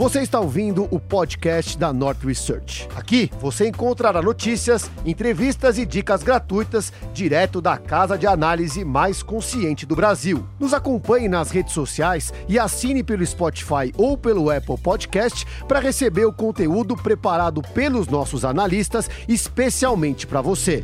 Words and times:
Você 0.00 0.22
está 0.22 0.40
ouvindo 0.40 0.88
o 0.90 0.98
podcast 0.98 1.76
da 1.76 1.92
North 1.92 2.24
Research. 2.24 2.88
Aqui 2.96 3.30
você 3.38 3.68
encontrará 3.68 4.22
notícias, 4.22 4.90
entrevistas 5.04 5.76
e 5.76 5.84
dicas 5.84 6.22
gratuitas 6.22 6.90
direto 7.12 7.60
da 7.60 7.76
casa 7.76 8.16
de 8.16 8.26
análise 8.26 8.82
mais 8.82 9.22
consciente 9.22 9.84
do 9.84 9.94
Brasil. 9.94 10.42
Nos 10.58 10.72
acompanhe 10.72 11.28
nas 11.28 11.50
redes 11.50 11.74
sociais 11.74 12.32
e 12.48 12.58
assine 12.58 13.02
pelo 13.02 13.26
Spotify 13.26 13.92
ou 13.94 14.16
pelo 14.16 14.50
Apple 14.50 14.78
Podcast 14.78 15.46
para 15.68 15.80
receber 15.80 16.24
o 16.24 16.32
conteúdo 16.32 16.96
preparado 16.96 17.60
pelos 17.60 18.08
nossos 18.08 18.42
analistas 18.42 19.10
especialmente 19.28 20.26
para 20.26 20.40
você. 20.40 20.82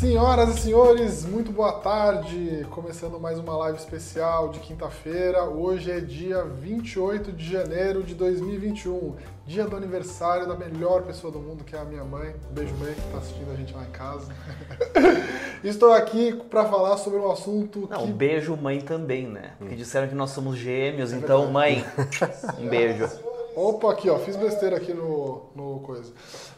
Senhoras 0.00 0.56
e 0.56 0.60
senhores, 0.62 1.26
muito 1.26 1.52
boa 1.52 1.74
tarde. 1.74 2.66
Começando 2.70 3.20
mais 3.20 3.38
uma 3.38 3.54
live 3.58 3.76
especial 3.76 4.48
de 4.48 4.58
quinta-feira. 4.58 5.44
Hoje 5.44 5.90
é 5.90 6.00
dia 6.00 6.42
28 6.42 7.30
de 7.30 7.52
janeiro 7.52 8.02
de 8.02 8.14
2021, 8.14 9.16
dia 9.46 9.66
do 9.66 9.76
aniversário 9.76 10.48
da 10.48 10.54
melhor 10.56 11.02
pessoa 11.02 11.30
do 11.30 11.38
mundo, 11.38 11.64
que 11.64 11.76
é 11.76 11.78
a 11.78 11.84
minha 11.84 12.02
mãe. 12.02 12.34
Um 12.50 12.54
beijo, 12.54 12.74
mãe, 12.76 12.94
que 12.94 13.00
está 13.00 13.18
assistindo 13.18 13.52
a 13.52 13.54
gente 13.54 13.74
lá 13.74 13.82
em 13.82 13.90
casa. 13.90 14.34
Estou 15.62 15.92
aqui 15.92 16.32
para 16.48 16.64
falar 16.64 16.96
sobre 16.96 17.18
um 17.18 17.30
assunto 17.30 17.86
Não, 17.90 17.98
que... 17.98 18.04
um 18.04 18.12
beijo, 18.12 18.56
mãe 18.56 18.80
também, 18.80 19.26
né? 19.26 19.52
Porque 19.58 19.76
disseram 19.76 20.08
que 20.08 20.14
nós 20.14 20.30
somos 20.30 20.56
gêmeos, 20.56 21.12
é 21.12 21.16
então, 21.16 21.52
mãe, 21.52 21.84
um 22.58 22.66
beijo. 22.66 23.06
Opa, 23.54 23.92
aqui, 23.92 24.08
ó, 24.08 24.18
fiz 24.18 24.36
besteira 24.36 24.78
aqui 24.78 24.94
no, 24.94 25.42
no 25.54 25.80
coisa. 25.80 26.10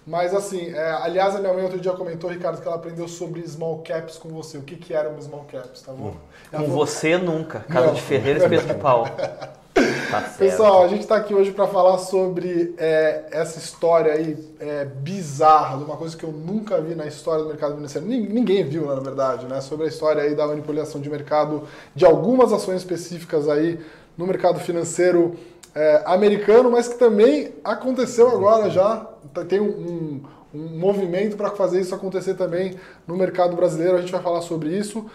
Mas 0.06 0.34
assim, 0.34 0.70
é, 0.74 0.90
aliás, 1.02 1.36
a 1.36 1.38
minha 1.38 1.52
mãe 1.52 1.62
outro 1.62 1.78
dia 1.78 1.92
comentou, 1.92 2.28
Ricardo, 2.28 2.60
que 2.60 2.66
ela 2.66 2.76
aprendeu 2.76 3.06
sobre 3.06 3.46
small 3.46 3.82
caps 3.86 4.18
com 4.18 4.28
você. 4.30 4.58
O 4.58 4.62
que, 4.62 4.76
que 4.76 4.92
eram 4.92 5.20
small 5.20 5.46
caps, 5.50 5.82
tá 5.82 5.92
bom? 5.92 6.14
Com 6.50 6.66
você 6.68 7.16
nunca. 7.16 7.60
Casa 7.60 7.86
Não. 7.86 7.94
de 7.94 8.02
Ferreira, 8.02 8.40
espeto 8.42 8.66
de 8.66 8.74
pau. 8.74 9.06
Tá. 10.10 10.20
Pessoal, 10.38 10.84
a 10.84 10.88
gente 10.88 11.00
está 11.00 11.16
aqui 11.16 11.34
hoje 11.34 11.50
para 11.52 11.66
falar 11.66 11.96
sobre 11.96 12.74
é, 12.76 13.24
essa 13.30 13.58
história 13.58 14.12
aí 14.12 14.36
é, 14.60 14.84
bizarra, 14.84 15.78
de 15.78 15.84
uma 15.84 15.96
coisa 15.96 16.14
que 16.14 16.22
eu 16.24 16.30
nunca 16.30 16.78
vi 16.82 16.94
na 16.94 17.06
história 17.06 17.42
do 17.42 17.48
mercado 17.48 17.74
financeiro. 17.76 18.06
Nin- 18.06 18.28
Ninguém 18.28 18.62
viu, 18.64 18.84
na 18.84 19.00
verdade, 19.00 19.46
né? 19.46 19.62
Sobre 19.62 19.86
a 19.86 19.88
história 19.88 20.22
aí 20.22 20.34
da 20.34 20.46
manipulação 20.46 21.00
de 21.00 21.08
mercado 21.08 21.62
de 21.94 22.04
algumas 22.04 22.52
ações 22.52 22.76
específicas 22.82 23.48
aí 23.48 23.80
no 24.18 24.26
mercado 24.26 24.60
financeiro 24.60 25.36
é, 25.74 26.02
americano, 26.04 26.70
mas 26.70 26.88
que 26.88 26.98
também 26.98 27.54
aconteceu 27.64 28.28
agora 28.28 28.68
já. 28.68 29.06
Tem 29.48 29.60
um, 29.60 30.22
um- 30.54 30.78
movimento 30.78 31.36
para 31.36 31.50
fazer 31.50 31.80
isso 31.80 31.94
acontecer 31.94 32.34
também 32.34 32.76
no 33.06 33.16
mercado 33.16 33.56
brasileiro. 33.56 33.96
A 33.96 34.00
gente 34.00 34.12
vai 34.12 34.22
falar 34.22 34.42
sobre 34.42 34.68
isso. 34.76 35.06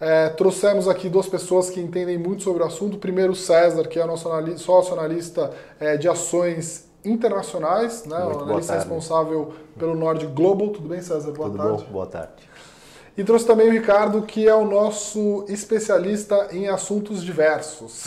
É, 0.00 0.28
trouxemos 0.30 0.88
aqui 0.88 1.08
duas 1.08 1.26
pessoas 1.26 1.68
que 1.70 1.80
entendem 1.80 2.18
muito 2.18 2.42
sobre 2.42 2.62
o 2.62 2.66
assunto. 2.66 2.98
Primeiro, 2.98 3.34
César, 3.34 3.86
que 3.88 3.98
é 3.98 4.04
nosso 4.06 4.28
anali- 4.30 4.58
sócio 4.58 4.92
analista 4.98 5.50
é, 5.80 5.96
de 5.96 6.08
ações 6.08 6.86
internacionais, 7.04 8.04
né? 8.04 8.18
O 8.24 8.40
analista 8.42 8.74
responsável 8.74 9.52
pelo 9.78 9.94
Nord 9.94 10.26
Global. 10.28 10.68
Tudo 10.70 10.88
bem, 10.88 11.00
César? 11.00 11.30
Boa 11.32 11.48
Tudo 11.50 11.58
tarde. 11.62 11.84
bom? 11.84 11.92
Boa 11.92 12.06
tarde. 12.06 12.32
E 13.16 13.24
trouxe 13.24 13.46
também 13.46 13.68
o 13.68 13.72
Ricardo, 13.72 14.20
que 14.22 14.46
é 14.46 14.54
o 14.54 14.66
nosso 14.66 15.46
especialista 15.48 16.48
em 16.52 16.68
assuntos 16.68 17.24
diversos. 17.24 18.04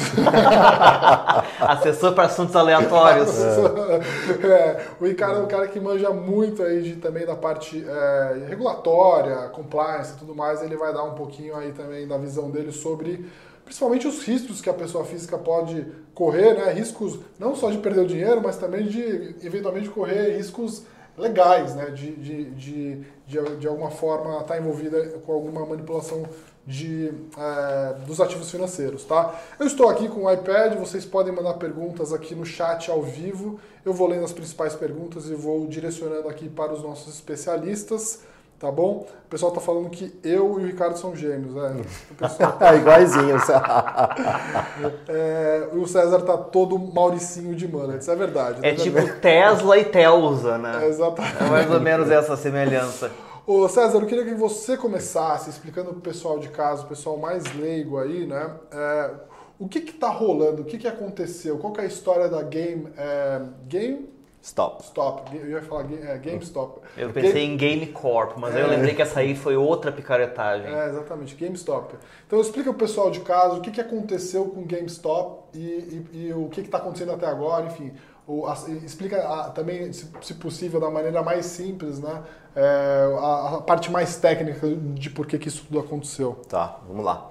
Assessor 1.59 2.13
para 2.13 2.25
assuntos 2.25 2.55
aleatórios. 2.55 3.29
É, 4.49 4.85
o 4.99 5.05
Ricardo 5.05 5.39
é 5.39 5.43
um 5.43 5.47
cara 5.47 5.67
que 5.67 5.79
manja 5.79 6.11
muito 6.11 6.63
aí 6.63 6.81
de, 6.81 6.95
também 6.95 7.25
da 7.25 7.35
parte 7.35 7.83
é, 7.85 8.45
regulatória, 8.47 9.49
compliance 9.49 10.13
e 10.13 10.17
tudo 10.17 10.35
mais. 10.35 10.61
Ele 10.61 10.75
vai 10.75 10.93
dar 10.93 11.03
um 11.03 11.13
pouquinho 11.13 11.55
aí 11.55 11.71
também 11.71 12.07
da 12.07 12.17
visão 12.17 12.49
dele 12.49 12.71
sobre 12.71 13.25
principalmente 13.65 14.07
os 14.07 14.23
riscos 14.23 14.61
que 14.61 14.69
a 14.69 14.73
pessoa 14.73 15.05
física 15.05 15.37
pode 15.37 15.85
correr, 16.13 16.55
né? 16.55 16.71
Riscos 16.71 17.19
não 17.37 17.55
só 17.55 17.69
de 17.69 17.77
perder 17.77 18.01
o 18.01 18.07
dinheiro, 18.07 18.41
mas 18.43 18.57
também 18.57 18.87
de 18.87 19.35
eventualmente 19.43 19.89
correr 19.89 20.37
riscos 20.37 20.83
legais, 21.17 21.75
né? 21.75 21.91
De, 21.91 22.15
de, 22.15 22.45
de, 22.51 23.05
de, 23.27 23.55
de 23.57 23.67
alguma 23.67 23.91
forma 23.91 24.41
estar 24.41 24.57
envolvida 24.57 25.19
com 25.25 25.33
alguma 25.33 25.65
manipulação 25.65 26.23
de, 26.65 27.11
é, 27.35 27.93
dos 28.05 28.21
ativos 28.21 28.51
financeiros, 28.51 29.03
tá? 29.03 29.33
Eu 29.59 29.65
estou 29.65 29.89
aqui 29.89 30.07
com 30.07 30.25
o 30.25 30.31
iPad, 30.31 30.77
vocês 30.77 31.03
podem 31.03 31.33
mandar 31.33 31.55
perguntas 31.55 32.13
aqui 32.13 32.35
no 32.35 32.45
chat 32.45 32.91
ao 32.91 33.01
vivo. 33.01 33.59
Eu 33.83 33.91
vou 33.91 34.07
lendo 34.07 34.23
as 34.23 34.33
principais 34.33 34.75
perguntas 34.75 35.25
e 35.29 35.33
vou 35.33 35.65
direcionando 35.67 36.27
aqui 36.29 36.47
para 36.47 36.71
os 36.71 36.83
nossos 36.83 37.15
especialistas, 37.15 38.21
tá 38.59 38.69
bom? 38.69 39.07
O 39.25 39.29
pessoal 39.29 39.51
tá 39.51 39.61
falando 39.61 39.89
que 39.89 40.19
eu 40.23 40.59
e 40.59 40.63
o 40.63 40.67
Ricardo 40.67 40.97
são 40.97 41.15
gêmeos, 41.15 41.55
né? 41.55 41.81
Pessoal, 42.17 42.57
Igualzinho. 42.75 43.37
é, 45.07 45.69
o 45.73 45.87
César 45.87 46.21
tá 46.21 46.37
todo 46.37 46.77
mauricinho 46.77 47.55
de 47.55 47.67
mullets, 47.67 48.07
é 48.07 48.15
verdade. 48.15 48.59
É 48.61 48.71
né? 48.71 48.77
tipo 48.77 48.97
Tesla 49.19 49.77
e 49.77 49.85
Telsa, 49.85 50.55
É, 50.55 50.57
né? 50.57 50.87
exatamente. 50.87 51.43
É 51.43 51.49
mais 51.49 51.71
ou 51.71 51.79
menos 51.79 52.11
essa 52.11 52.35
semelhança. 52.35 53.09
Ô 53.47 53.67
César, 53.67 53.97
eu 53.97 54.05
queria 54.05 54.25
que 54.25 54.35
você 54.35 54.77
começasse 54.77 55.49
explicando 55.49 55.91
pro 55.91 56.01
pessoal 56.01 56.37
de 56.37 56.49
casa, 56.49 56.83
o 56.83 56.87
pessoal 56.87 57.17
mais 57.17 57.43
leigo 57.55 57.97
aí, 57.97 58.27
né? 58.27 58.51
é, 58.71 59.11
o 59.57 59.67
que 59.67 59.81
que 59.81 59.93
tá 59.93 60.09
rolando, 60.09 60.61
o 60.61 60.65
que 60.65 60.77
que 60.77 60.87
aconteceu, 60.87 61.57
qual 61.57 61.73
que 61.73 61.81
é 61.81 61.83
a 61.83 61.87
história 61.87 62.29
da 62.29 62.41
Game... 62.43 62.87
É, 62.97 63.41
Game... 63.67 64.18
Stop. 64.41 64.83
Stop, 64.83 65.35
eu 65.35 65.49
ia 65.49 65.61
falar 65.61 65.83
Game- 65.83 66.01
é, 66.07 66.17
GameStop. 66.17 66.79
Eu 66.97 67.11
pensei 67.11 67.43
em 67.45 67.57
Game 67.57 67.85
Corp, 67.87 68.37
mas 68.37 68.55
aí 68.55 68.61
eu 68.61 68.67
lembrei 68.69 68.95
que 68.95 69.01
essa 69.01 69.19
aí 69.19 69.35
foi 69.35 69.57
outra 69.57 69.91
picaretagem. 69.91 70.73
É, 70.73 70.87
exatamente, 70.87 71.35
GameStop. 71.35 71.95
Então 72.25 72.39
explica 72.39 72.69
pro 72.71 72.79
pessoal 72.79 73.11
de 73.11 73.19
casa 73.19 73.55
o 73.55 73.61
que, 73.61 73.69
que 73.69 73.81
aconteceu 73.81 74.45
com 74.45 74.61
o 74.61 74.65
GameStop 74.65 75.41
e, 75.53 75.59
e- 75.59 76.27
e 76.27 76.33
o 76.33 76.47
que 76.47 76.61
está 76.61 76.77
acontecendo 76.77 77.11
até 77.11 77.25
agora, 77.27 77.65
enfim. 77.65 77.91
O- 78.25 78.45
a- 78.47 78.57
explica 78.85 79.21
a- 79.27 79.49
também, 79.49 79.91
se, 79.91 80.07
se 80.21 80.33
possível, 80.35 80.79
da 80.79 80.89
maneira 80.89 81.21
mais 81.21 81.45
simples, 81.45 81.99
né? 81.99 82.23
é, 82.55 83.15
a, 83.19 83.55
a 83.57 83.61
parte 83.61 83.91
mais 83.91 84.15
técnica 84.17 84.67
de 84.67 85.09
por 85.09 85.25
que, 85.27 85.37
que 85.37 85.47
isso 85.47 85.65
tudo 85.67 85.79
aconteceu. 85.79 86.37
Tá, 86.47 86.79
vamos 86.87 87.05
lá. 87.05 87.29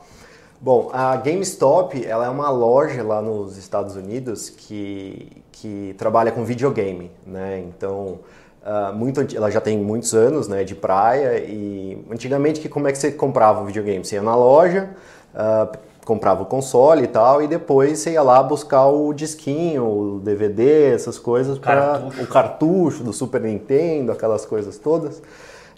Bom, 0.61 0.91
a 0.93 1.17
GameStop 1.17 2.05
ela 2.05 2.27
é 2.27 2.29
uma 2.29 2.51
loja 2.51 3.03
lá 3.03 3.21
nos 3.23 3.57
Estados 3.57 3.95
Unidos 3.97 4.49
que, 4.51 5.43
que 5.61 5.95
trabalha 5.99 6.31
com 6.31 6.45
videogame, 6.45 7.11
né? 7.27 7.65
Então, 7.69 8.21
ah, 8.65 8.93
muito, 8.93 9.25
ela 9.35 9.51
já 9.51 9.61
tem 9.61 9.79
muitos 9.79 10.15
anos 10.15 10.47
né, 10.47 10.63
de 10.63 10.75
praia 10.75 11.39
e 11.39 12.05
antigamente 12.11 12.61
que, 12.61 12.69
como 12.69 12.87
é 12.87 12.93
que 12.93 12.99
você 12.99 13.11
comprava 13.11 13.63
o 13.63 13.65
videogame? 13.65 14.05
Você 14.05 14.17
ia 14.17 14.23
na 14.23 14.37
loja, 14.37 14.91
ah, 15.35 15.69
comprava 16.05 16.43
o 16.43 16.47
console 16.47 17.05
e 17.05 17.07
tal 17.07 17.43
e 17.43 17.47
depois 17.47 17.99
você 17.99 18.13
ia 18.13 18.23
lá 18.23 18.43
buscar 18.43 18.87
o 18.87 19.13
disquinho, 19.13 19.85
o 19.85 20.21
DVD, 20.21 20.93
essas 20.95 21.19
coisas 21.19 21.59
para 21.59 22.09
o 22.21 22.27
cartucho 22.27 23.03
do 23.03 23.13
Super 23.13 23.41
Nintendo, 23.41 24.13
aquelas 24.13 24.45
coisas 24.45 24.79
todas. 24.79 25.23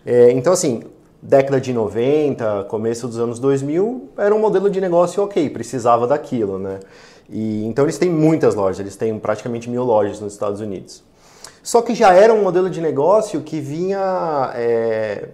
É, 0.04 0.30
então, 0.32 0.52
assim, 0.52 0.82
década 1.22 1.60
de 1.60 1.72
90, 1.72 2.64
começo 2.68 3.06
dos 3.06 3.18
anos 3.18 3.38
2000, 3.38 4.08
era 4.16 4.34
um 4.34 4.38
modelo 4.38 4.70
de 4.70 4.80
negócio 4.80 5.22
ok, 5.22 5.50
precisava 5.50 6.06
daquilo, 6.06 6.58
né? 6.58 6.80
E, 7.30 7.64
então, 7.64 7.84
eles 7.84 7.96
têm 7.96 8.10
muitas 8.10 8.54
lojas, 8.54 8.80
eles 8.80 8.96
têm 8.96 9.18
praticamente 9.18 9.70
mil 9.70 9.84
lojas 9.84 10.20
nos 10.20 10.32
Estados 10.32 10.60
Unidos. 10.60 11.02
Só 11.62 11.82
que 11.82 11.94
já 11.94 12.12
era 12.12 12.32
um 12.32 12.42
modelo 12.42 12.68
de 12.68 12.80
negócio 12.80 13.40
que 13.42 13.60
vinha, 13.60 14.50
é, 14.54 15.28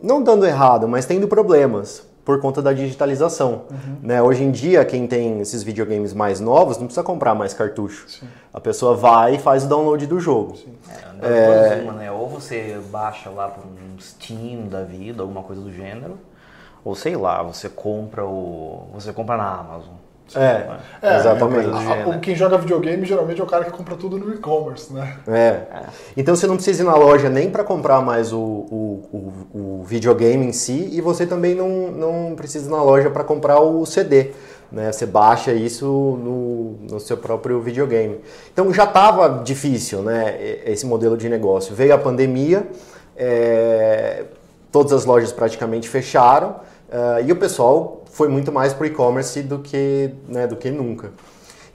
não 0.00 0.22
dando 0.22 0.46
errado, 0.46 0.86
mas 0.86 1.06
tendo 1.06 1.26
problemas 1.26 2.06
por 2.28 2.38
conta 2.42 2.60
da 2.60 2.74
digitalização. 2.74 3.62
Né? 4.02 4.20
Hoje 4.20 4.44
em 4.44 4.50
dia, 4.50 4.84
quem 4.84 5.06
tem 5.06 5.40
esses 5.40 5.62
videogames 5.62 6.12
mais 6.12 6.40
novos 6.40 6.76
não 6.76 6.84
precisa 6.84 7.02
comprar 7.02 7.34
mais 7.34 7.54
cartucho. 7.54 8.22
A 8.52 8.60
pessoa 8.60 8.94
vai 8.94 9.36
e 9.36 9.38
faz 9.38 9.64
o 9.64 9.66
download 9.66 10.06
do 10.06 10.20
jogo. 10.20 10.54
É, 11.22 11.70
das 11.70 11.70
duas 11.70 11.82
uma, 11.84 11.92
né? 11.94 12.12
Ou 12.12 12.28
você 12.28 12.78
baixa 12.90 13.30
lá 13.30 13.48
por 13.48 13.64
um 13.64 13.98
Steam 13.98 14.68
da 14.68 14.82
vida, 14.82 15.22
alguma 15.22 15.42
coisa 15.42 15.62
do 15.62 15.72
gênero, 15.72 16.18
ou 16.84 16.94
sei 16.94 17.16
lá, 17.16 17.42
você 17.42 17.66
compra 17.66 18.26
o. 18.26 18.88
Você 18.92 19.10
compra 19.10 19.38
na 19.38 19.60
Amazon. 19.60 19.94
É, 20.36 20.66
É, 21.00 21.16
exatamente. 21.16 21.68
a- 21.68 22.14
a- 22.14 22.18
quem 22.18 22.34
joga 22.34 22.58
videogame 22.58 23.04
geralmente 23.06 23.40
é 23.40 23.44
o 23.44 23.46
cara 23.46 23.64
que 23.64 23.70
compra 23.70 23.96
tudo 23.96 24.18
no 24.18 24.34
e-commerce, 24.34 24.92
né? 24.92 25.16
É. 25.26 25.60
Então 26.16 26.34
você 26.36 26.46
não 26.46 26.56
precisa 26.56 26.82
ir 26.82 26.86
na 26.86 26.94
loja 26.96 27.28
nem 27.28 27.50
para 27.50 27.64
comprar 27.64 28.00
mais 28.02 28.32
o, 28.32 28.38
o, 28.38 29.08
o, 29.54 29.58
o 29.80 29.84
videogame 29.84 30.44
em 30.46 30.52
si 30.52 30.90
e 30.92 31.00
você 31.00 31.26
também 31.26 31.54
não, 31.54 31.90
não 31.90 32.34
precisa 32.36 32.68
ir 32.68 32.70
na 32.70 32.82
loja 32.82 33.08
para 33.10 33.24
comprar 33.24 33.60
o 33.60 33.86
CD. 33.86 34.32
Né? 34.70 34.92
Você 34.92 35.06
baixa 35.06 35.52
isso 35.52 35.86
no, 35.86 36.72
no 36.92 37.00
seu 37.00 37.16
próprio 37.16 37.58
videogame. 37.60 38.20
Então 38.52 38.70
já 38.74 38.84
estava 38.84 39.42
difícil 39.42 40.02
né, 40.02 40.36
esse 40.66 40.84
modelo 40.84 41.16
de 41.16 41.26
negócio. 41.28 41.74
Veio 41.74 41.94
a 41.94 41.98
pandemia, 41.98 42.68
é, 43.16 44.24
todas 44.70 44.92
as 44.92 45.04
lojas 45.04 45.32
praticamente 45.32 45.88
fecharam 45.88 46.56
ah, 46.92 47.20
e 47.20 47.32
o 47.32 47.36
pessoal 47.36 47.97
foi 48.18 48.26
muito 48.26 48.50
mais 48.50 48.74
para 48.74 48.82
o 48.82 48.86
e-commerce 48.86 49.40
do 49.44 49.60
que, 49.60 50.10
né, 50.26 50.44
do 50.48 50.56
que 50.56 50.72
nunca. 50.72 51.12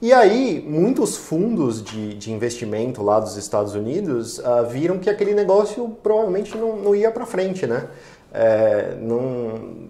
E 0.01 0.11
aí, 0.11 0.61
muitos 0.67 1.15
fundos 1.15 1.81
de, 1.81 2.15
de 2.15 2.33
investimento 2.33 3.01
lá 3.01 3.17
dos 3.17 3.37
Estados 3.37 3.73
Unidos 3.73 4.41
ah, 4.43 4.61
viram 4.61 4.99
que 4.99 5.09
aquele 5.09 5.33
negócio 5.33 5.87
provavelmente 6.03 6.57
não, 6.57 6.75
não 6.75 6.93
ia 6.93 7.09
para 7.09 7.25
frente, 7.25 7.65
né? 7.65 7.87
É, 8.33 8.97
não, 8.99 9.87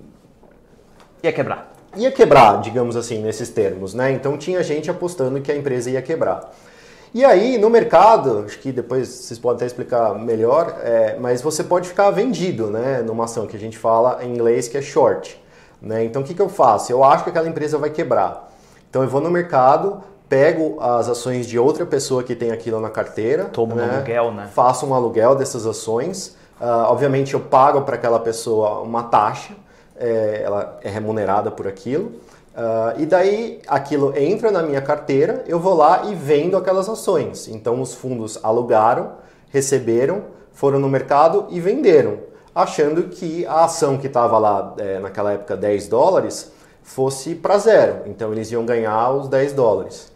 Ia 1.24 1.34
quebrar. 1.34 1.74
ia 1.98 2.12
quebrar, 2.12 2.62
digamos 2.62 2.96
assim, 2.96 3.18
nesses 3.20 3.50
termos, 3.50 3.96
né? 3.96 4.12
Então 4.12 4.38
tinha 4.38 4.62
gente 4.62 4.92
apostando 4.92 5.42
que 5.42 5.52
a 5.52 5.58
empresa 5.58 5.90
ia 5.90 6.04
quebrar. 6.04 6.54
E 7.16 7.26
aí, 7.26 7.58
no 7.58 7.72
mercado, 7.72 8.44
acho 8.46 8.60
que 8.60 8.72
depois 8.72 9.08
vocês 9.08 9.40
podem 9.40 9.56
até 9.56 9.66
explicar 9.66 10.14
melhor, 10.20 10.78
é, 10.84 11.18
mas 11.20 11.42
você 11.42 11.64
pode 11.64 11.90
ficar 11.90 12.12
vendido, 12.12 12.68
né? 12.68 13.02
Numa 13.02 13.24
ação 13.24 13.48
que 13.48 13.58
a 13.58 13.60
gente 13.60 13.78
fala 13.80 14.24
em 14.24 14.32
inglês 14.36 14.68
que 14.68 14.78
é 14.78 14.82
short. 14.84 15.42
Né? 15.84 16.06
Então 16.06 16.22
o 16.22 16.26
que, 16.26 16.34
que 16.34 16.42
eu 16.42 16.48
faço? 16.48 16.92
Eu 16.92 17.04
acho 17.04 17.26
que 17.26 17.30
aquela 17.30 17.48
empresa 17.48 17.78
vai 17.78 17.90
quebrar. 17.90 18.50
Então 18.90 19.04
eu 19.04 19.10
vou 19.10 19.20
no 19.20 19.30
mercado, 19.30 20.02
pego 20.30 20.80
as 20.80 21.10
ações 21.10 21.46
de 21.46 21.60
outra 21.60 21.86
pessoa 21.86 22.24
que 22.24 22.34
tem 22.34 22.52
aquilo 22.52 22.80
na 22.80 22.90
carteira. 22.90 23.46
Tomo 23.46 23.76
né? 23.76 23.84
um 23.84 23.96
aluguel, 23.96 24.32
né? 24.32 24.50
Faço 24.54 24.86
um 24.86 24.94
aluguel 24.94 25.36
dessas 25.36 25.66
ações. 25.66 26.38
Uh, 26.62 26.88
obviamente 26.88 27.34
eu 27.34 27.42
pago 27.42 27.82
para 27.82 27.96
aquela 27.96 28.20
pessoa 28.20 28.80
uma 28.80 29.04
taxa, 29.04 29.54
é, 29.98 30.42
ela 30.46 30.80
é 30.82 30.90
remunerada 30.90 31.52
por 31.52 31.68
aquilo. 31.68 32.14
Uh, 32.56 33.02
e 33.02 33.06
daí 33.06 33.62
aquilo 33.68 34.16
entra 34.16 34.52
na 34.52 34.62
minha 34.62 34.82
carteira, 34.82 35.44
eu 35.48 35.60
vou 35.60 35.74
lá 35.74 36.04
e 36.06 36.16
vendo 36.16 36.56
aquelas 36.56 36.88
ações. 36.88 37.48
Então 37.48 37.82
os 37.82 37.94
fundos 37.94 38.40
alugaram, 38.44 39.14
receberam, 39.50 40.24
foram 40.54 40.80
no 40.80 40.88
mercado 40.88 41.48
e 41.50 41.60
venderam, 41.60 42.20
achando 42.54 43.04
que 43.04 43.46
a 43.46 43.66
ação 43.66 43.98
que 43.98 44.08
estava 44.08 44.38
lá 44.38 44.74
é, 44.78 45.00
naquela 45.00 45.34
época 45.34 45.58
10 45.58 45.88
dólares 45.88 46.52
fosse 46.84 47.36
para 47.36 47.58
zero. 47.58 48.02
Então 48.06 48.32
eles 48.32 48.52
iam 48.52 48.66
ganhar 48.66 49.12
os 49.12 49.28
10 49.28 49.54
dólares. 49.54 50.12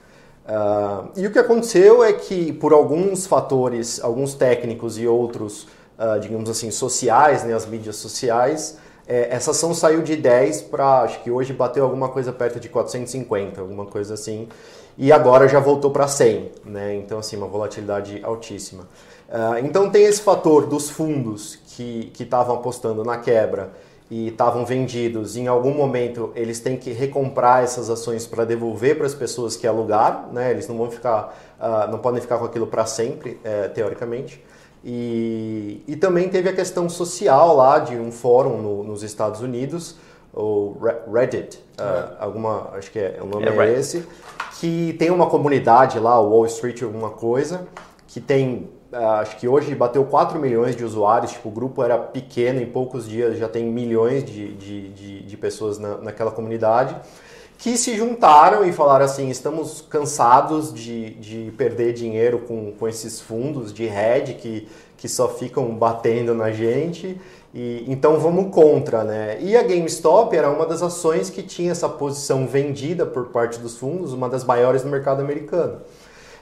Uh, 0.46 1.10
e 1.18 1.28
o 1.28 1.32
que 1.32 1.40
aconteceu 1.40 2.04
é 2.04 2.14
que 2.14 2.54
por 2.54 2.72
alguns 2.72 3.28
fatores, 3.28 4.02
alguns 4.02 4.34
técnicos 4.34 4.98
e 4.98 5.06
outros, 5.06 5.68
uh, 6.00 6.20
digamos 6.22 6.50
assim, 6.50 6.72
sociais, 6.72 7.44
né, 7.44 7.54
as 7.54 7.66
mídias 7.66 7.98
sociais, 7.98 8.78
é, 9.08 9.34
essa 9.34 9.52
ação 9.52 9.74
saiu 9.74 10.02
de 10.02 10.16
10 10.16 10.64
para, 10.64 11.02
acho 11.02 11.24
que 11.24 11.32
hoje 11.32 11.54
bateu 11.54 11.84
alguma 11.84 12.10
coisa 12.10 12.34
perto 12.34 12.60
de 12.60 12.68
450, 12.68 13.62
alguma 13.62 13.86
coisa 13.86 14.14
assim, 14.14 14.50
e 14.98 15.12
agora 15.12 15.48
já 15.48 15.60
voltou 15.60 15.92
para 15.92 16.08
100, 16.08 16.52
né? 16.66 16.96
Então, 16.96 17.20
assim, 17.20 17.38
uma 17.38 17.48
volatilidade 17.48 18.20
altíssima. 18.24 18.88
Uh, 19.28 19.66
então, 19.66 19.90
tem 19.90 20.06
esse 20.06 20.22
fator 20.22 20.66
dos 20.66 20.90
fundos 20.90 21.58
que 21.76 22.12
estavam 22.20 22.56
apostando 22.56 23.04
na 23.04 23.18
quebra 23.18 23.72
e 24.10 24.30
estavam 24.30 24.66
vendidos, 24.66 25.36
em 25.36 25.48
algum 25.48 25.74
momento 25.74 26.32
eles 26.34 26.62
têm 26.62 26.78
que 26.78 26.92
recomprar 26.92 27.64
essas 27.64 27.90
ações 27.90 28.26
para 28.26 28.46
devolver 28.46 28.98
para 28.98 29.06
as 29.06 29.14
pessoas 29.14 29.58
que 29.58 29.68
alugaram, 29.68 30.32
né? 30.32 30.50
Eles 30.50 30.68
não 30.68 30.78
vão 30.78 30.90
ficar, 30.90 31.38
uh, 31.60 31.92
não 31.92 32.00
podem 32.00 32.22
ficar 32.22 32.38
com 32.38 32.46
aquilo 32.46 32.68
para 32.68 32.86
sempre, 32.86 33.32
uh, 33.32 33.70
teoricamente. 33.74 34.42
E, 34.84 35.84
e 35.86 35.98
também 35.98 36.30
teve 36.30 36.48
a 36.48 36.54
questão 36.54 36.88
social 36.88 37.56
lá 37.56 37.80
de 37.80 37.98
um 37.98 38.12
fórum 38.12 38.62
no, 38.62 38.84
nos 38.84 39.04
Estados 39.04 39.42
Unidos, 39.42 39.98
o 40.34 40.78
Reddit, 41.12 41.58
uh, 41.78 42.16
alguma, 42.20 42.70
acho 42.74 42.92
que 42.92 43.00
é, 43.00 43.20
o 43.22 43.26
nome 43.26 43.46
é, 43.46 43.50
é 43.50 43.80
esse, 43.80 44.06
que 44.60 44.96
tem 44.98 45.10
uma 45.10 45.28
comunidade 45.28 46.00
lá, 46.00 46.20
Wall 46.20 46.46
Street 46.46 46.82
alguma 46.84 47.10
coisa, 47.10 47.68
que 48.08 48.22
tem, 48.22 48.70
acho 49.20 49.38
que 49.38 49.48
hoje 49.48 49.74
bateu 49.76 50.04
4 50.06 50.40
milhões 50.40 50.76
de 50.76 50.84
usuários, 50.84 51.32
tipo, 51.32 51.50
o 51.50 51.52
grupo 51.52 51.84
era 51.84 51.98
pequeno, 51.98 52.62
em 52.62 52.66
poucos 52.66 53.08
dias 53.08 53.38
já 53.38 53.48
tem 53.48 53.66
milhões 53.66 54.24
de, 54.24 54.54
de, 54.54 54.90
de, 54.90 55.24
de 55.24 55.38
pessoas 55.38 55.78
na, 55.78 55.98
naquela 55.98 56.32
comunidade, 56.32 56.96
que 57.58 57.78
se 57.78 57.96
juntaram 57.96 58.64
e 58.66 58.72
falaram 58.72 59.06
assim: 59.06 59.30
estamos 59.30 59.82
cansados 59.82 60.74
de, 60.74 61.12
de 61.16 61.52
perder 61.58 61.94
dinheiro 61.94 62.40
com, 62.40 62.72
com 62.72 62.88
esses 62.88 63.20
fundos 63.20 63.74
de 63.74 63.86
hedge 63.86 64.36
que, 64.36 64.68
que 64.96 65.08
só 65.08 65.28
ficam 65.28 65.66
batendo 65.76 66.34
na 66.34 66.52
gente. 66.52 67.20
E, 67.54 67.86
então 67.88 68.20
vamos 68.20 68.54
contra, 68.54 69.04
né? 69.04 69.38
E 69.42 69.58
a 69.58 69.64
GameStop 69.64 70.36
era 70.36 70.50
uma 70.50 70.66
das 70.66 70.82
ações 70.82 71.30
que 71.30 71.42
tinha 71.42 71.72
essa 71.72 71.90
posição 71.90 72.46
vendida 72.46 73.06
por 73.06 73.28
parte 73.28 73.60
dos 73.60 73.78
fundos, 73.78 74.14
uma 74.14 74.30
das 74.30 74.44
maiores 74.44 74.84
no 74.84 74.92
mercado 74.92 75.22
americano. 75.22 75.82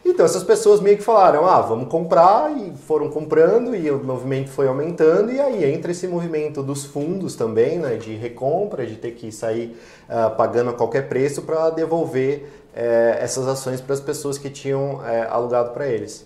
Então 0.08 0.24
essas 0.24 0.44
pessoas 0.44 0.80
meio 0.80 0.98
que 0.98 1.04
falaram, 1.04 1.48
ah, 1.48 1.60
vamos 1.62 1.90
comprar 1.90 2.56
e 2.56 2.72
foram 2.78 3.10
comprando 3.10 3.76
e 3.76 3.90
o 3.90 3.98
movimento 4.04 4.52
foi 4.52 4.68
aumentando 4.68 5.32
e 5.32 5.42
aí 5.42 5.74
entra 5.74 5.92
esse 5.92 6.08
movimento 6.08 6.62
dos 6.62 6.86
fundos 6.86 7.36
também, 7.36 7.80
né, 7.80 7.96
de 7.96 8.14
recompra, 8.14 8.86
de 8.86 8.98
ter 8.98 9.14
que 9.14 9.32
sair 9.32 9.76
uh, 10.08 10.36
pagando 10.36 10.70
a 10.70 10.74
qualquer 10.74 11.10
preço 11.10 11.42
para 11.42 11.72
devolver 11.72 12.44
uh, 12.76 13.18
essas 13.20 13.48
ações 13.48 13.82
para 13.82 13.96
as 13.96 14.00
pessoas 14.00 14.38
que 14.38 14.48
tinham 14.48 14.98
uh, 14.98 15.02
alugado 15.32 15.72
para 15.72 15.88
eles. 15.88 16.24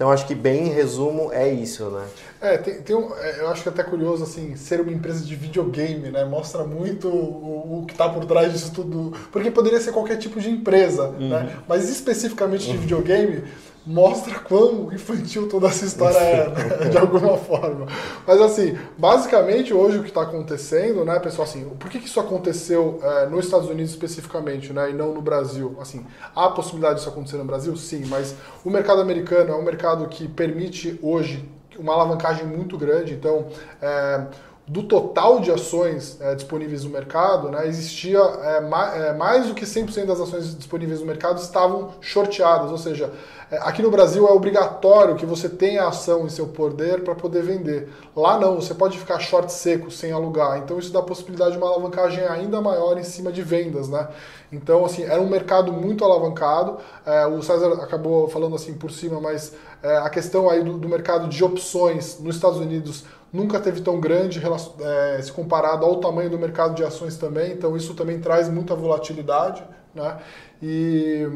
Então 0.00 0.10
acho 0.10 0.26
que 0.26 0.34
bem 0.34 0.68
em 0.68 0.72
resumo 0.72 1.30
é 1.30 1.52
isso, 1.52 1.90
né? 1.90 2.06
É, 2.40 2.56
tem, 2.56 2.80
tem 2.80 2.96
um, 2.96 3.14
é, 3.16 3.40
eu 3.40 3.50
acho 3.50 3.62
que 3.62 3.68
é 3.68 3.72
até 3.72 3.82
curioso 3.82 4.24
assim, 4.24 4.56
ser 4.56 4.80
uma 4.80 4.90
empresa 4.90 5.22
de 5.22 5.36
videogame, 5.36 6.10
né? 6.10 6.24
Mostra 6.24 6.64
muito 6.64 7.06
o, 7.06 7.82
o 7.82 7.84
que 7.86 7.92
está 7.92 8.08
por 8.08 8.24
trás 8.24 8.50
disso 8.50 8.72
tudo. 8.72 9.12
Porque 9.30 9.50
poderia 9.50 9.78
ser 9.78 9.92
qualquer 9.92 10.16
tipo 10.16 10.40
de 10.40 10.48
empresa, 10.48 11.08
né? 11.08 11.18
uhum. 11.20 11.28
né? 11.28 11.56
Mas 11.68 11.90
especificamente 11.90 12.64
de 12.66 12.78
videogame, 12.78 13.44
mostra 13.86 14.38
quão 14.40 14.92
infantil 14.92 15.48
toda 15.48 15.68
essa 15.68 15.84
história 15.84 16.18
é, 16.18 16.48
né? 16.48 16.88
de 16.90 16.98
alguma 16.98 17.36
forma. 17.38 17.86
Mas 18.26 18.40
assim, 18.40 18.78
basicamente 18.98 19.72
hoje 19.72 19.98
o 19.98 20.02
que 20.02 20.08
está 20.08 20.22
acontecendo, 20.22 21.04
né, 21.04 21.18
pessoal, 21.18 21.48
assim, 21.48 21.64
por 21.78 21.90
que, 21.90 21.98
que 21.98 22.06
isso 22.06 22.20
aconteceu 22.20 23.00
é, 23.02 23.26
nos 23.26 23.46
Estados 23.46 23.68
Unidos 23.68 23.90
especificamente, 23.90 24.72
né, 24.72 24.90
e 24.90 24.92
não 24.92 25.14
no 25.14 25.22
Brasil? 25.22 25.76
Assim, 25.80 26.06
há 26.34 26.46
a 26.46 26.50
possibilidade 26.50 26.96
disso 26.96 27.08
acontecer 27.08 27.38
no 27.38 27.44
Brasil? 27.44 27.74
Sim, 27.76 28.04
mas 28.06 28.34
o 28.64 28.70
mercado 28.70 29.00
americano 29.00 29.52
é 29.52 29.56
um 29.56 29.62
mercado 29.62 30.06
que 30.08 30.28
permite 30.28 30.98
hoje 31.02 31.48
uma 31.78 31.94
alavancagem 31.94 32.46
muito 32.46 32.76
grande, 32.76 33.14
então... 33.14 33.46
É, 33.80 34.26
do 34.70 34.84
total 34.84 35.40
de 35.40 35.50
ações 35.50 36.16
é, 36.20 36.32
disponíveis 36.36 36.84
no 36.84 36.90
mercado, 36.90 37.50
né, 37.50 37.66
existia 37.66 38.20
é, 38.20 38.60
mais, 38.60 39.02
é, 39.02 39.12
mais 39.12 39.46
do 39.48 39.54
que 39.54 39.64
100% 39.64 40.06
das 40.06 40.20
ações 40.20 40.54
disponíveis 40.56 41.00
no 41.00 41.06
mercado 41.06 41.38
estavam 41.38 41.94
shorteadas, 42.00 42.70
ou 42.70 42.78
seja, 42.78 43.12
aqui 43.58 43.82
no 43.82 43.90
Brasil 43.90 44.26
é 44.28 44.30
obrigatório 44.30 45.16
que 45.16 45.26
você 45.26 45.48
tenha 45.48 45.86
ação 45.86 46.24
em 46.24 46.28
seu 46.28 46.46
poder 46.48 47.02
para 47.02 47.14
poder 47.14 47.42
vender. 47.42 47.88
Lá 48.14 48.38
não, 48.38 48.56
você 48.56 48.74
pode 48.74 48.98
ficar 48.98 49.18
short 49.18 49.52
seco 49.52 49.90
sem 49.90 50.12
alugar. 50.12 50.58
Então 50.58 50.78
isso 50.78 50.92
dá 50.92 51.00
a 51.00 51.02
possibilidade 51.02 51.52
de 51.52 51.58
uma 51.58 51.68
alavancagem 51.68 52.24
ainda 52.24 52.60
maior 52.60 52.96
em 52.96 53.02
cima 53.02 53.32
de 53.32 53.42
vendas, 53.42 53.88
né? 53.88 54.08
Então, 54.52 54.84
assim, 54.84 55.02
era 55.02 55.20
um 55.20 55.28
mercado 55.28 55.72
muito 55.72 56.04
alavancado. 56.04 56.78
É, 57.04 57.26
o 57.26 57.42
César 57.42 57.72
acabou 57.82 58.28
falando 58.28 58.54
assim 58.54 58.74
por 58.74 58.90
cima, 58.90 59.20
mas 59.20 59.54
é, 59.82 59.96
a 59.98 60.10
questão 60.10 60.48
aí 60.48 60.62
do, 60.62 60.78
do 60.78 60.88
mercado 60.88 61.28
de 61.28 61.42
opções 61.42 62.20
nos 62.20 62.36
Estados 62.36 62.58
Unidos 62.58 63.04
nunca 63.32 63.60
teve 63.60 63.80
tão 63.80 64.00
grande 64.00 64.42
é, 64.80 65.22
se 65.22 65.32
comparado 65.32 65.84
ao 65.84 65.96
tamanho 65.96 66.30
do 66.30 66.38
mercado 66.38 66.74
de 66.74 66.82
ações 66.82 67.16
também, 67.16 67.52
então 67.52 67.76
isso 67.76 67.94
também 67.94 68.20
traz 68.20 68.48
muita 68.48 68.74
volatilidade. 68.74 69.62
Né? 69.94 70.16
E 70.62 71.26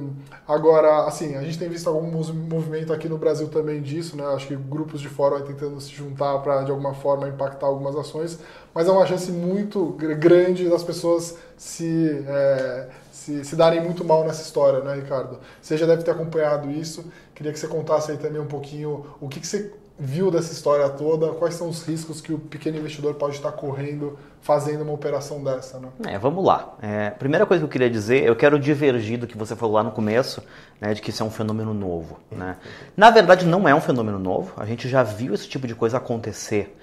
agora, 0.46 1.06
assim, 1.06 1.34
a 1.34 1.42
gente 1.42 1.58
tem 1.58 1.68
visto 1.68 1.88
algum 1.88 2.10
movimento 2.34 2.93
aqui 2.93 3.08
no 3.08 3.16
Brasil 3.16 3.48
também 3.48 3.81
disso, 3.81 4.16
né? 4.16 4.24
Acho 4.26 4.48
que 4.48 4.56
grupos 4.56 5.00
de 5.00 5.08
fora 5.08 5.40
tentando 5.40 5.81
se 5.81 5.90
juntar 5.90 6.38
para 6.40 6.62
de 6.62 6.70
alguma 6.70 6.93
forma 6.93 7.26
impactar 7.26 7.66
algumas 7.66 7.96
ações, 7.96 8.38
mas 8.74 8.86
é 8.86 8.90
uma 8.90 9.06
chance 9.06 9.32
muito 9.32 9.93
grande 10.19 10.69
das 10.69 10.82
pessoas 10.82 11.38
se, 11.56 12.22
é, 12.28 12.88
se, 13.10 13.44
se, 13.44 13.56
darem 13.56 13.82
muito 13.82 14.04
mal 14.04 14.24
nessa 14.24 14.43
história, 14.43 14.81
né, 14.81 14.94
Ricardo? 14.96 15.38
Você 15.62 15.78
já 15.78 15.86
deve 15.86 16.02
ter 16.02 16.10
acompanhado 16.10 16.70
isso. 16.70 17.10
Queria 17.34 17.50
que 17.50 17.58
você 17.58 17.66
contasse 17.66 18.10
aí 18.10 18.19
também 18.19 18.40
um 18.40 18.46
pouquinho 18.46 19.06
o 19.20 19.28
que, 19.28 19.40
que 19.40 19.46
você 19.46 19.72
viu 19.98 20.31
dessa 20.31 20.53
história 20.53 20.89
toda, 20.89 21.29
quais 21.29 21.55
são 21.55 21.69
os 21.69 21.86
riscos 21.86 22.20
que 22.20 22.32
o 22.32 22.39
pequeno 22.39 22.79
investidor 22.79 23.15
pode 23.15 23.36
estar 23.36 23.53
correndo 23.53 24.19
fazendo 24.41 24.82
uma 24.82 24.93
operação 24.93 25.43
dessa, 25.43 25.79
né? 25.79 25.89
É, 26.06 26.19
vamos 26.19 26.44
lá. 26.44 26.74
É, 26.82 27.10
primeira 27.10 27.46
coisa 27.46 27.60
que 27.63 27.65
eu 27.65 27.70
queria 27.70 27.89
dizer, 27.89 28.24
eu 28.24 28.34
quero 28.34 28.58
divergir 28.58 29.19
do 29.19 29.27
que 29.27 29.39
você 29.39 29.55
falou 29.55 29.77
lá 29.77 29.82
no 29.82 29.93
começo, 29.93 30.43
né, 30.81 30.93
de 30.93 31.01
que 31.01 31.10
isso 31.10 31.22
é 31.22 31.27
um 31.27 31.31
fenômeno 31.31 31.72
novo. 31.72 32.19
Né? 32.31 32.56
Na 32.96 33.10
verdade, 33.10 33.46
não 33.46 33.69
é 33.69 33.74
um 33.74 33.81
fenômeno 33.81 34.19
novo. 34.19 34.53
A 34.56 34.67
gente 34.67 34.89
já 34.89 35.03
viu 35.03 35.32
esse 35.32 35.48
tipo 35.48 35.67
de 35.67 35.74
coisa 35.74 35.96
acontecer 35.96 36.77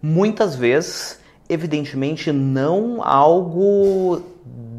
muitas 0.00 0.56
vezes, 0.56 1.20
evidentemente 1.48 2.32
não 2.32 3.02
algo 3.02 4.22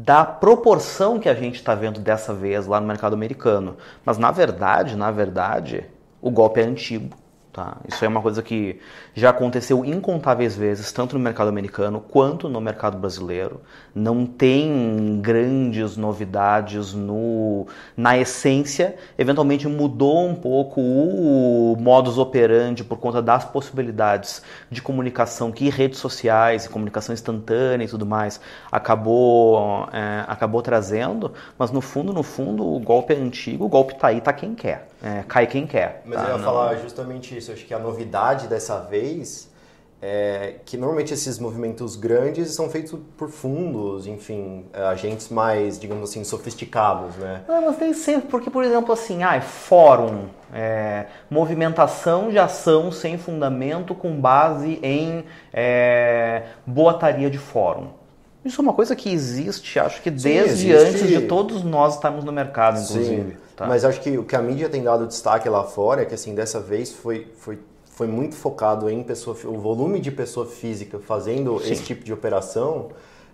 da 0.04 0.24
proporção 0.24 1.18
que 1.18 1.28
a 1.28 1.34
gente 1.34 1.56
está 1.56 1.74
vendo 1.74 2.00
dessa 2.00 2.34
vez 2.34 2.66
lá 2.66 2.80
no 2.80 2.86
mercado 2.86 3.14
americano. 3.14 3.76
Mas 4.04 4.18
na 4.18 4.30
verdade, 4.30 4.96
na 4.96 5.10
verdade, 5.10 5.84
o 6.20 6.30
golpe 6.30 6.60
é 6.60 6.64
antigo 6.64 7.23
Tá? 7.54 7.76
Isso 7.86 8.04
é 8.04 8.08
uma 8.08 8.20
coisa 8.20 8.42
que 8.42 8.80
já 9.14 9.30
aconteceu 9.30 9.84
incontáveis 9.84 10.56
vezes, 10.56 10.90
tanto 10.90 11.16
no 11.16 11.22
mercado 11.22 11.46
americano 11.46 12.00
quanto 12.00 12.48
no 12.48 12.60
mercado 12.60 12.98
brasileiro. 12.98 13.60
Não 13.94 14.26
tem 14.26 15.20
grandes 15.22 15.96
novidades 15.96 16.92
no, 16.92 17.66
na 17.96 18.18
essência. 18.18 18.96
Eventualmente 19.16 19.68
mudou 19.68 20.26
um 20.26 20.34
pouco 20.34 20.80
o 20.80 21.76
modus 21.78 22.18
operandi 22.18 22.82
por 22.82 22.98
conta 22.98 23.22
das 23.22 23.44
possibilidades 23.44 24.42
de 24.68 24.82
comunicação 24.82 25.52
que 25.52 25.70
redes 25.70 26.00
sociais, 26.00 26.66
comunicação 26.66 27.12
instantânea 27.12 27.84
e 27.84 27.88
tudo 27.88 28.04
mais 28.04 28.40
acabou, 28.70 29.88
é, 29.92 30.24
acabou 30.26 30.60
trazendo. 30.60 31.32
Mas 31.56 31.70
no 31.70 31.80
fundo, 31.80 32.12
no 32.12 32.24
fundo, 32.24 32.66
o 32.66 32.80
golpe 32.80 33.14
é 33.14 33.16
antigo, 33.16 33.64
o 33.64 33.68
golpe 33.68 33.94
tá 33.94 34.08
aí, 34.08 34.20
tá 34.20 34.32
quem 34.32 34.56
quer. 34.56 34.88
É, 35.00 35.22
cai 35.28 35.46
quem 35.46 35.66
quer. 35.66 36.02
Mas 36.04 36.16
tá? 36.16 36.24
eu 36.24 36.30
ia 36.32 36.38
Não... 36.38 36.44
falar 36.44 36.76
justamente 36.76 37.36
isso. 37.36 37.52
Acho 37.52 37.64
que 37.64 37.74
a 37.74 37.78
novidade 37.78 38.48
dessa 38.48 38.80
vez 38.80 39.53
é 40.02 40.56
que 40.64 40.76
normalmente 40.76 41.14
esses 41.14 41.38
movimentos 41.38 41.96
grandes 41.96 42.52
são 42.52 42.68
feitos 42.68 42.98
por 43.16 43.30
fundos, 43.30 44.06
enfim, 44.06 44.66
agentes 44.72 45.28
mais, 45.30 45.78
digamos 45.78 46.10
assim, 46.10 46.22
sofisticados, 46.24 47.16
né? 47.16 47.42
Não, 47.48 47.62
mas 47.62 47.76
tem 47.76 47.94
sempre, 47.94 48.28
porque, 48.28 48.50
por 48.50 48.64
exemplo, 48.64 48.92
assim, 48.92 49.22
ah, 49.22 49.40
fórum, 49.40 50.26
é, 50.52 51.06
movimentação 51.30 52.28
de 52.28 52.38
ação 52.38 52.92
sem 52.92 53.16
fundamento 53.16 53.94
com 53.94 54.20
base 54.20 54.78
em 54.82 55.24
é, 55.52 56.42
boataria 56.66 57.30
de 57.30 57.38
fórum. 57.38 57.88
Isso 58.44 58.60
é 58.60 58.62
uma 58.62 58.74
coisa 58.74 58.94
que 58.94 59.10
existe, 59.10 59.78
acho 59.78 60.02
que 60.02 60.10
desde 60.10 60.66
Sim, 60.66 60.72
antes 60.72 61.08
de 61.08 61.22
todos 61.22 61.64
nós 61.64 61.94
estarmos 61.94 62.24
no 62.24 62.30
mercado, 62.30 62.78
inclusive. 62.78 63.38
Tá? 63.56 63.66
Mas 63.66 63.86
acho 63.86 64.00
que 64.00 64.18
o 64.18 64.24
que 64.24 64.36
a 64.36 64.42
mídia 64.42 64.68
tem 64.68 64.82
dado 64.82 65.06
destaque 65.06 65.48
lá 65.48 65.64
fora 65.64 66.02
é 66.02 66.04
que, 66.04 66.14
assim, 66.14 66.34
dessa 66.34 66.60
vez 66.60 66.92
foi, 66.92 67.32
foi 67.38 67.58
foi 67.94 68.08
muito 68.08 68.34
focado 68.34 68.90
em 68.90 69.02
pessoa, 69.02 69.36
o 69.44 69.58
volume 69.58 70.00
de 70.00 70.10
pessoa 70.10 70.46
física 70.46 70.98
fazendo 70.98 71.60
Sim. 71.60 71.72
esse 71.72 71.84
tipo 71.84 72.04
de 72.04 72.12
operação 72.12 72.88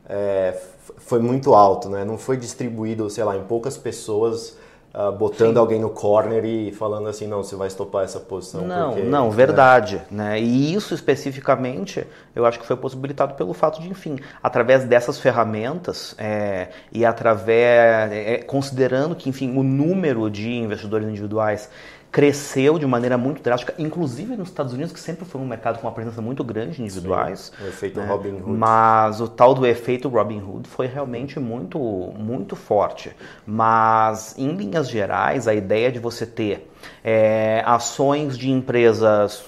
é, 0.07 0.55
foi 0.99 1.19
muito 1.19 1.55
alto, 1.55 1.89
né? 1.89 2.05
Não 2.05 2.19
foi 2.19 2.37
distribuído, 2.37 3.09
sei 3.09 3.25
lá, 3.25 3.37
em 3.37 3.45
poucas 3.45 3.79
pessoas 3.79 4.59
uh, 4.95 5.13
botando 5.13 5.55
Sim. 5.55 5.61
alguém 5.61 5.81
no 5.81 5.89
corner 5.89 6.45
e 6.45 6.73
falando 6.73 7.09
assim, 7.09 7.27
não, 7.27 7.43
você 7.43 7.57
vai 7.57 7.69
estopar 7.69 8.05
essa 8.05 8.21
posição. 8.21 8.67
Não, 8.67 8.93
porque, 8.93 9.07
não, 9.07 9.31
né? 9.31 9.35
verdade, 9.35 10.03
né? 10.11 10.39
E 10.39 10.75
isso 10.75 10.93
especificamente, 10.93 12.07
eu 12.37 12.45
acho 12.45 12.61
que 12.61 12.67
foi 12.67 12.77
possibilitado 12.77 13.35
pelo 13.35 13.55
fato 13.55 13.81
de, 13.81 13.89
enfim, 13.89 14.19
através 14.43 14.85
dessas 14.85 15.19
ferramentas 15.19 16.15
é, 16.19 16.69
e 16.93 17.05
através, 17.05 18.13
é, 18.13 18.43
considerando 18.47 19.15
que, 19.15 19.31
enfim, 19.31 19.57
o 19.57 19.63
número 19.63 20.29
de 20.31 20.51
investidores 20.53 21.09
individuais 21.09 21.71
cresceu 22.11 22.79
de 22.79 22.87
maneira 22.87 23.17
muito 23.17 23.43
drástica, 23.43 23.75
inclusive 23.79 24.37
nos 24.37 24.49
Estados 24.49 24.73
Unidos, 24.73 24.93
que 24.93 25.01
sempre 25.01 25.25
foi 25.25 25.41
um 25.41 25.47
mercado 25.47 25.79
com 25.79 25.87
uma 25.87 25.93
presença 25.93 26.21
muito 26.21 26.43
grande 26.43 26.77
de 26.77 26.83
individuais. 26.83 27.53
Sim, 27.57 27.65
o 27.65 27.69
efeito 27.69 28.01
né? 28.01 28.07
Robin 28.07 28.35
Hood. 28.35 28.51
Mas 28.51 29.21
o 29.21 29.29
tal 29.29 29.55
do 29.55 29.67
efeito 29.67 30.09
Robin 30.09 30.41
Hood 30.41 30.69
foi 30.69 30.87
realmente 30.87 31.39
muito, 31.39 31.79
muito 31.79 32.57
forte. 32.57 33.15
Mas, 33.47 34.37
em 34.37 34.53
linhas 34.53 34.89
gerais, 34.89 35.47
a 35.47 35.55
ideia 35.55 35.93
de 35.93 35.99
você 35.99 36.27
ter 36.27 36.69
é, 37.05 37.63
ações 37.65 38.37
de 38.37 38.51
empresas 38.51 39.45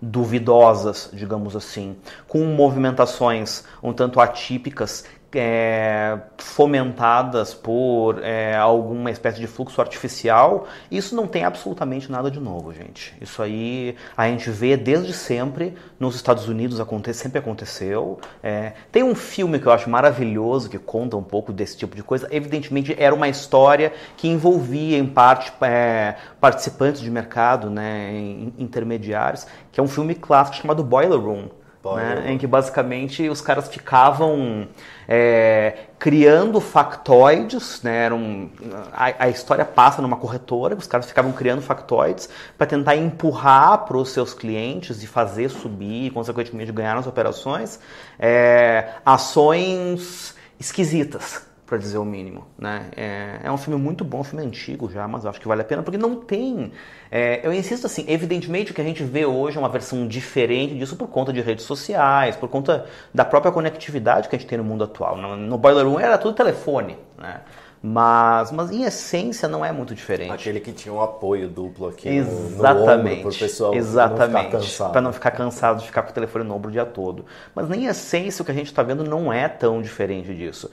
duvidosas, 0.00 1.08
digamos 1.12 1.54
assim, 1.54 1.96
com 2.26 2.44
movimentações 2.44 3.64
um 3.80 3.92
tanto 3.92 4.20
atípicas 4.20 5.04
é, 5.34 6.18
fomentadas 6.38 7.54
por 7.54 8.22
é, 8.22 8.54
alguma 8.56 9.10
espécie 9.10 9.40
de 9.40 9.46
fluxo 9.46 9.80
artificial, 9.80 10.66
isso 10.90 11.14
não 11.14 11.26
tem 11.26 11.44
absolutamente 11.44 12.10
nada 12.10 12.30
de 12.30 12.40
novo, 12.40 12.72
gente. 12.72 13.14
Isso 13.20 13.42
aí 13.42 13.96
a 14.16 14.28
gente 14.28 14.50
vê 14.50 14.76
desde 14.76 15.12
sempre 15.12 15.74
nos 15.98 16.14
Estados 16.14 16.48
Unidos 16.48 16.80
acontece, 16.80 17.20
sempre 17.20 17.38
aconteceu. 17.38 18.18
É, 18.42 18.72
tem 18.90 19.02
um 19.02 19.14
filme 19.14 19.58
que 19.58 19.66
eu 19.66 19.72
acho 19.72 19.88
maravilhoso 19.88 20.68
que 20.68 20.78
conta 20.78 21.16
um 21.16 21.22
pouco 21.22 21.52
desse 21.52 21.76
tipo 21.76 21.96
de 21.96 22.02
coisa. 22.02 22.28
Evidentemente 22.30 22.94
era 22.98 23.14
uma 23.14 23.28
história 23.28 23.92
que 24.16 24.28
envolvia 24.28 24.98
em 24.98 25.06
parte 25.06 25.52
é, 25.62 26.16
participantes 26.40 27.00
de 27.00 27.10
mercado, 27.10 27.70
né, 27.70 28.12
intermediários, 28.58 29.46
que 29.70 29.80
é 29.80 29.82
um 29.82 29.88
filme 29.88 30.14
clássico 30.14 30.56
chamado 30.58 30.82
Boiler 30.82 31.18
Room 31.18 31.61
né? 31.84 32.32
Em 32.32 32.38
que 32.38 32.46
basicamente 32.46 33.28
os 33.28 33.40
caras 33.40 33.68
ficavam 33.68 34.68
é, 35.08 35.86
criando 35.98 36.60
factoides, 36.60 37.82
né? 37.82 38.04
Era 38.04 38.14
um, 38.14 38.48
a, 38.92 39.24
a, 39.24 39.28
história 39.28 39.64
passa 39.64 40.00
numa 40.00 40.16
corretora, 40.16 40.74
os 40.74 40.86
caras 40.86 41.06
ficavam 41.06 41.32
criando 41.32 41.60
factoides 41.60 42.28
para 42.56 42.66
tentar 42.66 42.96
empurrar 42.96 43.84
para 43.84 43.96
os 43.96 44.10
seus 44.10 44.32
clientes 44.32 45.02
e 45.02 45.06
fazer 45.06 45.48
subir, 45.48 46.06
e 46.06 46.10
consequentemente 46.10 46.70
ganhar 46.70 46.94
nas 46.94 47.06
operações, 47.06 47.80
é, 48.18 48.90
ações 49.04 50.34
esquisitas 50.58 51.51
para 51.72 51.78
dizer 51.78 51.96
o 51.96 52.04
mínimo. 52.04 52.44
Né? 52.58 52.84
É, 52.94 53.40
é, 53.44 53.50
um 53.50 53.56
filme 53.56 53.82
muito 53.82 54.04
bom, 54.04 54.20
um 54.20 54.24
filme 54.24 54.44
antigo 54.44 54.90
já, 54.90 55.08
mas 55.08 55.24
acho 55.24 55.40
que 55.40 55.48
vale 55.48 55.62
a 55.62 55.64
pena, 55.64 55.82
porque 55.82 55.96
não 55.96 56.16
tem. 56.16 56.70
É, 57.10 57.40
eu 57.42 57.50
insisto 57.50 57.86
assim, 57.86 58.04
evidentemente 58.06 58.72
o 58.72 58.74
que 58.74 58.80
a 58.82 58.84
gente 58.84 59.02
vê 59.02 59.24
hoje 59.24 59.56
é 59.56 59.60
uma 59.60 59.70
versão 59.70 60.06
diferente 60.06 60.74
disso 60.74 60.96
por 60.96 61.08
conta 61.08 61.32
de 61.32 61.40
redes 61.40 61.64
sociais, 61.64 62.36
por 62.36 62.50
conta 62.50 62.84
da 63.14 63.24
própria 63.24 63.50
conectividade 63.50 64.28
que 64.28 64.36
a 64.36 64.38
gente 64.38 64.46
tem 64.46 64.58
no 64.58 64.64
mundo 64.64 64.84
atual. 64.84 65.16
No, 65.16 65.34
no 65.34 65.56
Boiler 65.56 65.86
Room 65.86 65.98
era 65.98 66.18
tudo 66.18 66.34
telefone. 66.34 66.98
Né? 67.16 67.40
Mas, 67.82 68.52
mas 68.52 68.70
em 68.70 68.84
essência 68.84 69.48
não 69.48 69.64
é 69.64 69.72
muito 69.72 69.94
diferente. 69.94 70.30
Aquele 70.30 70.60
que 70.60 70.72
tinha 70.72 70.92
um 70.92 71.00
apoio 71.00 71.48
duplo 71.48 71.88
aqui 71.88 72.08
Exatamente. 72.08 73.24
no, 73.24 73.30
no 73.30 73.36
pessoal 73.36 73.74
Exatamente. 73.74 74.78
Para 74.92 75.00
não 75.00 75.12
ficar 75.12 75.30
cansado 75.32 75.80
de 75.80 75.86
ficar 75.86 76.02
com 76.02 76.10
o 76.10 76.12
telefone 76.12 76.44
no 76.44 76.54
ombro 76.54 76.68
o 76.68 76.72
dia 76.72 76.84
todo. 76.84 77.24
Mas 77.54 77.68
nem 77.68 77.86
essência 77.86 78.42
o 78.42 78.44
que 78.44 78.52
a 78.52 78.54
gente 78.54 78.66
está 78.66 78.82
vendo 78.82 79.02
não 79.02 79.32
é 79.32 79.48
tão 79.48 79.80
diferente 79.80 80.32
disso. 80.34 80.70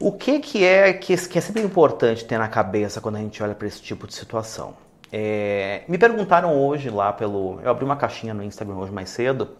O 0.00 0.12
que, 0.12 0.38
que 0.38 0.64
é 0.64 0.92
que, 0.92 1.16
que 1.16 1.38
é 1.38 1.40
sempre 1.40 1.60
importante 1.60 2.24
ter 2.24 2.38
na 2.38 2.46
cabeça 2.46 3.00
quando 3.00 3.16
a 3.16 3.18
gente 3.18 3.42
olha 3.42 3.54
para 3.54 3.66
esse 3.66 3.82
tipo 3.82 4.06
de 4.06 4.14
situação? 4.14 4.76
É, 5.10 5.82
me 5.88 5.98
perguntaram 5.98 6.54
hoje 6.54 6.88
lá 6.88 7.12
pelo. 7.12 7.58
Eu 7.62 7.70
abri 7.70 7.84
uma 7.84 7.96
caixinha 7.96 8.32
no 8.32 8.44
Instagram 8.44 8.76
hoje 8.76 8.92
mais 8.92 9.08
cedo 9.10 9.56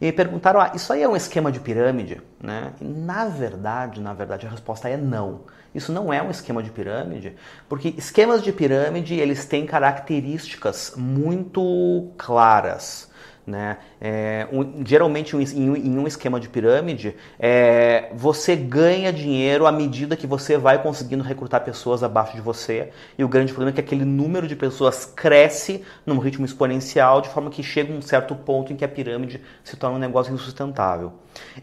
e 0.00 0.06
me 0.06 0.12
perguntaram: 0.12 0.60
ah, 0.60 0.72
isso 0.74 0.92
aí 0.94 1.02
é 1.02 1.08
um 1.08 1.16
esquema 1.16 1.52
de 1.52 1.60
pirâmide? 1.60 2.22
Né? 2.40 2.72
E, 2.80 2.84
na 2.84 3.26
verdade, 3.26 4.00
na 4.00 4.14
verdade, 4.14 4.46
a 4.46 4.50
resposta 4.50 4.88
é 4.88 4.96
não. 4.96 5.42
Isso 5.74 5.92
não 5.92 6.10
é 6.12 6.22
um 6.22 6.30
esquema 6.30 6.62
de 6.62 6.70
pirâmide, 6.70 7.34
porque 7.68 7.94
esquemas 7.96 8.42
de 8.42 8.52
pirâmide 8.52 9.14
eles 9.14 9.44
têm 9.44 9.66
características 9.66 10.94
muito 10.96 12.12
claras. 12.16 13.10
Né? 13.44 13.78
É, 14.00 14.46
um, 14.52 14.86
geralmente, 14.86 15.34
um, 15.34 15.40
em, 15.40 15.76
em, 15.76 15.98
um 15.98 16.06
esquema 16.06 16.38
de 16.38 16.48
pirâmide, 16.48 17.16
é, 17.40 18.08
você 18.14 18.54
ganha 18.54 19.12
dinheiro 19.12 19.66
à 19.66 19.72
medida 19.72 20.16
que 20.16 20.28
você 20.28 20.56
vai 20.56 20.80
conseguindo 20.80 21.24
recrutar 21.24 21.64
pessoas 21.64 22.04
abaixo 22.04 22.36
de 22.36 22.40
você. 22.40 22.90
E 23.18 23.24
o 23.24 23.28
grande 23.28 23.52
problema 23.52 23.70
é 23.70 23.74
que 23.74 23.80
aquele 23.80 24.04
número 24.04 24.46
de 24.46 24.54
pessoas 24.54 25.04
cresce 25.04 25.84
num 26.06 26.18
ritmo 26.18 26.44
exponencial, 26.44 27.20
de 27.20 27.30
forma 27.30 27.50
que 27.50 27.64
chega 27.64 27.92
um 27.92 28.00
certo 28.00 28.36
ponto 28.36 28.72
em 28.72 28.76
que 28.76 28.84
a 28.84 28.88
pirâmide 28.88 29.40
se 29.64 29.76
torna 29.76 29.96
um 29.96 30.00
negócio 30.00 30.32
insustentável. 30.32 31.12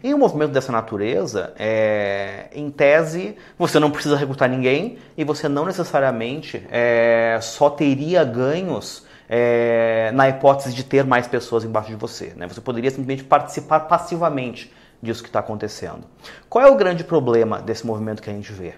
Em 0.04 0.12
um 0.12 0.18
movimento 0.18 0.50
dessa 0.50 0.72
natureza, 0.72 1.54
é, 1.58 2.48
em 2.52 2.70
tese, 2.70 3.36
você 3.58 3.78
não 3.78 3.90
precisa 3.90 4.16
recrutar 4.16 4.50
ninguém 4.50 4.98
e 5.16 5.24
você 5.24 5.48
não 5.48 5.64
necessariamente 5.64 6.62
é, 6.70 7.38
só 7.40 7.70
teria 7.70 8.22
ganhos 8.22 9.08
é, 9.32 10.10
na 10.12 10.28
hipótese 10.28 10.74
de 10.74 10.82
ter 10.82 11.04
mais 11.04 11.28
pessoas 11.28 11.62
embaixo 11.64 11.88
de 11.88 11.94
você. 11.94 12.32
Né? 12.34 12.48
Você 12.48 12.60
poderia 12.60 12.90
simplesmente 12.90 13.22
participar 13.22 13.80
passivamente 13.80 14.74
disso 15.00 15.22
que 15.22 15.28
está 15.28 15.38
acontecendo. 15.38 16.04
Qual 16.48 16.66
é 16.66 16.68
o 16.68 16.74
grande 16.74 17.04
problema 17.04 17.62
desse 17.62 17.86
movimento 17.86 18.20
que 18.20 18.28
a 18.28 18.32
gente 18.32 18.52
vê? 18.52 18.74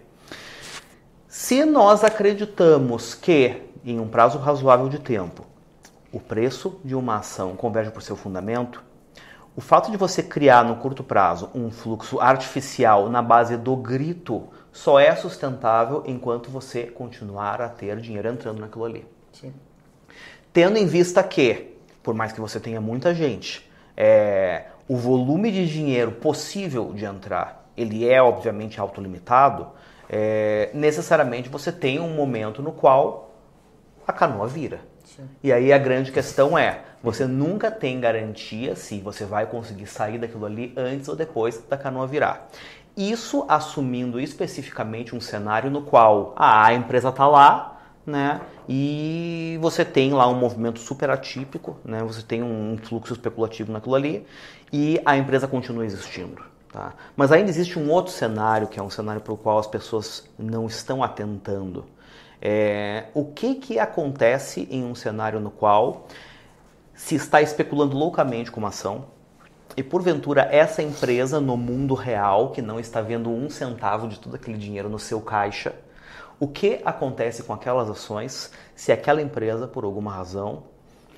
Se 1.27 1.65
nós 1.65 2.05
acreditamos 2.05 3.15
que, 3.15 3.63
em 3.83 3.99
um 3.99 4.07
prazo 4.07 4.37
razoável 4.37 4.91
de 4.91 4.99
tempo, 4.99 5.47
o 6.13 6.21
preço 6.21 6.79
de 6.85 6.95
uma 6.95 7.17
ação 7.17 7.57
converge 7.57 7.91
para 7.91 8.01
o 8.01 8.03
seu 8.03 8.15
fundamento, 8.15 8.85
o 9.57 9.63
fato 9.63 9.91
de 9.91 9.97
você 9.97 10.23
criar 10.23 10.67
no 10.67 10.77
curto 10.77 11.03
prazo 11.03 11.49
um 11.55 11.71
fluxo 11.71 12.21
artificial 12.21 13.09
na 13.09 13.23
base 13.23 13.57
do 13.57 13.75
grito 13.75 14.49
só 14.71 15.01
é 15.01 15.17
sustentável 15.17 16.03
enquanto 16.07 16.51
você 16.51 16.85
continuar 16.85 17.63
a 17.63 17.71
ter 17.71 17.99
dinheiro 18.01 18.29
entrando 18.29 18.61
naquilo 18.61 18.85
ali. 18.85 19.07
Sim. 19.33 19.55
Tendo 20.53 20.77
em 20.77 20.87
vista 20.87 21.23
que, 21.23 21.77
por 22.03 22.15
mais 22.15 22.33
que 22.33 22.41
você 22.41 22.61
tenha 22.61 22.81
muita 22.81 23.15
gente, 23.15 23.71
é, 23.97 24.65
o 24.87 24.97
volume 24.97 25.51
de 25.51 25.67
dinheiro 25.67 26.13
possível 26.13 26.93
de 26.93 27.05
entrar, 27.05 27.71
ele 27.77 28.09
é 28.09 28.23
obviamente 28.23 28.79
autolimitado, 28.79 29.69
é, 30.11 30.71
necessariamente 30.75 31.49
você 31.49 31.73
tem 31.73 31.99
um 31.99 32.15
momento 32.15 32.63
no 32.63 32.73
qual 32.73 33.31
a 34.07 34.13
canoa 34.13 34.47
vira. 34.47 34.81
Sim. 35.05 35.29
E 35.43 35.53
aí 35.53 35.73
a 35.73 35.79
grande 35.79 36.13
questão 36.13 36.57
é, 36.59 36.83
você 37.03 37.27
nunca 37.27 37.71
tem 37.71 37.99
garantia 37.99 38.77
se 38.77 39.01
você 39.01 39.25
vai 39.25 39.47
conseguir 39.47 39.87
sair 39.87 40.19
daquilo 40.19 40.45
ali 40.45 40.73
antes 40.77 41.09
ou 41.09 41.17
depois 41.17 41.63
da 41.69 41.77
canoa 41.77 42.07
virar. 42.07 42.49
Isso 42.95 43.47
assumindo 43.49 44.21
especificamente 44.21 45.17
um 45.17 45.21
cenário 45.21 45.71
no 45.71 45.81
qual 45.81 46.35
ah, 46.37 46.67
a 46.67 46.75
empresa 46.75 47.09
está 47.09 47.27
lá, 47.27 47.72
né? 48.07 48.41
E 48.69 49.59
você 49.61 49.85
tem 49.85 50.13
lá 50.13 50.29
um 50.29 50.35
movimento 50.35 50.81
super 50.81 51.11
atípico, 51.11 51.77
né? 51.85 52.03
Você 52.03 52.23
tem 52.23 52.43
um 52.43 52.77
fluxo 52.83 53.13
especulativo 53.13 53.73
naquilo 53.73 53.95
ali 53.95 54.27
e 54.73 55.01
a 55.05 55.17
empresa 55.17 55.47
continua 55.47 55.85
existindo. 55.85 56.43
Tá? 56.73 56.95
Mas 57.15 57.31
ainda 57.31 57.51
existe 57.51 57.79
um 57.79 57.91
outro 57.91 58.11
cenário, 58.11 58.67
que 58.67 58.81
é 58.81 58.83
um 58.83 58.89
cenário 58.89 59.21
para 59.21 59.33
o 59.33 59.37
qual 59.37 59.59
as 59.59 59.67
pessoas 59.67 60.27
não 60.39 60.67
estão 60.67 61.03
atentando. 61.03 61.85
É, 62.41 63.05
o 63.13 63.27
que, 63.27 63.57
que 63.57 63.79
acontece 63.79 64.67
em 64.71 64.83
um 64.83 64.95
cenário 64.95 65.39
no 65.39 65.51
qual 65.51 66.07
se 66.95 67.15
está 67.15 67.43
especulando 67.43 67.97
loucamente 67.97 68.51
com 68.51 68.59
uma 68.59 68.71
ação 68.71 69.05
e 69.77 69.83
porventura 69.83 70.49
essa 70.51 70.83
empresa 70.83 71.41
no 71.41 71.57
mundo 71.57 71.95
real, 71.95 72.51
que 72.51 72.63
não 72.63 72.81
está 72.81 73.01
vendo 73.01 73.31
um 73.31 73.51
centavo 73.51 74.09
de 74.09 74.19
todo 74.19 74.35
aquele 74.35 74.57
dinheiro 74.57 74.89
no 74.89 74.99
seu 74.99 75.21
caixa, 75.21 75.75
o 76.43 76.49
que 76.49 76.81
acontece 76.85 77.45
com 77.45 77.53
aquelas 77.53 77.89
ações 77.89 78.51
se 78.75 78.91
aquela 78.91 79.23
empresa, 79.23 79.69
por 79.69 79.85
alguma 79.85 80.11
razão, 80.11 80.65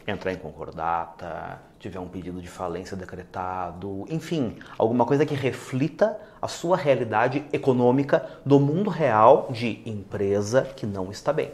entrar 0.06 0.34
em 0.34 0.36
concordata, 0.36 1.62
tiver 1.78 1.98
um 1.98 2.06
pedido 2.06 2.42
de 2.42 2.46
falência 2.46 2.94
decretado, 2.94 4.04
enfim, 4.10 4.58
alguma 4.76 5.06
coisa 5.06 5.24
que 5.24 5.34
reflita 5.34 6.20
a 6.42 6.46
sua 6.46 6.76
realidade 6.76 7.42
econômica 7.54 8.38
do 8.44 8.60
mundo 8.60 8.90
real 8.90 9.48
de 9.50 9.80
empresa 9.86 10.60
que 10.76 10.84
não 10.84 11.10
está 11.10 11.32
bem. 11.32 11.52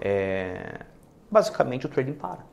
É, 0.00 0.78
basicamente 1.28 1.86
o 1.86 1.88
trading 1.88 2.12
para. 2.12 2.46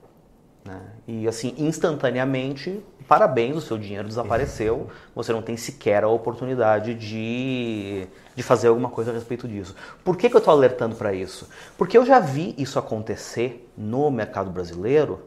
Né? 0.65 0.81
E 1.07 1.27
assim, 1.27 1.53
instantaneamente, 1.55 2.83
parabéns, 3.11 3.57
o 3.57 3.59
seu 3.59 3.77
dinheiro 3.77 4.07
desapareceu, 4.07 4.87
você 5.13 5.33
não 5.33 5.41
tem 5.41 5.57
sequer 5.57 6.01
a 6.01 6.07
oportunidade 6.07 6.93
de, 6.93 8.07
de 8.33 8.41
fazer 8.41 8.69
alguma 8.69 8.87
coisa 8.87 9.11
a 9.11 9.13
respeito 9.13 9.49
disso. 9.49 9.75
Por 10.01 10.15
que, 10.15 10.29
que 10.29 10.35
eu 10.37 10.37
estou 10.37 10.53
alertando 10.53 10.95
para 10.95 11.13
isso? 11.13 11.49
Porque 11.77 11.97
eu 11.97 12.05
já 12.05 12.21
vi 12.21 12.55
isso 12.57 12.79
acontecer 12.79 13.69
no 13.77 14.09
mercado 14.09 14.49
brasileiro 14.49 15.19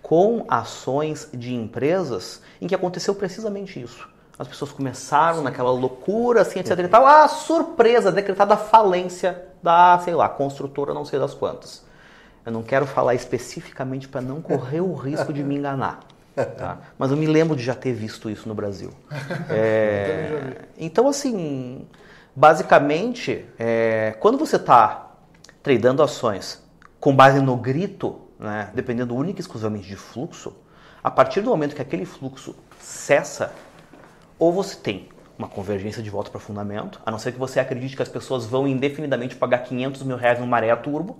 com 0.00 0.46
ações 0.48 1.28
de 1.30 1.54
empresas 1.54 2.40
em 2.58 2.66
que 2.66 2.74
aconteceu 2.74 3.14
precisamente 3.14 3.82
isso. 3.82 4.08
As 4.38 4.48
pessoas 4.48 4.72
começaram 4.72 5.42
naquela 5.42 5.70
loucura, 5.70 6.40
assim, 6.40 6.58
etc 6.58 6.78
e 6.78 6.88
tal. 6.88 7.04
Ah, 7.06 7.28
surpresa, 7.28 8.10
decretada 8.10 8.56
falência 8.56 9.44
da, 9.62 9.98
sei 9.98 10.14
lá, 10.14 10.26
construtora 10.26 10.94
não 10.94 11.04
sei 11.04 11.18
das 11.18 11.34
quantas. 11.34 11.84
Eu 12.46 12.52
não 12.52 12.62
quero 12.62 12.86
falar 12.86 13.14
especificamente 13.14 14.08
para 14.08 14.22
não 14.22 14.40
correr 14.40 14.80
o 14.80 14.94
risco 14.94 15.34
de 15.34 15.44
me 15.44 15.56
enganar. 15.56 16.15
Tá? 16.44 16.78
Mas 16.98 17.10
eu 17.10 17.16
me 17.16 17.26
lembro 17.26 17.56
de 17.56 17.62
já 17.64 17.74
ter 17.74 17.92
visto 17.92 18.28
isso 18.28 18.48
no 18.48 18.54
Brasil. 18.54 18.90
É, 19.48 20.66
então, 20.76 21.08
assim, 21.08 21.86
basicamente, 22.34 23.46
é, 23.58 24.14
quando 24.20 24.36
você 24.36 24.56
está 24.56 25.12
tradando 25.62 26.02
ações 26.02 26.62
com 27.00 27.14
base 27.14 27.40
no 27.40 27.56
grito 27.56 28.26
né, 28.38 28.70
dependendo 28.74 29.14
única 29.14 29.40
e 29.40 29.42
exclusivamente 29.42 29.88
de 29.88 29.96
fluxo, 29.96 30.54
a 31.02 31.10
partir 31.10 31.40
do 31.40 31.50
momento 31.50 31.74
que 31.74 31.82
aquele 31.82 32.04
fluxo 32.04 32.54
cessa, 32.78 33.52
ou 34.38 34.52
você 34.52 34.76
tem 34.76 35.08
uma 35.38 35.48
convergência 35.48 36.02
de 36.02 36.10
volta 36.10 36.30
para 36.30 36.40
fundamento, 36.40 37.00
a 37.04 37.10
não 37.10 37.18
ser 37.18 37.32
que 37.32 37.38
você 37.38 37.60
acredite 37.60 37.94
que 37.94 38.02
as 38.02 38.08
pessoas 38.08 38.46
vão 38.46 38.66
indefinidamente 38.66 39.36
pagar 39.36 39.58
500 39.58 40.02
mil 40.02 40.16
reais 40.16 40.38
no 40.38 40.46
maré 40.46 40.74
turbo, 40.76 41.18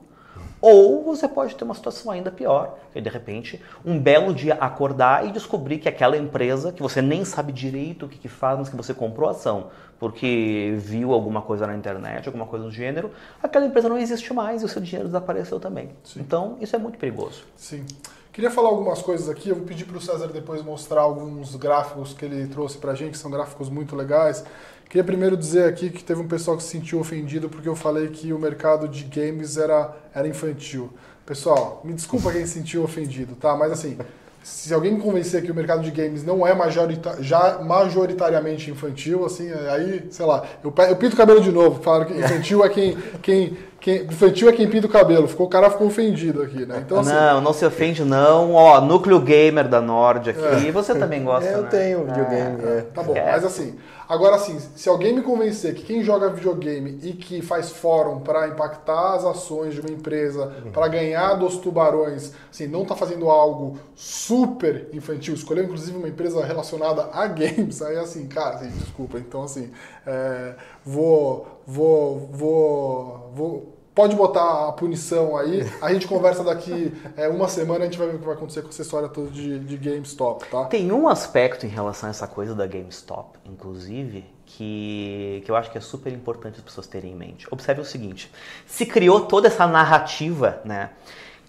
ou 0.60 1.04
você 1.04 1.28
pode 1.28 1.54
ter 1.54 1.64
uma 1.64 1.74
situação 1.74 2.10
ainda 2.10 2.30
pior, 2.30 2.78
que 2.92 3.00
de 3.00 3.08
repente 3.08 3.62
um 3.84 3.98
belo 3.98 4.34
dia 4.34 4.54
acordar 4.54 5.26
e 5.26 5.32
descobrir 5.32 5.78
que 5.78 5.88
aquela 5.88 6.16
empresa, 6.16 6.72
que 6.72 6.82
você 6.82 7.02
nem 7.02 7.24
sabe 7.24 7.52
direito 7.52 8.06
o 8.06 8.08
que, 8.08 8.18
que 8.18 8.28
faz, 8.28 8.58
mas 8.58 8.68
que 8.68 8.76
você 8.76 8.94
comprou 8.94 9.28
ação 9.28 9.70
porque 9.98 10.74
viu 10.78 11.12
alguma 11.12 11.40
coisa 11.40 11.66
na 11.66 11.74
internet, 11.74 12.26
alguma 12.26 12.46
coisa 12.46 12.64
do 12.64 12.70
gênero, 12.70 13.10
aquela 13.42 13.66
empresa 13.66 13.88
não 13.88 13.98
existe 13.98 14.32
mais 14.32 14.62
e 14.62 14.64
o 14.64 14.68
seu 14.68 14.82
dinheiro 14.82 15.08
desapareceu 15.08 15.58
também. 15.58 15.90
Sim. 16.04 16.20
Então 16.20 16.56
isso 16.60 16.76
é 16.76 16.78
muito 16.78 16.98
perigoso. 16.98 17.44
Sim. 17.56 17.84
Queria 18.32 18.50
falar 18.50 18.68
algumas 18.68 19.00
coisas 19.00 19.30
aqui, 19.30 19.48
eu 19.48 19.56
vou 19.56 19.64
pedir 19.64 19.86
para 19.86 19.96
o 19.96 20.00
César 20.00 20.26
depois 20.26 20.62
mostrar 20.62 21.00
alguns 21.00 21.56
gráficos 21.56 22.12
que 22.12 22.22
ele 22.22 22.46
trouxe 22.46 22.76
para 22.76 22.92
a 22.92 22.94
gente, 22.94 23.12
que 23.12 23.18
são 23.18 23.30
gráficos 23.30 23.70
muito 23.70 23.96
legais. 23.96 24.44
Queria 24.88 25.04
primeiro 25.04 25.36
dizer 25.36 25.68
aqui 25.68 25.90
que 25.90 26.02
teve 26.02 26.20
um 26.20 26.28
pessoal 26.28 26.56
que 26.56 26.62
se 26.62 26.70
sentiu 26.70 27.00
ofendido 27.00 27.48
porque 27.48 27.68
eu 27.68 27.74
falei 27.74 28.08
que 28.08 28.32
o 28.32 28.38
mercado 28.38 28.88
de 28.88 29.04
games 29.04 29.56
era, 29.56 29.94
era 30.14 30.28
infantil. 30.28 30.90
Pessoal, 31.24 31.80
me 31.84 31.92
desculpa 31.92 32.30
quem 32.30 32.46
se 32.46 32.52
sentiu 32.52 32.84
ofendido, 32.84 33.34
tá? 33.34 33.56
Mas 33.56 33.72
assim, 33.72 33.98
se 34.46 34.72
alguém 34.72 34.92
me 34.92 35.00
convencer 35.00 35.42
que 35.42 35.50
o 35.50 35.54
mercado 35.54 35.82
de 35.82 35.90
games 35.90 36.22
não 36.22 36.46
é 36.46 36.54
majorita 36.54 37.16
já 37.18 37.58
majoritariamente 37.58 38.70
infantil, 38.70 39.26
assim, 39.26 39.50
aí, 39.50 40.06
sei 40.08 40.24
lá, 40.24 40.44
eu, 40.62 40.72
eu 40.88 40.94
pinto 40.94 41.14
o 41.14 41.16
cabelo 41.16 41.40
de 41.40 41.50
novo. 41.50 41.82
Falaram 41.82 42.06
que 42.06 42.16
infantil 42.16 42.64
é 42.64 42.68
quem, 42.68 42.96
quem, 43.20 43.58
quem, 43.80 44.04
infantil 44.04 44.48
é 44.48 44.52
quem 44.52 44.70
pinta 44.70 44.86
o 44.86 44.90
cabelo. 44.90 45.26
Ficou, 45.26 45.46
o 45.46 45.50
cara 45.50 45.68
ficou 45.68 45.88
ofendido 45.88 46.42
aqui, 46.42 46.64
né? 46.64 46.80
Então, 46.86 47.00
assim, 47.00 47.10
não, 47.10 47.40
não 47.40 47.52
se 47.52 47.66
ofende 47.66 48.04
não. 48.04 48.52
Ó, 48.52 48.80
núcleo 48.80 49.18
gamer 49.18 49.66
da 49.66 49.80
Nord 49.80 50.30
aqui. 50.30 50.44
É. 50.44 50.68
E 50.68 50.70
você 50.70 50.94
também 50.94 51.24
gosta, 51.24 51.50
Eu 51.50 51.62
né? 51.62 51.68
tenho 51.68 52.04
videogame, 52.04 52.64
é. 52.64 52.68
é. 52.68 52.80
Tá 52.94 53.02
bom, 53.02 53.14
mas 53.14 53.44
assim, 53.44 53.74
Agora, 54.08 54.36
assim, 54.36 54.58
se 54.58 54.88
alguém 54.88 55.12
me 55.12 55.22
convencer 55.22 55.74
que 55.74 55.82
quem 55.82 56.02
joga 56.02 56.30
videogame 56.30 56.98
e 57.02 57.12
que 57.12 57.42
faz 57.42 57.70
fórum 57.70 58.20
para 58.20 58.48
impactar 58.48 59.14
as 59.14 59.24
ações 59.24 59.74
de 59.74 59.80
uma 59.80 59.90
empresa, 59.90 60.46
uhum. 60.64 60.70
para 60.70 60.86
ganhar 60.88 61.34
dos 61.34 61.56
tubarões, 61.58 62.32
assim, 62.50 62.66
não 62.66 62.82
está 62.82 62.94
fazendo 62.94 63.28
algo 63.28 63.78
super 63.94 64.88
infantil, 64.92 65.34
escolheu 65.34 65.64
inclusive 65.64 65.96
uma 65.96 66.08
empresa 66.08 66.44
relacionada 66.44 67.10
a 67.12 67.26
games, 67.26 67.82
aí 67.82 67.96
assim, 67.96 68.26
cara, 68.26 68.56
assim, 68.56 68.68
desculpa. 68.78 69.18
Então, 69.18 69.42
assim, 69.42 69.70
é, 70.06 70.54
vou, 70.84 71.60
vou, 71.66 72.28
vou, 72.32 73.32
vou 73.34 73.75
pode 73.96 74.14
botar 74.14 74.68
a 74.68 74.72
punição 74.72 75.36
aí. 75.38 75.66
A 75.80 75.90
gente 75.92 76.06
conversa 76.06 76.44
daqui 76.44 76.92
é, 77.16 77.26
uma 77.28 77.48
semana, 77.48 77.80
a 77.80 77.84
gente 77.86 77.98
vai 77.98 78.06
ver 78.08 78.16
o 78.16 78.18
que 78.18 78.26
vai 78.26 78.34
acontecer 78.34 78.60
com 78.60 78.68
essa 78.68 78.82
história 78.82 79.08
toda 79.08 79.30
de, 79.30 79.58
de 79.58 79.76
GameStop, 79.78 80.46
tá? 80.50 80.66
Tem 80.66 80.92
um 80.92 81.08
aspecto 81.08 81.64
em 81.64 81.70
relação 81.70 82.08
a 82.08 82.10
essa 82.10 82.28
coisa 82.28 82.54
da 82.54 82.66
GameStop, 82.66 83.38
inclusive, 83.46 84.26
que, 84.44 85.42
que 85.44 85.50
eu 85.50 85.56
acho 85.56 85.72
que 85.72 85.78
é 85.78 85.80
super 85.80 86.12
importante 86.12 86.58
as 86.58 86.62
pessoas 86.62 86.86
terem 86.86 87.12
em 87.12 87.16
mente. 87.16 87.48
Observe 87.50 87.80
o 87.80 87.84
seguinte: 87.84 88.30
se 88.66 88.84
criou 88.84 89.22
toda 89.22 89.48
essa 89.48 89.66
narrativa, 89.66 90.60
né? 90.62 90.90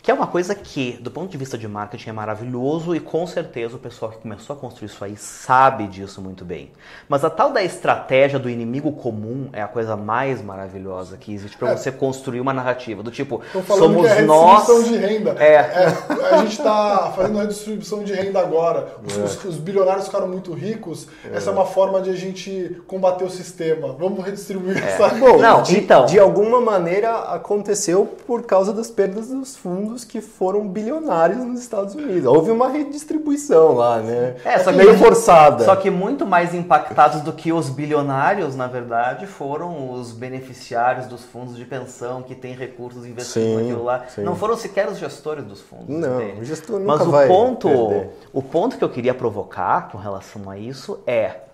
Que 0.08 0.12
é 0.12 0.14
uma 0.14 0.28
coisa 0.28 0.56
que, 0.56 0.94
do 1.02 1.12
ponto 1.12 1.30
de 1.30 1.38
vista 1.38 1.58
de 1.58 1.68
marketing, 1.68 2.12
é 2.12 2.14
maravilhoso 2.14 2.96
e 2.96 3.00
com 3.02 3.28
certeza 3.28 3.76
o 3.76 3.78
pessoal 3.78 4.10
que 4.10 4.20
começou 4.20 4.56
a 4.56 4.58
construir 4.58 4.86
isso 4.86 5.04
aí 5.04 5.18
sabe 5.18 5.86
disso 5.86 6.22
muito 6.22 6.46
bem. 6.46 6.72
Mas 7.10 7.26
a 7.26 7.30
tal 7.30 7.52
da 7.52 7.62
estratégia 7.62 8.40
do 8.40 8.50
inimigo 8.50 8.94
comum 8.94 9.50
é 9.52 9.62
a 9.62 9.68
coisa 9.68 9.98
mais 9.98 10.42
maravilhosa 10.42 11.18
que 11.18 11.34
existe 11.34 11.58
para 11.58 11.72
é. 11.72 11.76
você 11.76 11.92
construir 11.92 12.40
uma 12.40 12.54
narrativa. 12.54 13.04
Do 13.04 13.12
tipo, 13.12 13.42
somos 13.68 14.08
que 14.08 14.14
é 14.14 14.22
nós. 14.22 14.66
de 14.88 14.96
renda. 14.96 15.36
É. 15.38 15.56
é 15.56 15.94
a 16.32 16.38
gente 16.38 16.54
está 16.54 17.12
fazendo 17.14 17.40
redistribuição 17.40 18.02
de 18.02 18.14
renda 18.14 18.40
agora. 18.40 18.96
Os, 19.06 19.18
é. 19.18 19.22
os, 19.22 19.44
os 19.44 19.58
bilionários 19.58 20.06
ficaram 20.06 20.30
muito 20.30 20.54
ricos. 20.54 21.10
Essa 21.34 21.50
é 21.50 21.54
uma 21.54 21.66
forma 21.66 22.00
de 22.00 22.12
a 22.12 22.16
gente 22.16 22.82
combater 22.88 23.26
o 23.26 23.30
sistema. 23.30 23.92
Vamos 24.00 24.24
redistribuir 24.24 24.82
é. 24.82 24.88
essa. 24.88 25.10
Bom, 25.10 25.38
Não, 25.38 25.64
de, 25.64 25.80
então. 25.80 26.06
de 26.06 26.18
alguma 26.18 26.62
maneira 26.62 27.14
aconteceu 27.24 28.06
por 28.26 28.44
causa 28.44 28.72
das 28.72 28.90
perdas 28.90 29.28
dos 29.28 29.58
fundos 29.58 29.97
que 30.04 30.22
foram 30.22 30.68
bilionários 30.68 31.40
nos 31.44 31.60
Estados 31.60 31.96
Unidos. 31.96 32.26
Houve 32.26 32.52
uma 32.52 32.70
redistribuição 32.70 33.74
lá, 33.74 34.00
né? 34.00 34.36
É, 34.44 34.60
só 34.60 34.72
que 34.72 34.78
meio 34.78 34.98
forçada. 34.98 35.66
Só 35.66 35.76
que 35.76 35.90
muito 35.90 36.26
mais 36.26 36.54
impactados 36.54 37.22
do 37.22 37.34
que 37.34 37.52
os 37.52 37.70
bilionários, 37.70 38.56
na 38.56 38.68
verdade, 38.68 39.26
foram 39.26 39.92
os 39.92 40.12
beneficiários 40.12 41.08
dos 41.08 41.24
fundos 41.24 41.56
de 41.56 41.66
pensão 41.66 42.24
que 42.24 42.36
têm 42.36 42.54
recursos 42.54 43.06
investidos 43.06 43.50
sim, 43.50 43.56
naquilo 43.56 43.84
lá. 43.84 44.06
Sim. 44.08 44.24
Não 44.24 44.36
foram 44.36 44.56
sequer 44.58 44.88
os 44.88 44.98
gestores 44.98 45.44
dos 45.44 45.62
fundos. 45.62 45.88
Não, 45.88 46.40
o 46.40 46.44
gestor 46.44 46.80
nunca 46.80 46.98
Mas 46.98 47.08
o 47.08 47.12
vai 47.12 47.28
ponto, 47.28 47.68
perder. 47.70 48.10
o 48.34 48.42
ponto 48.42 48.78
que 48.78 48.84
eu 48.84 48.90
queria 48.90 49.14
provocar 49.14 49.90
com 49.92 49.98
relação 49.98 50.50
a 50.50 50.58
isso 50.58 51.00
é 51.06 51.48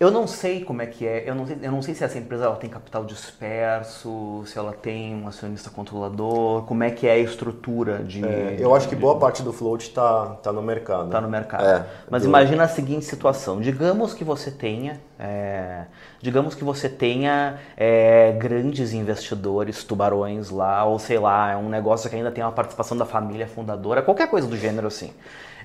eu 0.00 0.12
não 0.12 0.28
sei 0.28 0.64
como 0.64 0.80
é 0.80 0.86
que 0.86 1.04
é, 1.04 1.28
eu 1.28 1.34
não 1.34 1.44
sei, 1.44 1.58
eu 1.60 1.72
não 1.72 1.82
sei 1.82 1.92
se 1.92 2.04
essa 2.04 2.16
empresa 2.16 2.44
ela 2.44 2.54
tem 2.54 2.70
capital 2.70 3.04
disperso, 3.04 4.44
se 4.46 4.56
ela 4.56 4.72
tem 4.72 5.12
um 5.12 5.26
acionista 5.26 5.70
controlador, 5.70 6.62
como 6.66 6.84
é 6.84 6.90
que 6.90 7.06
é 7.08 7.12
a 7.12 7.18
estrutura 7.18 7.98
de... 7.98 8.24
É, 8.24 8.56
eu 8.60 8.72
acho 8.76 8.88
que 8.88 8.94
boa 8.94 9.18
parte 9.18 9.42
do 9.42 9.52
float 9.52 9.88
está 9.88 10.26
tá 10.36 10.52
no 10.52 10.62
mercado. 10.62 11.06
Está 11.06 11.20
no 11.20 11.28
mercado. 11.28 11.66
É, 11.66 11.84
Mas 12.08 12.22
do... 12.22 12.28
imagina 12.28 12.62
a 12.62 12.68
seguinte 12.68 13.04
situação, 13.06 13.60
digamos 13.60 14.14
que 14.14 14.22
você 14.22 14.52
tenha, 14.52 15.00
é, 15.18 15.86
digamos 16.22 16.54
que 16.54 16.62
você 16.62 16.88
tenha 16.88 17.58
é, 17.76 18.36
grandes 18.38 18.92
investidores, 18.92 19.82
tubarões 19.82 20.48
lá, 20.48 20.84
ou 20.84 21.00
sei 21.00 21.18
lá, 21.18 21.50
é 21.50 21.56
um 21.56 21.68
negócio 21.68 22.08
que 22.08 22.14
ainda 22.14 22.30
tem 22.30 22.44
uma 22.44 22.52
participação 22.52 22.96
da 22.96 23.04
família 23.04 23.48
fundadora, 23.48 24.00
qualquer 24.00 24.28
coisa 24.30 24.46
do 24.46 24.56
gênero 24.56 24.86
assim 24.86 25.12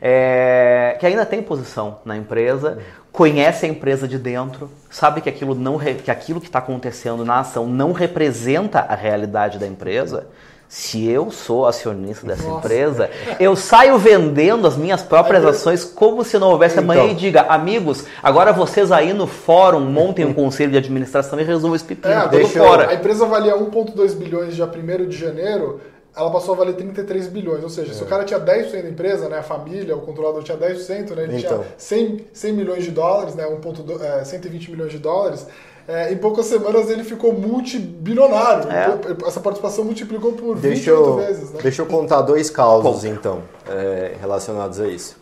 é, 0.05 0.97
que 0.99 1.05
ainda 1.05 1.25
tem 1.25 1.41
posição 1.41 1.99
na 2.03 2.17
empresa, 2.17 2.77
conhece 3.09 3.65
a 3.65 3.69
empresa 3.69 4.05
de 4.05 4.17
dentro, 4.17 4.69
sabe 4.89 5.21
que 5.21 5.29
aquilo 5.29 5.55
não 5.55 5.79
que 5.79 6.11
aquilo 6.11 6.41
que 6.41 6.47
está 6.47 6.59
acontecendo 6.59 7.23
na 7.23 7.39
ação 7.39 7.65
não 7.67 7.93
representa 7.93 8.79
a 8.79 8.95
realidade 8.95 9.57
da 9.57 9.65
empresa. 9.65 10.27
Se 10.67 11.07
eu 11.07 11.31
sou 11.31 11.67
acionista 11.67 12.25
dessa 12.25 12.43
Nossa. 12.43 12.65
empresa, 12.65 13.09
eu 13.39 13.55
saio 13.55 13.97
vendendo 13.97 14.67
as 14.67 14.75
minhas 14.75 15.03
próprias 15.03 15.45
ações 15.45 15.85
como 15.85 16.23
se 16.25 16.37
não 16.37 16.49
houvesse 16.49 16.79
então. 16.79 16.83
amanhã 16.83 17.11
e 17.11 17.15
diga, 17.15 17.43
amigos, 17.43 18.05
agora 18.21 18.51
vocês 18.51 18.91
aí 18.91 19.13
no 19.13 19.27
fórum 19.27 19.81
montem 19.81 20.25
um 20.25 20.33
conselho 20.35 20.71
de 20.71 20.77
administração 20.79 21.39
e 21.39 21.43
resolvam 21.43 21.75
esse 21.75 21.85
pepino 21.85 22.13
é, 22.13 22.27
tudo 22.27 22.47
fora. 22.47 22.89
A 22.89 22.95
empresa 22.95 23.25
valia 23.25 23.55
1,2 23.55 24.15
bilhões 24.15 24.55
dia 24.55 24.65
1 24.65 25.07
de 25.07 25.15
janeiro, 25.15 25.79
ela 26.15 26.29
passou 26.29 26.53
a 26.53 26.57
valer 26.57 26.75
33 26.75 27.27
bilhões. 27.27 27.63
Ou 27.63 27.69
seja, 27.69 27.91
é. 27.91 27.93
se 27.93 28.03
o 28.03 28.05
cara 28.05 28.23
tinha 28.23 28.39
10% 28.39 28.83
da 28.83 28.89
empresa, 28.89 29.27
né, 29.29 29.39
a 29.39 29.43
família, 29.43 29.95
o 29.95 30.01
controlador 30.01 30.43
tinha 30.43 30.57
10%, 30.57 31.15
né, 31.15 31.23
ele 31.23 31.37
então. 31.37 31.59
tinha 31.59 31.73
100, 31.77 32.25
100 32.31 32.53
milhões 32.53 32.83
de 32.83 32.91
dólares, 32.91 33.35
né, 33.35 33.45
1. 33.47 34.03
É, 34.03 34.23
120 34.23 34.71
milhões 34.71 34.91
de 34.91 34.99
dólares, 34.99 35.47
é, 35.87 36.13
em 36.13 36.17
poucas 36.17 36.45
semanas 36.45 36.89
ele 36.89 37.03
ficou 37.03 37.33
multibilionário. 37.33 38.69
É. 38.71 39.27
Essa 39.27 39.39
participação 39.39 39.83
multiplicou 39.83 40.33
por 40.33 40.57
deixa 40.57 40.91
28 40.91 41.09
eu, 41.09 41.15
vezes. 41.15 41.51
Né? 41.51 41.59
Deixa 41.61 41.81
eu 41.81 41.85
contar 41.85 42.21
dois 42.21 42.49
causos, 42.49 43.03
então, 43.03 43.43
é, 43.67 44.15
relacionados 44.19 44.79
a 44.79 44.87
isso. 44.87 45.17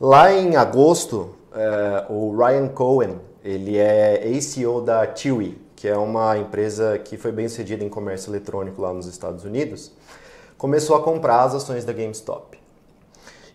Lá 0.00 0.32
em 0.32 0.54
agosto, 0.54 1.30
é, 1.54 2.04
o 2.08 2.36
Ryan 2.36 2.68
Cohen, 2.68 3.20
ele 3.44 3.76
é 3.76 4.22
ACO 4.24 4.80
da 4.80 5.14
Chewy, 5.14 5.58
que 5.78 5.86
é 5.86 5.96
uma 5.96 6.36
empresa 6.36 6.98
que 6.98 7.16
foi 7.16 7.30
bem 7.30 7.48
sucedida 7.48 7.84
em 7.84 7.88
comércio 7.88 8.30
eletrônico 8.30 8.82
lá 8.82 8.92
nos 8.92 9.06
Estados 9.06 9.44
Unidos 9.44 9.92
começou 10.58 10.96
a 10.96 11.02
comprar 11.02 11.44
as 11.44 11.54
ações 11.54 11.84
da 11.84 11.92
GameStop. 11.92 12.58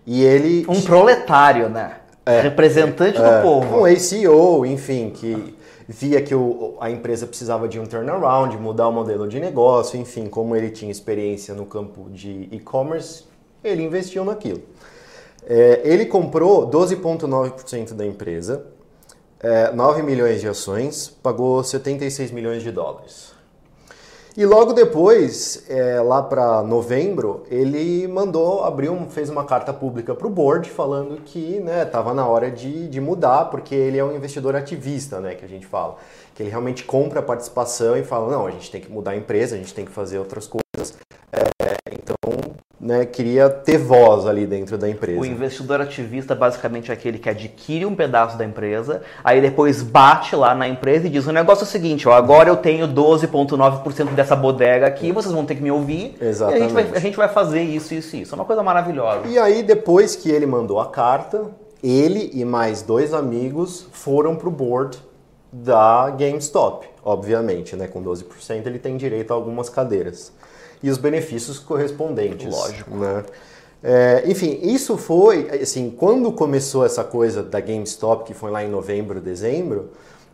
E 0.07 0.23
ele. 0.23 0.65
Um 0.69 0.81
proletário, 0.81 1.67
né? 1.67 1.97
É, 2.25 2.39
Representante 2.39 3.17
é, 3.17 3.21
do 3.21 3.41
povo. 3.43 3.81
Um 3.81 3.85
ACO, 3.85 4.65
enfim, 4.65 5.09
que 5.09 5.57
via 5.85 6.21
que 6.21 6.33
o, 6.33 6.77
a 6.79 6.89
empresa 6.89 7.27
precisava 7.27 7.67
de 7.67 7.77
um 7.77 7.85
turnaround, 7.85 8.57
mudar 8.57 8.87
o 8.87 8.93
modelo 8.93 9.27
de 9.27 9.37
negócio, 9.41 9.99
enfim, 9.99 10.27
como 10.27 10.55
ele 10.55 10.69
tinha 10.69 10.89
experiência 10.89 11.53
no 11.53 11.65
campo 11.65 12.09
de 12.09 12.47
e-commerce, 12.53 13.25
ele 13.61 13.83
investiu 13.83 14.23
naquilo. 14.23 14.61
É, 15.45 15.81
ele 15.83 16.05
comprou 16.05 16.69
12,9% 16.69 17.93
da 17.93 18.05
empresa, 18.05 18.65
é, 19.43 19.71
9 19.71 20.01
milhões 20.01 20.39
de 20.39 20.47
ações, 20.47 21.09
pagou 21.21 21.61
76 21.63 22.31
milhões 22.31 22.63
de 22.63 22.71
dólares. 22.71 23.33
E 24.35 24.47
logo 24.47 24.73
depois, 24.73 25.63
é, 25.69 26.01
lá 26.01 26.23
para 26.23 26.63
novembro, 26.63 27.43
ele 27.51 28.07
mandou, 28.07 28.63
abriu, 28.63 28.97
fez 29.11 29.29
uma 29.29 29.43
carta 29.43 29.71
pública 29.71 30.15
para 30.15 30.25
o 30.25 30.29
board 30.29 30.71
falando 30.71 31.21
que 31.21 31.61
estava 31.83 32.15
na 32.15 32.25
hora 32.25 32.49
de, 32.49 32.87
de 32.87 32.99
mudar, 32.99 33.45
porque 33.51 33.75
ele 33.75 33.99
é 33.99 34.03
um 34.03 34.15
investidor 34.15 34.55
ativista, 34.55 35.19
né, 35.19 35.35
que 35.35 35.45
a 35.45 35.47
gente 35.47 35.67
fala. 35.67 35.97
Que 36.33 36.41
ele 36.41 36.49
realmente 36.49 36.83
compra 36.83 37.19
a 37.19 37.23
participação 37.23 37.95
e 37.95 38.03
fala, 38.03 38.31
não, 38.31 38.47
a 38.47 38.51
gente 38.51 38.71
tem 38.71 38.81
que 38.81 38.91
mudar 38.91 39.11
a 39.11 39.15
empresa, 39.15 39.53
a 39.53 39.57
gente 39.59 39.73
tem 39.73 39.85
que 39.85 39.91
fazer 39.91 40.17
outras 40.17 40.47
coisas. 40.47 40.97
É, 41.31 41.75
então, 41.91 42.15
né, 42.83 43.05
queria 43.05 43.49
ter 43.49 43.77
voz 43.77 44.25
ali 44.25 44.45
dentro 44.45 44.77
da 44.77 44.89
empresa. 44.89 45.17
O 45.17 45.25
investidor 45.25 45.79
ativista 45.79 46.35
basicamente 46.35 46.91
é 46.91 46.93
aquele 46.93 47.17
que 47.17 47.29
adquire 47.29 47.85
um 47.85 47.95
pedaço 47.95 48.37
da 48.37 48.43
empresa, 48.43 49.01
aí 49.23 49.39
depois 49.39 49.81
bate 49.81 50.35
lá 50.35 50.53
na 50.53 50.67
empresa 50.67 51.07
e 51.07 51.09
diz: 51.09 51.25
o 51.25 51.31
negócio 51.31 51.63
é 51.63 51.67
o 51.67 51.69
seguinte, 51.69 52.09
ó, 52.09 52.11
agora 52.11 52.49
eu 52.49 52.57
tenho 52.57 52.85
12,9% 52.85 54.09
dessa 54.13 54.35
bodega 54.35 54.85
aqui, 54.85 55.13
vocês 55.13 55.33
vão 55.33 55.45
ter 55.45 55.55
que 55.55 55.63
me 55.63 55.71
ouvir. 55.71 56.17
Exatamente. 56.19 56.61
A 56.61 56.67
gente, 56.67 56.73
vai, 56.73 56.97
a 56.97 56.99
gente 56.99 57.17
vai 57.17 57.29
fazer 57.29 57.61
isso, 57.61 57.93
isso, 57.93 58.17
isso. 58.17 58.33
É 58.33 58.35
uma 58.35 58.45
coisa 58.45 58.61
maravilhosa. 58.61 59.27
E 59.27 59.39
aí, 59.39 59.63
depois 59.63 60.17
que 60.17 60.29
ele 60.29 60.45
mandou 60.45 60.81
a 60.81 60.87
carta, 60.87 61.45
ele 61.81 62.31
e 62.33 62.43
mais 62.43 62.81
dois 62.81 63.13
amigos 63.13 63.87
foram 63.93 64.35
pro 64.35 64.51
board 64.51 64.97
da 65.53 66.09
GameStop, 66.09 66.85
obviamente, 67.05 67.77
né? 67.77 67.87
Com 67.87 68.03
12% 68.03 68.65
ele 68.65 68.79
tem 68.79 68.97
direito 68.97 69.31
a 69.31 69.35
algumas 69.35 69.69
cadeiras 69.69 70.33
e 70.83 70.89
os 70.89 70.97
benefícios 70.97 71.57
correspondentes. 71.57 72.53
Lógico. 72.53 72.95
Né? 72.97 73.23
É, 73.81 74.23
enfim, 74.27 74.59
isso 74.61 74.97
foi, 74.97 75.49
assim, 75.61 75.89
quando 75.89 76.31
começou 76.31 76.85
essa 76.85 77.03
coisa 77.03 77.41
da 77.41 77.59
GameStop, 77.59 78.25
que 78.25 78.33
foi 78.33 78.51
lá 78.51 78.63
em 78.63 78.69
novembro, 78.69 79.21
dezembro, 79.21 79.89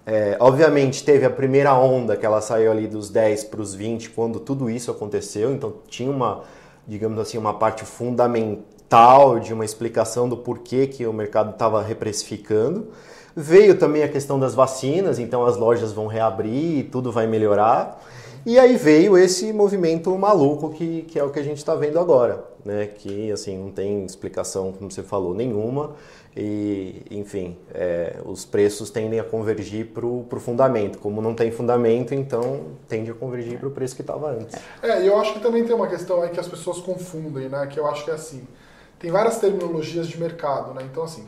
é, 0.06 0.36
obviamente 0.40 1.04
teve 1.04 1.26
a 1.26 1.30
primeira 1.30 1.74
onda 1.76 2.18
que 2.18 2.26
ela 2.26 2.42
saiu 2.42 2.72
ali 2.72 2.88
dos 2.88 3.10
10 3.10 3.44
para 3.46 3.62
os 3.62 3.76
20 3.76 4.10
quando 4.10 4.40
tudo 4.40 4.70
isso 4.70 4.90
aconteceu, 4.90 5.54
então 5.54 5.74
tinha 5.88 6.10
uma, 6.10 6.44
digamos 6.88 7.20
assim, 7.20 7.38
uma 7.38 7.54
parte 7.54 7.86
fundamental 7.86 9.40
de 9.40 9.54
uma 9.54 9.64
explicação 9.64 10.28
do 10.28 10.36
porquê 10.36 10.88
que 10.88 11.06
o 11.06 11.14
mercado 11.14 11.52
estava 11.52 11.82
reprecificando. 11.82 12.88
Veio 13.36 13.78
também 13.78 14.02
a 14.02 14.08
questão 14.08 14.40
das 14.40 14.56
vacinas, 14.56 15.20
então 15.20 15.46
as 15.46 15.58
lojas 15.58 15.92
vão 15.92 16.08
reabrir 16.08 16.80
e 16.80 16.84
tudo 16.84 17.12
vai 17.12 17.28
melhorar. 17.28 18.02
E 18.46 18.58
aí 18.58 18.76
veio 18.78 19.18
esse 19.18 19.52
movimento 19.52 20.16
maluco 20.18 20.70
que, 20.70 21.04
que 21.04 21.20
é 21.20 21.24
o 21.24 21.30
que 21.30 21.40
a 21.40 21.44
gente 21.44 21.58
está 21.58 21.76
vendo 21.76 22.00
agora, 22.00 22.44
né? 22.64 22.88
Que 22.88 23.32
assim 23.32 23.58
não 23.58 23.72
tem 23.72 24.06
explicação, 24.06 24.72
como 24.72 24.90
você 24.90 25.04
falou, 25.04 25.34
nenhuma. 25.34 25.96
E, 26.36 27.02
enfim, 27.12 27.58
é, 27.74 28.18
os 28.26 28.46
preços 28.46 28.90
tendem 28.90 29.20
a 29.20 29.24
convergir 29.24 29.88
para 29.88 30.06
o 30.06 30.26
fundamento. 30.40 31.00
Como 31.00 31.22
não 31.22 31.34
tem 31.34 31.52
fundamento, 31.52 32.14
então 32.14 32.62
tende 32.88 33.12
a 33.12 33.14
convergir 33.14 33.60
para 33.60 33.68
o 33.68 33.72
preço 33.72 33.96
que 33.96 34.02
estava 34.02 34.32
antes. 34.32 34.56
É, 34.82 35.06
eu 35.06 35.20
acho 35.20 35.34
que 35.34 35.40
também 35.40 35.66
tem 35.66 35.76
uma 35.76 35.88
questão 35.88 36.22
aí 36.22 36.30
que 36.30 36.40
as 36.40 36.48
pessoas 36.48 36.80
confundem, 36.80 37.50
né? 37.50 37.68
Que 37.68 37.80
eu 37.80 37.88
acho 37.88 38.06
que 38.06 38.12
é 38.12 38.14
assim, 38.14 38.48
tem 39.00 39.12
várias 39.12 39.38
terminologias 39.40 40.08
de 40.08 40.20
mercado, 40.20 40.74
né? 40.74 40.88
Então, 40.90 41.04
assim, 41.04 41.28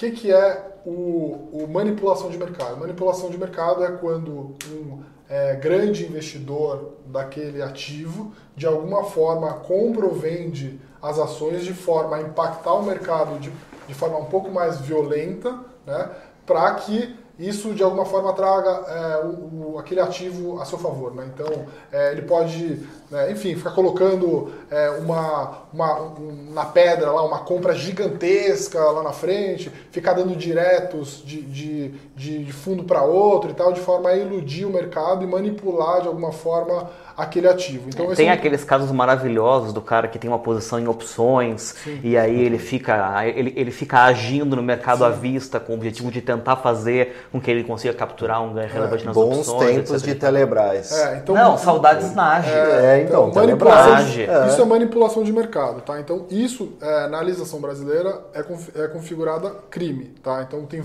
que, 0.00 0.10
que 0.12 0.32
é 0.32 0.78
o, 0.86 1.50
o 1.52 1.68
manipulação 1.70 2.30
de 2.30 2.38
mercado? 2.38 2.78
Manipulação 2.78 3.28
de 3.28 3.36
mercado 3.36 3.84
é 3.84 3.92
quando 3.92 4.56
um 4.72 5.02
é, 5.28 5.56
grande 5.56 6.06
investidor 6.06 6.94
daquele 7.06 7.60
ativo, 7.60 8.32
de 8.56 8.66
alguma 8.66 9.04
forma 9.04 9.52
compra 9.52 10.06
ou 10.06 10.14
vende 10.14 10.80
as 11.02 11.18
ações 11.18 11.64
de 11.64 11.74
forma 11.74 12.16
a 12.16 12.22
impactar 12.22 12.72
o 12.72 12.82
mercado 12.82 13.38
de, 13.38 13.52
de 13.86 13.94
forma 13.94 14.18
um 14.18 14.24
pouco 14.24 14.50
mais 14.50 14.80
violenta, 14.80 15.58
né, 15.86 16.10
para 16.46 16.74
que 16.76 17.14
isso 17.40 17.72
de 17.72 17.82
alguma 17.82 18.04
forma 18.04 18.34
traga 18.34 18.68
é, 18.68 19.24
o, 19.24 19.72
o, 19.72 19.78
aquele 19.78 20.00
ativo 20.00 20.60
a 20.60 20.64
seu 20.66 20.76
favor. 20.76 21.14
Né? 21.14 21.30
Então, 21.32 21.64
é, 21.90 22.12
ele 22.12 22.22
pode, 22.22 22.86
né, 23.10 23.32
enfim, 23.32 23.54
ficar 23.56 23.70
colocando 23.70 24.52
é, 24.70 24.90
uma, 24.90 25.62
uma 25.72 26.02
um, 26.02 26.52
na 26.52 26.66
pedra 26.66 27.10
lá 27.10 27.24
uma 27.24 27.38
compra 27.38 27.74
gigantesca 27.74 28.78
lá 28.78 29.02
na 29.02 29.12
frente, 29.12 29.72
ficar 29.90 30.12
dando 30.12 30.36
diretos 30.36 31.22
de, 31.24 31.40
de, 31.40 31.88
de, 32.14 32.44
de 32.44 32.52
fundo 32.52 32.84
para 32.84 33.02
outro 33.02 33.50
e 33.50 33.54
tal, 33.54 33.72
de 33.72 33.80
forma 33.80 34.10
a 34.10 34.16
iludir 34.16 34.66
o 34.66 34.70
mercado 34.70 35.24
e 35.24 35.26
manipular 35.26 36.02
de 36.02 36.08
alguma 36.08 36.32
forma 36.32 36.90
aquele 37.20 37.48
ativo. 37.48 37.88
Então, 37.88 38.14
tem 38.14 38.28
é 38.28 38.30
um... 38.30 38.34
aqueles 38.34 38.64
casos 38.64 38.90
maravilhosos 38.90 39.72
do 39.72 39.80
cara 39.80 40.08
que 40.08 40.18
tem 40.18 40.28
uma 40.30 40.38
posição 40.38 40.78
em 40.78 40.88
opções 40.88 41.74
Sim. 41.84 42.00
e 42.02 42.16
aí 42.16 42.40
ele 42.40 42.58
fica, 42.58 43.26
ele, 43.26 43.52
ele 43.56 43.70
fica 43.70 44.04
agindo 44.04 44.56
no 44.56 44.62
mercado 44.62 44.98
Sim. 44.98 45.04
à 45.04 45.08
vista 45.10 45.60
com 45.60 45.72
o 45.72 45.76
objetivo 45.76 46.10
de 46.10 46.20
tentar 46.20 46.56
fazer 46.56 47.26
com 47.30 47.40
que 47.40 47.50
ele 47.50 47.64
consiga 47.64 47.92
capturar 47.94 48.42
um 48.42 48.54
ganho 48.54 48.68
é, 48.68 48.72
relevante 48.72 49.02
é, 49.02 49.06
nas 49.06 49.14
bons 49.14 49.38
opções. 49.38 49.46
Bons 49.46 49.74
tempos 49.74 49.90
etc. 49.92 50.06
de 50.06 50.14
Telebrás. 50.14 50.92
É, 50.92 51.16
então, 51.18 51.34
não, 51.34 51.58
saudades 51.58 52.14
Nage. 52.14 52.50
É, 52.50 53.02
então, 53.04 53.28
então 53.28 53.42
Telebrás. 53.42 54.08
Isso 54.08 54.60
é 54.60 54.64
manipulação 54.64 55.22
de 55.22 55.32
mercado, 55.32 55.80
tá? 55.82 56.00
Então 56.00 56.26
isso, 56.30 56.72
na 57.10 57.20
legislação 57.20 57.60
brasileira, 57.60 58.20
é, 58.34 58.88
configurada 58.88 59.50
crime, 59.70 60.14
tá? 60.22 60.42
Então 60.46 60.64
tem... 60.66 60.82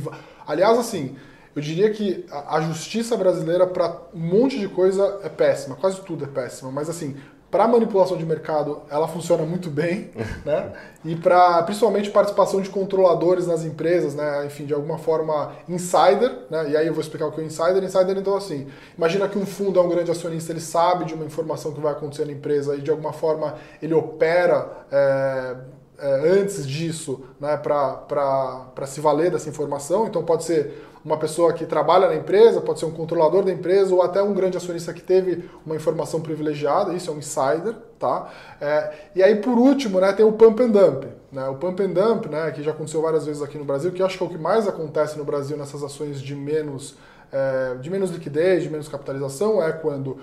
Aliás, 0.47 0.77
assim... 0.77 1.15
Eu 1.55 1.61
diria 1.61 1.89
que 1.89 2.25
a, 2.29 2.59
justiça 2.59 3.15
brasileira 3.15 3.65
para 3.65 4.01
um 4.13 4.19
monte 4.19 4.59
de 4.59 4.67
coisa 4.67 5.21
é 5.23 5.29
péssima, 5.29 5.75
quase 5.75 6.01
tudo 6.01 6.25
é 6.25 6.27
péssima, 6.27 6.69
mas 6.69 6.89
assim, 6.89 7.15
para 7.49 7.65
manipulação 7.65 8.17
de 8.17 8.25
mercado, 8.25 8.81
ela 8.91 9.07
funciona 9.07 9.45
muito 9.45 9.69
bem, 9.69 10.11
né? 10.43 10.73
E 11.05 11.15
para 11.15 11.63
principalmente 11.63 12.09
participação 12.09 12.59
de 12.59 12.69
controladores 12.69 13.47
nas 13.47 13.63
empresas, 13.63 14.13
né? 14.13 14.45
Enfim, 14.45 14.65
de 14.65 14.73
alguma 14.73 14.97
forma 14.97 15.53
insider, 15.69 16.39
né? 16.49 16.71
E 16.71 16.75
aí 16.75 16.87
eu 16.87 16.93
vou 16.93 17.01
explicar 17.01 17.27
o 17.27 17.31
que 17.31 17.39
é 17.39 17.45
insider. 17.45 17.81
Insider 17.81 18.17
então 18.17 18.35
assim, 18.35 18.67
imagina 18.97 19.29
que 19.29 19.37
um 19.37 19.45
fundo 19.45 19.79
é 19.79 19.81
um 19.81 19.87
grande 19.87 20.11
acionista, 20.11 20.51
ele 20.51 20.59
sabe 20.59 21.05
de 21.05 21.13
uma 21.13 21.23
informação 21.23 21.71
que 21.71 21.79
vai 21.79 21.93
acontecer 21.93 22.25
na 22.25 22.33
empresa 22.33 22.75
e 22.75 22.81
de 22.81 22.91
alguma 22.91 23.13
forma 23.13 23.55
ele 23.81 23.93
opera 23.93 24.85
é, 24.91 25.55
é, 25.97 26.39
antes 26.39 26.67
disso, 26.67 27.25
né? 27.39 27.57
Para 27.57 28.85
se 28.85 28.99
valer 28.99 29.31
dessa 29.31 29.49
informação. 29.49 30.07
Então 30.07 30.23
pode 30.23 30.43
ser 30.43 30.85
uma 31.05 31.17
pessoa 31.17 31.53
que 31.53 31.67
trabalha 31.67 32.07
na 32.07 32.15
empresa, 32.15 32.59
pode 32.59 32.79
ser 32.79 32.87
um 32.87 32.91
controlador 32.91 33.43
da 33.43 33.51
empresa 33.51 33.93
ou 33.93 34.01
até 34.01 34.23
um 34.23 34.33
grande 34.33 34.57
acionista 34.57 34.91
que 34.91 35.03
teve 35.03 35.47
uma 35.63 35.75
informação 35.75 36.19
privilegiada, 36.19 36.95
isso 36.95 37.11
é 37.11 37.13
um 37.13 37.19
insider, 37.19 37.75
tá? 37.99 38.27
É, 38.59 38.91
e 39.15 39.21
aí, 39.21 39.35
por 39.35 39.55
último, 39.55 40.01
né, 40.01 40.11
tem 40.13 40.25
o 40.25 40.31
pump 40.31 40.63
and 40.63 40.69
dump. 40.69 41.05
Né? 41.31 41.47
O 41.47 41.55
pump 41.55 41.79
and 41.83 41.93
dump, 41.93 42.25
né, 42.27 42.49
que 42.49 42.63
já 42.63 42.71
aconteceu 42.71 43.03
várias 43.03 43.23
vezes 43.23 43.43
aqui 43.43 43.55
no 43.55 43.63
Brasil, 43.63 43.91
que 43.91 44.01
eu 44.01 44.05
acho 44.07 44.17
que 44.17 44.23
é 44.23 44.25
o 44.25 44.29
que 44.29 44.37
mais 44.37 44.67
acontece 44.67 45.15
no 45.15 45.23
Brasil 45.23 45.55
nessas 45.55 45.83
ações 45.83 46.19
de 46.19 46.35
menos, 46.35 46.97
é, 47.31 47.75
de 47.75 47.89
menos 47.91 48.09
liquidez, 48.09 48.63
de 48.63 48.71
menos 48.71 48.87
capitalização, 48.87 49.61
é 49.61 49.71
quando 49.71 50.17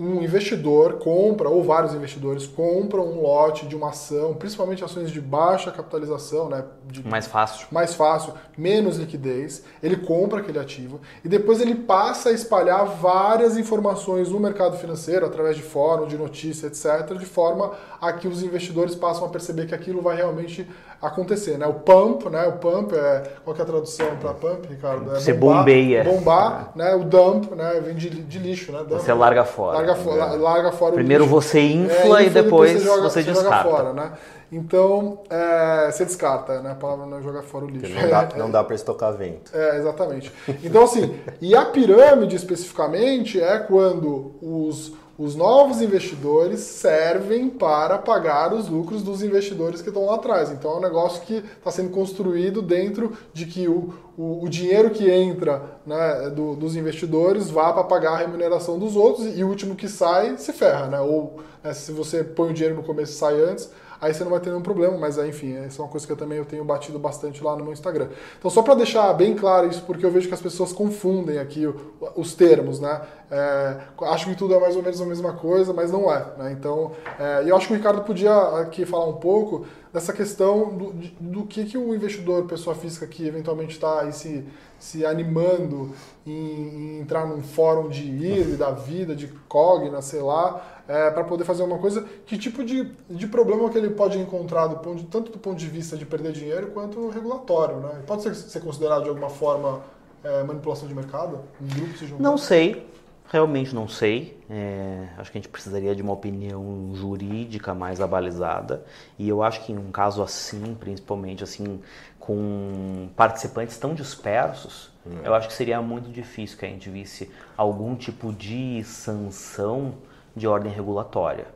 um 0.00 0.22
investidor 0.22 0.94
compra, 0.94 1.46
ou 1.50 1.62
vários 1.62 1.92
investidores 1.94 2.46
compram 2.46 3.04
um 3.04 3.20
lote 3.20 3.66
de 3.66 3.76
uma 3.76 3.90
ação, 3.90 4.32
principalmente 4.32 4.82
ações 4.82 5.10
de 5.10 5.20
baixa 5.20 5.70
capitalização, 5.70 6.48
né? 6.48 6.64
De, 6.86 7.06
mais 7.06 7.26
fácil. 7.26 7.66
Mais 7.70 7.92
fácil, 7.92 8.32
menos 8.56 8.96
liquidez. 8.96 9.62
Ele 9.82 9.98
compra 9.98 10.40
aquele 10.40 10.58
ativo 10.58 11.02
e 11.22 11.28
depois 11.28 11.60
ele 11.60 11.74
passa 11.74 12.30
a 12.30 12.32
espalhar 12.32 12.82
várias 12.86 13.58
informações 13.58 14.30
no 14.30 14.40
mercado 14.40 14.78
financeiro, 14.78 15.26
através 15.26 15.54
de 15.54 15.62
fórum, 15.62 16.06
de 16.06 16.16
notícia, 16.16 16.66
etc., 16.68 17.18
de 17.18 17.26
forma 17.26 17.72
a 18.00 18.10
que 18.10 18.26
os 18.26 18.42
investidores 18.42 18.94
passam 18.94 19.26
a 19.26 19.28
perceber 19.28 19.66
que 19.66 19.74
aquilo 19.74 20.00
vai 20.00 20.16
realmente 20.16 20.66
acontecer, 21.00 21.56
né? 21.56 21.66
O 21.66 21.74
pump, 21.74 22.28
né? 22.28 22.46
O 22.46 22.52
pump 22.52 22.94
é 22.94 23.32
qual 23.42 23.56
é 23.56 23.62
a 23.62 23.64
tradução 23.64 24.16
para 24.16 24.34
pump, 24.34 24.66
Ricardo? 24.68 25.10
É 25.16 25.20
Você 25.20 25.32
bombar, 25.32 25.58
bombeia. 25.58 26.04
Bombar, 26.04 26.72
é. 26.74 26.78
né? 26.78 26.94
O 26.94 27.04
dump, 27.04 27.54
né? 27.54 27.80
Vem 27.82 27.94
de, 27.94 28.10
de 28.10 28.38
lixo, 28.38 28.70
né? 28.72 28.80
Dump, 28.80 29.00
você 29.00 29.12
larga 29.12 29.44
fora. 29.44 29.78
Larga, 29.78 29.89
fora, 29.94 30.34
é. 30.34 30.36
larga 30.36 30.72
fora 30.72 30.94
Primeiro 30.94 31.26
você 31.26 31.60
infla, 31.60 32.22
é, 32.22 32.26
e 32.26 32.30
depois, 32.30 32.72
depois 32.72 32.72
você, 32.72 32.84
joga, 32.84 33.02
você, 33.02 33.22
você 33.22 33.32
descarta. 33.32 33.62
Joga 33.62 33.76
fora, 33.76 33.92
né? 33.92 34.12
Então, 34.52 35.20
é, 35.30 35.90
você 35.90 36.04
descarta, 36.04 36.60
né? 36.60 36.72
A 36.72 36.74
palavra 36.74 37.06
não 37.06 37.18
é 37.18 37.22
jogar 37.22 37.42
fora 37.42 37.64
o 37.64 37.68
lixo. 37.68 37.94
Não 37.94 38.08
dá, 38.08 38.28
não 38.36 38.50
dá 38.50 38.64
para 38.64 38.74
estocar 38.74 39.12
vento. 39.14 39.56
É, 39.56 39.76
exatamente. 39.76 40.32
Então, 40.64 40.82
assim, 40.82 41.18
e 41.40 41.54
a 41.54 41.64
pirâmide 41.66 42.34
especificamente 42.34 43.40
é 43.40 43.58
quando 43.58 44.34
os 44.42 44.92
os 45.20 45.36
novos 45.36 45.82
investidores 45.82 46.60
servem 46.60 47.50
para 47.50 47.98
pagar 47.98 48.54
os 48.54 48.70
lucros 48.70 49.02
dos 49.02 49.22
investidores 49.22 49.82
que 49.82 49.90
estão 49.90 50.06
lá 50.06 50.14
atrás. 50.14 50.50
Então 50.50 50.72
é 50.72 50.76
um 50.78 50.80
negócio 50.80 51.20
que 51.26 51.44
está 51.58 51.70
sendo 51.70 51.90
construído 51.90 52.62
dentro 52.62 53.12
de 53.30 53.44
que 53.44 53.68
o, 53.68 53.92
o, 54.16 54.42
o 54.42 54.48
dinheiro 54.48 54.88
que 54.88 55.10
entra 55.10 55.78
né, 55.84 56.30
do, 56.30 56.56
dos 56.56 56.74
investidores 56.74 57.50
vá 57.50 57.70
para 57.70 57.84
pagar 57.84 58.12
a 58.12 58.16
remuneração 58.16 58.78
dos 58.78 58.96
outros 58.96 59.36
e 59.36 59.44
o 59.44 59.48
último 59.48 59.76
que 59.76 59.88
sai 59.88 60.38
se 60.38 60.54
ferra. 60.54 60.86
Né? 60.86 61.00
Ou 61.00 61.38
né, 61.62 61.74
se 61.74 61.92
você 61.92 62.24
põe 62.24 62.48
o 62.48 62.54
dinheiro 62.54 62.76
no 62.76 62.82
começo 62.82 63.12
e 63.12 63.16
sai 63.16 63.42
antes, 63.42 63.70
aí 64.00 64.14
você 64.14 64.24
não 64.24 64.30
vai 64.30 64.40
ter 64.40 64.50
nenhum 64.50 64.62
problema, 64.62 64.96
mas 64.96 65.18
enfim, 65.18 65.54
essa 65.56 65.80
é 65.80 65.84
uma 65.84 65.90
coisa 65.90 66.06
que 66.06 66.12
eu 66.12 66.16
também 66.16 66.38
eu 66.38 66.44
tenho 66.44 66.64
batido 66.64 66.98
bastante 66.98 67.42
lá 67.42 67.56
no 67.56 67.64
meu 67.64 67.72
Instagram. 67.72 68.08
Então, 68.38 68.50
só 68.50 68.62
para 68.62 68.74
deixar 68.74 69.12
bem 69.12 69.34
claro 69.34 69.68
isso, 69.68 69.82
porque 69.82 70.04
eu 70.04 70.10
vejo 70.10 70.28
que 70.28 70.34
as 70.34 70.40
pessoas 70.40 70.72
confundem 70.72 71.38
aqui 71.38 71.72
os 72.16 72.34
termos, 72.34 72.80
né? 72.80 73.00
É, 73.30 73.76
acho 74.06 74.26
que 74.26 74.34
tudo 74.34 74.54
é 74.54 74.58
mais 74.58 74.74
ou 74.74 74.82
menos 74.82 75.00
a 75.00 75.06
mesma 75.06 75.32
coisa, 75.34 75.72
mas 75.72 75.92
não 75.92 76.12
é. 76.12 76.26
Né? 76.36 76.52
Então, 76.52 76.92
é, 77.18 77.44
eu 77.46 77.56
acho 77.56 77.68
que 77.68 77.74
o 77.74 77.76
Ricardo 77.76 78.02
podia 78.02 78.32
aqui 78.60 78.84
falar 78.84 79.06
um 79.06 79.16
pouco 79.16 79.66
dessa 79.92 80.12
questão 80.12 80.76
do, 80.76 80.92
do 81.20 81.44
que, 81.44 81.64
que 81.64 81.76
o 81.76 81.94
investidor, 81.94 82.44
pessoa 82.46 82.74
física 82.76 83.06
que 83.06 83.26
eventualmente 83.26 83.72
está 83.72 84.10
se, 84.12 84.44
se 84.78 85.04
animando 85.04 85.92
em, 86.24 86.32
em, 86.32 87.00
entrar 87.00 87.26
num 87.26 87.42
fórum 87.42 87.88
de 87.88 88.02
IRE 88.02 88.56
da 88.56 88.70
vida, 88.70 89.14
de 89.14 89.28
Cogna, 89.48 90.00
sei 90.00 90.20
lá, 90.22 90.82
é, 90.86 91.10
para 91.10 91.24
poder 91.24 91.44
fazer 91.44 91.62
uma 91.62 91.78
coisa, 91.78 92.04
que 92.24 92.38
tipo 92.38 92.64
de, 92.64 92.92
de 93.08 93.26
problema 93.26 93.68
que 93.68 93.78
ele 93.78 93.90
pode 93.90 94.18
encontrar 94.18 94.68
do 94.68 94.76
ponto, 94.76 95.04
tanto 95.04 95.32
do 95.32 95.38
ponto 95.38 95.58
de 95.58 95.66
vista 95.66 95.96
de 95.96 96.06
perder 96.06 96.32
dinheiro 96.32 96.68
quanto 96.68 97.08
regulatório, 97.08 97.76
né? 97.76 98.02
Pode 98.06 98.22
ser, 98.22 98.34
ser 98.34 98.60
considerado 98.60 99.02
de 99.02 99.08
alguma 99.08 99.30
forma 99.30 99.82
é, 100.22 100.42
manipulação 100.44 100.86
de 100.86 100.94
mercado? 100.94 101.40
Um 101.60 101.66
grupo 101.66 102.22
Não 102.22 102.38
sei, 102.38 102.86
realmente 103.30 103.74
não 103.74 103.88
sei. 103.88 104.38
É, 104.50 105.08
acho 105.16 105.30
que 105.30 105.38
a 105.38 105.40
gente 105.40 105.50
precisaria 105.50 105.94
de 105.94 106.02
uma 106.02 106.12
opinião 106.12 106.92
jurídica 106.94 107.72
mais 107.72 108.00
abalizada. 108.00 108.84
E 109.18 109.28
eu 109.28 109.42
acho 109.42 109.64
que 109.64 109.72
em 109.72 109.78
um 109.78 109.90
caso 109.90 110.22
assim, 110.22 110.74
principalmente 110.74 111.42
assim, 111.42 111.80
com 112.18 113.08
participantes 113.16 113.78
tão 113.78 113.94
dispersos, 113.94 114.90
hum. 115.06 115.20
eu 115.24 115.32
acho 115.34 115.48
que 115.48 115.54
seria 115.54 115.80
muito 115.80 116.10
difícil 116.10 116.58
que 116.58 116.66
a 116.66 116.68
gente 116.68 116.90
visse 116.90 117.30
algum 117.56 117.94
tipo 117.94 118.32
de 118.32 118.82
sanção 118.84 119.94
de 120.34 120.46
ordem 120.46 120.72
regulatória. 120.72 121.46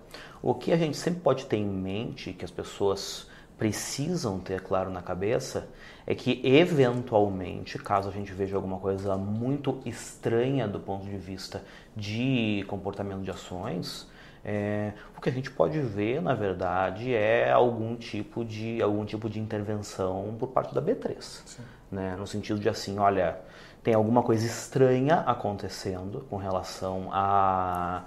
O 0.41 0.55
que 0.55 0.73
a 0.73 0.77
gente 0.77 0.97
sempre 0.97 1.21
pode 1.21 1.47
ter 1.47 1.57
em 1.57 1.67
mente, 1.67 2.33
que 2.33 2.45
as 2.45 2.51
pessoas 2.51 3.27
precisam 3.59 4.39
ter 4.39 4.61
claro 4.61 4.91
na 4.91 5.01
cabeça, 5.01 5.69
é 6.07 6.15
que 6.15 6.41
eventualmente, 6.45 7.79
caso 7.79 8.09
a 8.09 8.13
gente 8.13 8.33
veja 8.33 8.57
alguma 8.57 8.79
coisa 8.79 9.17
muito 9.17 9.81
estranha 9.87 10.69
do 10.69 10.79
ponto 10.79 11.05
de 11.05 11.17
vista 11.17 11.63
de 11.97 12.65
comportamento 12.69 13.23
de 13.23 13.31
ações, 13.31 14.07
é, 14.45 14.93
o 15.17 15.21
que 15.21 15.31
a 15.31 15.33
gente 15.33 15.51
pode 15.51 15.81
ver, 15.81 16.21
na 16.21 16.35
verdade, 16.35 17.15
é 17.15 17.51
algum 17.51 17.97
tipo 17.97 18.45
de 18.45 18.83
algum 18.83 19.05
tipo 19.07 19.31
de 19.31 19.41
intervenção 19.41 20.37
por 20.39 20.49
parte 20.49 20.75
da 20.75 20.83
B3, 20.83 21.59
né? 21.91 22.15
No 22.19 22.27
sentido 22.27 22.61
de 22.61 22.69
assim, 22.69 22.99
olha, 22.99 23.39
tem 23.83 23.95
alguma 23.95 24.23
coisa 24.23 24.45
estranha 24.45 25.21
acontecendo 25.21 26.27
com 26.29 26.37
relação 26.37 27.09
a 27.11 28.05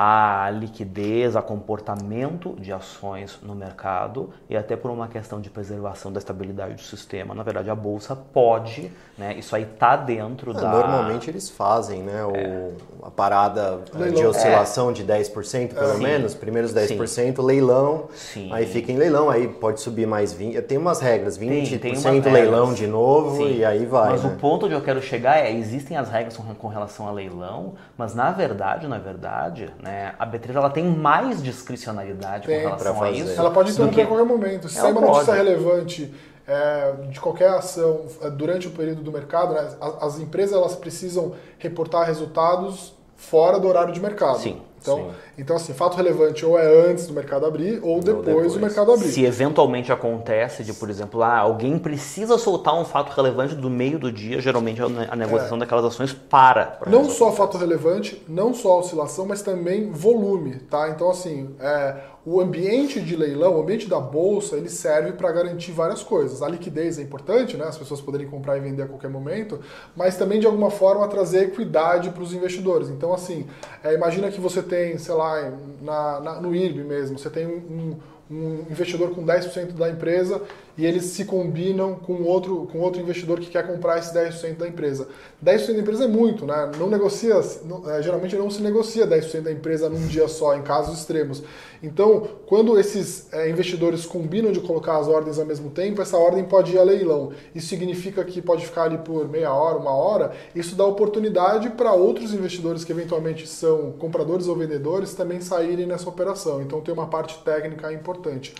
a 0.00 0.48
liquidez, 0.52 1.34
a 1.34 1.42
comportamento 1.42 2.54
de 2.60 2.72
ações 2.72 3.36
no 3.42 3.52
mercado 3.52 4.30
e 4.48 4.56
até 4.56 4.76
por 4.76 4.92
uma 4.92 5.08
questão 5.08 5.40
de 5.40 5.50
preservação 5.50 6.12
da 6.12 6.20
estabilidade 6.20 6.74
do 6.74 6.82
sistema. 6.82 7.34
Na 7.34 7.42
verdade, 7.42 7.68
a 7.68 7.74
bolsa 7.74 8.14
pode, 8.14 8.92
né, 9.18 9.34
isso 9.36 9.56
aí 9.56 9.64
está 9.64 9.96
dentro 9.96 10.52
é, 10.52 10.54
da. 10.54 10.70
Normalmente 10.70 11.28
eles 11.28 11.50
fazem, 11.50 12.00
né, 12.04 12.24
o, 12.24 12.32
é. 12.32 12.70
a 13.02 13.10
parada 13.10 13.80
leilão. 13.92 14.14
de 14.14 14.24
oscilação 14.24 14.90
é. 14.90 14.92
de 14.92 15.04
10% 15.04 15.74
pelo 15.74 15.94
Sim. 15.94 16.02
menos, 16.04 16.32
primeiros 16.32 16.72
10%, 16.72 17.08
Sim. 17.08 17.42
leilão, 17.42 18.04
Sim. 18.14 18.52
aí 18.52 18.66
fica 18.66 18.92
em 18.92 18.96
leilão, 18.96 19.28
aí 19.28 19.48
pode 19.48 19.80
subir 19.80 20.06
mais 20.06 20.32
20%. 20.32 20.62
Tem 20.62 20.78
umas 20.78 21.00
regras, 21.00 21.36
20% 21.36 21.80
tem, 21.80 21.94
tem 22.22 22.32
leilão 22.32 22.66
regras. 22.66 22.78
de 22.78 22.86
novo 22.86 23.48
e 23.48 23.64
aí 23.64 23.84
vai. 23.84 24.10
Mas 24.10 24.22
né? 24.22 24.30
o 24.32 24.36
ponto 24.36 24.66
onde 24.66 24.76
eu 24.76 24.80
quero 24.80 25.02
chegar 25.02 25.38
é: 25.38 25.52
existem 25.52 25.96
as 25.96 26.08
regras 26.08 26.36
com 26.36 26.68
relação 26.68 27.08
a 27.08 27.10
leilão, 27.10 27.74
mas 27.96 28.14
na 28.14 28.30
verdade, 28.30 28.86
na 28.86 28.98
verdade, 28.98 29.68
né, 29.82 29.87
a 30.18 30.26
B3 30.26 30.54
ela 30.54 30.70
tem 30.70 30.84
mais 30.84 31.42
discricionalidade 31.42 32.46
tem, 32.46 32.62
com 32.62 32.68
relação 32.68 33.02
a 33.02 33.10
isso. 33.10 33.38
Ela 33.38 33.50
pode 33.50 33.72
interromper 33.72 34.02
a 34.02 34.06
qualquer 34.06 34.24
momento. 34.24 34.68
Se 34.68 34.76
sair 34.76 34.92
uma 34.92 35.00
notícia 35.00 35.34
relevante 35.34 36.14
é, 36.46 36.92
de 37.10 37.20
qualquer 37.20 37.50
ação 37.50 38.06
é, 38.22 38.30
durante 38.30 38.66
o 38.66 38.70
período 38.70 39.02
do 39.02 39.12
mercado, 39.12 39.52
né, 39.52 39.68
as, 39.80 40.02
as, 40.02 40.18
empresas 40.18 40.56
elas 40.56 40.74
precisam 40.74 41.34
reportar 41.58 42.06
resultados 42.06 42.94
fora 43.16 43.58
do 43.58 43.68
horário 43.68 43.92
de 43.92 44.00
mercado. 44.00 44.38
Sim. 44.38 44.62
Então, 44.80 45.10
então, 45.36 45.56
assim, 45.56 45.72
fato 45.72 45.96
relevante 45.96 46.44
ou 46.44 46.58
é 46.58 46.90
antes 46.90 47.06
do 47.06 47.12
mercado 47.12 47.46
abrir 47.46 47.80
ou 47.82 48.00
depois, 48.00 48.26
depois, 48.26 48.52
do 48.54 48.60
mercado 48.60 48.92
abrir. 48.92 49.08
Se 49.08 49.24
eventualmente 49.24 49.92
acontece 49.92 50.62
de, 50.64 50.72
por 50.72 50.88
exemplo, 50.90 51.22
ah, 51.22 51.38
alguém 51.38 51.78
precisa 51.78 52.38
soltar 52.38 52.74
um 52.74 52.84
fato 52.84 53.14
relevante 53.14 53.54
do 53.54 53.68
meio 53.68 53.98
do 53.98 54.10
dia, 54.10 54.40
geralmente 54.40 54.80
a 54.82 55.16
negociação 55.16 55.56
é. 55.56 55.60
daquelas 55.60 55.84
ações 55.84 56.12
para. 56.12 56.78
Não 56.86 57.08
só 57.08 57.32
fato 57.32 57.58
relevante, 57.58 58.22
não 58.28 58.54
só 58.54 58.78
oscilação, 58.78 59.26
mas 59.26 59.42
também 59.42 59.90
volume, 59.90 60.56
tá? 60.70 60.88
Então, 60.90 61.10
assim, 61.10 61.54
é, 61.60 61.96
o 62.30 62.42
ambiente 62.42 63.00
de 63.00 63.16
leilão, 63.16 63.56
o 63.56 63.62
ambiente 63.62 63.88
da 63.88 63.98
bolsa, 63.98 64.56
ele 64.56 64.68
serve 64.68 65.12
para 65.12 65.32
garantir 65.32 65.72
várias 65.72 66.02
coisas. 66.02 66.42
A 66.42 66.48
liquidez 66.48 66.98
é 66.98 67.02
importante, 67.02 67.56
né? 67.56 67.64
As 67.64 67.78
pessoas 67.78 68.02
poderem 68.02 68.26
comprar 68.26 68.58
e 68.58 68.60
vender 68.60 68.82
a 68.82 68.86
qualquer 68.86 69.08
momento, 69.08 69.60
mas 69.96 70.16
também 70.18 70.38
de 70.38 70.44
alguma 70.44 70.70
forma 70.70 71.08
trazer 71.08 71.44
equidade 71.44 72.10
para 72.10 72.22
os 72.22 72.34
investidores. 72.34 72.90
Então, 72.90 73.14
assim, 73.14 73.46
é, 73.82 73.94
imagina 73.94 74.30
que 74.30 74.40
você 74.42 74.62
tem, 74.68 74.98
sei 74.98 75.14
lá, 75.14 75.52
na, 75.80 76.20
na, 76.20 76.40
no 76.40 76.54
IRB 76.54 76.84
mesmo, 76.84 77.18
você 77.18 77.30
tem 77.30 77.46
um, 77.46 77.96
um 78.30 78.66
investidor 78.70 79.10
com 79.14 79.24
10% 79.24 79.72
da 79.72 79.90
empresa 79.90 80.42
e 80.78 80.86
eles 80.86 81.06
se 81.06 81.24
combinam 81.24 81.96
com 81.96 82.22
outro, 82.22 82.68
com 82.70 82.78
outro 82.78 83.02
investidor 83.02 83.40
que 83.40 83.50
quer 83.50 83.66
comprar 83.66 83.98
esse 83.98 84.14
10% 84.14 84.58
da 84.58 84.68
empresa. 84.68 85.08
10% 85.44 85.74
da 85.74 85.80
empresa 85.80 86.04
é 86.04 86.08
muito, 86.08 86.46
né? 86.46 86.70
Não 86.78 86.88
negocia, 86.88 87.34
não, 87.64 87.90
é, 87.90 88.00
geralmente 88.00 88.36
não 88.36 88.48
se 88.48 88.62
negocia 88.62 89.04
10% 89.04 89.40
da 89.40 89.50
empresa 89.50 89.88
num 89.88 90.06
dia 90.06 90.28
só, 90.28 90.56
em 90.56 90.62
casos 90.62 90.96
extremos. 90.96 91.42
Então, 91.82 92.28
quando 92.46 92.78
esses 92.78 93.26
é, 93.32 93.50
investidores 93.50 94.06
combinam 94.06 94.52
de 94.52 94.60
colocar 94.60 94.98
as 94.98 95.08
ordens 95.08 95.36
ao 95.36 95.44
mesmo 95.44 95.68
tempo, 95.70 96.00
essa 96.00 96.16
ordem 96.16 96.44
pode 96.44 96.72
ir 96.72 96.78
a 96.78 96.84
leilão. 96.84 97.32
Isso 97.52 97.66
significa 97.66 98.24
que 98.24 98.40
pode 98.40 98.64
ficar 98.64 98.84
ali 98.84 98.98
por 98.98 99.28
meia 99.28 99.52
hora, 99.52 99.78
uma 99.78 99.92
hora. 99.92 100.30
Isso 100.54 100.76
dá 100.76 100.86
oportunidade 100.86 101.70
para 101.70 101.92
outros 101.92 102.32
investidores 102.32 102.84
que 102.84 102.92
eventualmente 102.92 103.48
são 103.48 103.90
compradores 103.98 104.46
ou 104.46 104.54
vendedores 104.54 105.12
também 105.12 105.40
saírem 105.40 105.86
nessa 105.86 106.08
operação. 106.08 106.62
Então, 106.62 106.80
tem 106.80 106.94
uma 106.94 107.08
parte 107.08 107.36
técnica 107.42 107.92
importante. 107.92 108.54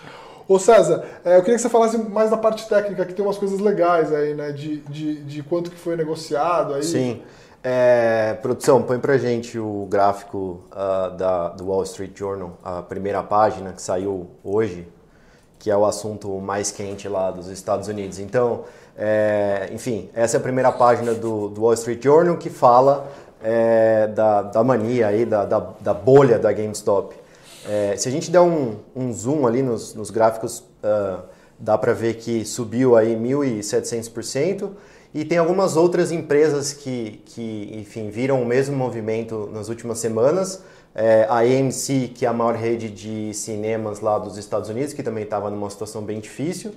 Ô 0.49 0.59
César, 0.59 1.05
é, 1.25 1.37
eu 1.37 1.41
queria 1.43 1.57
que 1.57 1.63
você 1.63 1.69
falasse 1.69 1.99
mais 1.99 2.31
da 2.31 2.37
parte 2.39 2.67
técnica, 2.67 3.05
que 3.05 3.13
tem 3.13 3.25
umas 3.25 3.37
coisas 3.37 3.61
legais 3.61 4.13
aí, 4.13 4.33
né? 4.35 4.51
De, 4.51 4.79
de, 4.79 5.23
de 5.23 5.43
quanto 5.43 5.71
que 5.71 5.77
foi 5.77 5.95
negociado 5.95 6.73
aí. 6.73 6.83
Sim. 6.83 7.23
É, 7.63 8.35
produção, 8.41 8.83
põe 8.83 8.99
pra 8.99 9.19
gente 9.19 9.59
o 9.59 9.87
gráfico 9.91 10.61
uh, 10.73 11.15
da, 11.17 11.49
do 11.51 11.67
Wall 11.67 11.83
Street 11.83 12.17
Journal, 12.17 12.57
a 12.65 12.81
primeira 12.81 13.23
página 13.23 13.73
que 13.73 13.83
saiu 13.83 14.29
hoje, 14.43 14.89
que 15.59 15.71
é 15.71 15.77
o 15.77 15.85
assunto 15.85 16.31
mais 16.39 16.71
quente 16.71 17.09
lá 17.09 17.31
dos 17.31 17.49
Estados 17.49 17.89
Unidos. 17.89 18.19
Então, 18.19 18.65
é, 18.97 19.69
enfim, 19.73 20.09
essa 20.15 20.37
é 20.37 20.39
a 20.39 20.43
primeira 20.43 20.73
página 20.73 21.13
do, 21.15 21.49
do 21.49 21.63
Wall 21.63 21.75
Street 21.75 22.03
Journal 22.03 22.37
que 22.37 22.49
fala 22.49 23.07
é, 23.43 24.07
da, 24.09 24.43
da 24.43 24.65
mania 24.65 25.09
aí, 25.09 25.25
da, 25.25 25.45
da, 25.45 25.61
da, 25.81 25.95
bolha 25.95 26.39
da 26.39 26.53
GameStop. 26.53 27.15
É, 27.69 27.97
se 27.97 28.09
a 28.09 28.11
gente 28.11 28.31
der 28.31 28.41
um, 28.41 28.77
um 28.97 29.13
zoom 29.13 29.47
ali 29.47 29.63
nos, 29.63 29.95
nos 29.95 30.11
gráficos, 30.11 30.61
uh, 30.83 31.23
dá 31.59 31.77
para 31.77 31.93
ver 31.93 32.15
que 32.15 32.45
subiu 32.45 32.97
aí 32.97 33.15
1.700%. 33.15 34.71
E 35.15 35.25
tem 35.25 35.39
algumas 35.39 35.77
outras 35.77 36.11
empresas 36.11 36.73
que, 36.73 37.23
que 37.27 37.71
enfim, 37.73 38.11
viram 38.11 38.43
o 38.43 38.47
mesmo 38.47 38.77
movimento 38.77 39.49
nas 39.53 39.69
últimas 39.69 39.99
semanas. 39.99 40.63
É, 40.95 41.27
a 41.29 41.39
AMC, 41.39 42.09
que 42.15 42.25
é 42.25 42.29
a 42.29 42.33
maior 42.33 42.55
rede 42.55 42.91
de 42.91 43.33
cinemas 43.35 44.01
lá 44.01 44.19
dos 44.19 44.37
Estados 44.37 44.69
Unidos, 44.69 44.93
que 44.93 45.03
também 45.03 45.25
estava 45.25 45.51
numa 45.51 45.69
situação 45.71 46.03
bem 46.03 46.21
difícil. 46.21 46.73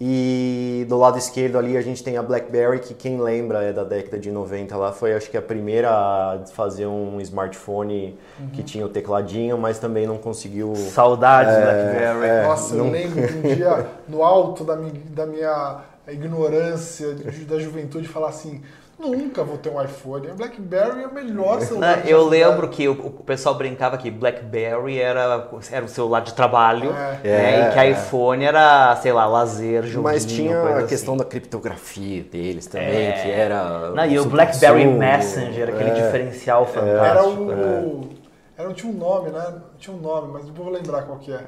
E 0.00 0.86
do 0.88 0.96
lado 0.96 1.18
esquerdo 1.18 1.58
ali 1.58 1.76
a 1.76 1.82
gente 1.82 2.04
tem 2.04 2.16
a 2.16 2.22
BlackBerry, 2.22 2.78
que 2.78 2.94
quem 2.94 3.20
lembra 3.20 3.64
é 3.64 3.72
da 3.72 3.82
década 3.82 4.16
de 4.16 4.30
90 4.30 4.76
lá, 4.76 4.92
foi 4.92 5.12
acho 5.12 5.28
que 5.28 5.36
a 5.36 5.42
primeira 5.42 5.90
a 5.90 6.40
fazer 6.52 6.86
um 6.86 7.20
smartphone 7.20 8.16
uhum. 8.38 8.48
que 8.50 8.62
tinha 8.62 8.86
o 8.86 8.88
tecladinho, 8.88 9.58
mas 9.58 9.80
também 9.80 10.06
não 10.06 10.16
conseguiu. 10.16 10.72
Saudades, 10.76 11.52
é, 11.52 11.62
BlackBerry. 11.62 12.26
É, 12.26 12.46
Nossa, 12.46 12.76
não... 12.76 12.86
eu 12.86 12.92
lembro 12.92 13.26
de 13.26 13.38
um 13.38 13.54
dia 13.54 13.86
no 14.08 14.22
alto 14.22 14.62
da 14.62 14.76
minha, 14.76 14.92
da 15.10 15.26
minha 15.26 15.80
ignorância 16.06 17.16
da 17.48 17.58
juventude 17.58 18.06
falar 18.06 18.28
assim. 18.28 18.62
Nunca 18.98 19.44
vou 19.44 19.56
ter 19.56 19.70
um 19.70 19.80
iPhone. 19.80 20.26
O 20.26 20.34
BlackBerry 20.34 21.04
é 21.04 21.06
o 21.06 21.14
melhor 21.14 21.60
celular. 21.60 21.98
Não, 21.98 22.04
eu 22.04 22.26
lembro 22.26 22.68
que 22.68 22.88
o, 22.88 22.92
o, 22.92 23.22
pessoal 23.22 23.54
brincava 23.54 23.96
que 23.96 24.10
BlackBerry 24.10 24.98
era, 24.98 25.48
era 25.70 25.84
o 25.84 25.88
celular 25.88 26.20
de 26.20 26.34
trabalho 26.34 26.90
é. 26.90 27.20
Né, 27.22 27.60
é, 27.60 27.68
e 27.68 27.72
que 27.72 28.00
iPhone 28.00 28.44
era, 28.44 28.96
sei 28.96 29.12
lá, 29.12 29.24
lazer, 29.26 29.84
joguinho, 29.84 30.02
Mas 30.02 30.24
tinha 30.24 30.78
a 30.78 30.82
questão 30.82 31.14
assim. 31.14 31.22
da 31.22 31.28
criptografia 31.28 32.24
deles 32.24 32.66
também, 32.66 33.06
é. 33.06 33.12
que 33.12 33.30
era... 33.30 33.90
Não, 33.90 34.04
e 34.04 34.18
o 34.18 34.24
BlackBerry 34.24 34.86
Messenger, 34.86 35.68
aquele 35.68 35.90
é. 35.90 35.94
diferencial 35.94 36.66
fantástico. 36.66 37.04
Era 37.04 37.24
o... 37.24 37.46
Né? 37.46 38.18
Era, 38.58 38.74
tinha 38.74 38.92
um 38.92 38.96
nome, 38.96 39.30
né? 39.30 39.54
Tinha 39.78 39.94
um 39.94 40.00
nome, 40.00 40.32
mas 40.32 40.44
depois 40.44 40.64
vou 40.64 40.74
lembrar 40.74 41.02
qual 41.02 41.18
que 41.18 41.32
é. 41.32 41.40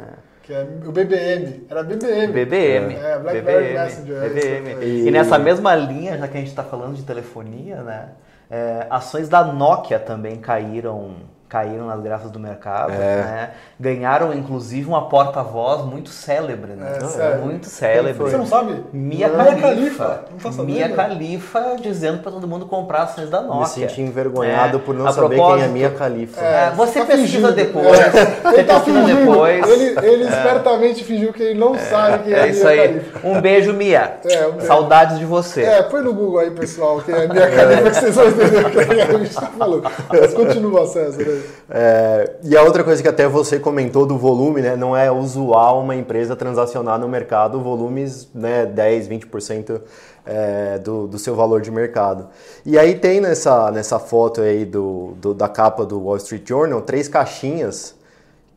Que 0.50 0.54
é 0.54 0.66
o 0.84 0.90
BBM. 0.90 1.66
Era 1.70 1.84
BBM. 1.84 2.32
BBM. 2.32 2.94
É, 2.94 3.18
BlackBerry 3.18 3.68
BBM, 3.68 3.84
Messenger. 3.84 4.20
BBM. 4.20 4.70
É 4.70 4.84
e... 4.84 5.06
e... 5.06 5.10
nessa 5.12 5.38
mesma 5.38 5.76
linha, 5.76 6.18
já 6.18 6.26
que 6.26 6.36
a 6.36 6.40
gente 6.40 6.50
está 6.50 6.64
falando 6.64 6.96
de 6.96 7.04
telefonia, 7.04 7.82
né? 7.82 8.08
É, 8.50 8.86
ações 8.90 9.28
da 9.28 9.44
Nokia 9.44 10.00
também 10.00 10.40
caíram 10.40 11.14
caíram 11.50 11.86
nas 11.88 12.00
graças 12.00 12.30
do 12.30 12.38
mercado, 12.38 12.92
né? 12.92 13.50
ganharam 13.78 14.32
inclusive 14.32 14.86
uma 14.88 15.08
porta-voz 15.08 15.84
muito 15.84 16.08
célebre, 16.10 16.72
né? 16.72 16.92
É, 16.96 17.04
sério. 17.06 17.42
muito 17.42 17.66
célebre. 17.66 18.12
Você 18.14 18.36
não 18.36 18.46
sabe? 18.46 18.84
Mia 18.92 19.28
Khalifa. 19.28 19.60
Khalifa. 19.66 20.24
Não 20.30 20.38
tá 20.38 20.52
sabendo? 20.52 20.64
Mia 20.66 20.88
Khalifa 20.88 21.76
dizendo 21.82 22.22
para 22.22 22.30
todo 22.30 22.46
mundo 22.46 22.66
comprar 22.66 23.02
ações 23.02 23.28
da 23.28 23.40
Me 23.42 23.48
Nokia. 23.48 23.66
senti 23.88 24.00
envergonhado 24.00 24.76
É, 24.78 24.80
por 24.80 24.94
não 24.94 25.06
a 25.08 25.12
saber 25.12 25.36
quem 25.36 25.62
é 25.62 25.66
Mia 25.68 25.90
Khalifa. 25.90 26.40
É, 26.40 26.70
você 26.70 27.00
tá 27.00 27.06
pesquisa 27.06 27.26
fingindo. 27.26 27.52
depois. 27.52 27.98
É. 27.98 28.10
Você 28.10 28.48
Ele 28.54 28.64
tá 28.64 28.74
pesquisa 28.74 29.00
fingindo. 29.00 29.20
depois. 29.26 29.68
Ele, 29.68 30.06
ele 30.06 30.24
espertamente 30.24 31.04
fingiu 31.04 31.32
que 31.32 31.42
ele 31.42 31.58
não 31.58 31.76
sabe 31.76 32.24
quem 32.24 32.32
é, 32.32 32.38
É 32.40 32.48
isso 32.48 32.60
Mia 32.60 32.70
aí. 32.70 32.78
Khalifa. 32.88 33.26
Um 33.26 33.40
beijo, 33.40 33.72
Mia. 33.72 34.18
É, 34.24 34.46
um 34.46 34.52
beijo. 34.52 34.66
Saudades 34.68 35.18
de 35.18 35.24
você. 35.24 35.62
É, 35.64 35.82
põe 35.82 36.00
no 36.02 36.14
Google 36.14 36.38
aí, 36.38 36.50
pessoal, 36.52 37.00
quem 37.00 37.12
é 37.14 37.24
a 37.24 37.28
Mia 37.28 37.48
Khalifa, 37.48 37.90
que 37.90 37.96
vocês 37.96 38.14
vão 38.14 38.28
entender 38.28 38.66
o 38.66 38.70
que 38.70 38.78
a 38.78 39.18
gente 39.18 39.34
tá 39.34 39.46
falando. 39.58 39.90
Mas 40.08 40.32
continua, 40.34 40.86
César. 40.86 41.22
aí. 41.22 41.39
É, 41.68 42.36
e 42.42 42.56
a 42.56 42.62
outra 42.62 42.82
coisa 42.84 43.02
que 43.02 43.08
até 43.08 43.28
você 43.28 43.58
comentou 43.58 44.06
do 44.06 44.18
volume, 44.18 44.60
né? 44.62 44.76
Não 44.76 44.96
é 44.96 45.10
usual 45.10 45.80
uma 45.80 45.94
empresa 45.96 46.34
transacionar 46.36 46.98
no 46.98 47.08
mercado 47.08 47.60
volumes, 47.60 48.28
né? 48.34 48.66
10, 48.66 49.08
20% 49.08 49.80
é, 50.26 50.78
do, 50.78 51.06
do 51.06 51.18
seu 51.18 51.34
valor 51.34 51.60
de 51.60 51.70
mercado. 51.70 52.28
E 52.64 52.78
aí 52.78 52.94
tem 52.98 53.20
nessa, 53.20 53.70
nessa 53.70 53.98
foto 53.98 54.40
aí 54.40 54.64
do, 54.64 55.14
do- 55.20 55.34
da 55.34 55.48
capa 55.48 55.84
do 55.86 56.00
Wall 56.00 56.16
Street 56.18 56.46
Journal 56.48 56.82
três 56.82 57.08
caixinhas 57.08 57.94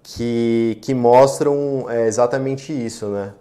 que, 0.04 0.78
que 0.82 0.94
mostram 0.94 1.86
é, 1.90 2.08
exatamente 2.08 2.74
isso, 2.74 3.08
né? 3.08 3.34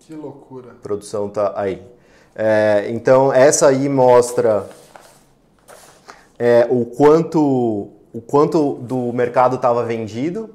Que 0.00 0.14
loucura. 0.14 0.70
A 0.70 0.74
produção 0.74 1.28
tá 1.28 1.52
aí. 1.56 1.82
É, 2.34 2.86
então 2.90 3.32
essa 3.32 3.68
aí 3.68 3.88
mostra 3.88 4.68
é, 6.38 6.66
o 6.70 6.84
quanto 6.84 7.90
o 8.12 8.20
quanto 8.22 8.76
do 8.76 9.12
mercado 9.12 9.56
estava 9.56 9.84
vendido, 9.84 10.48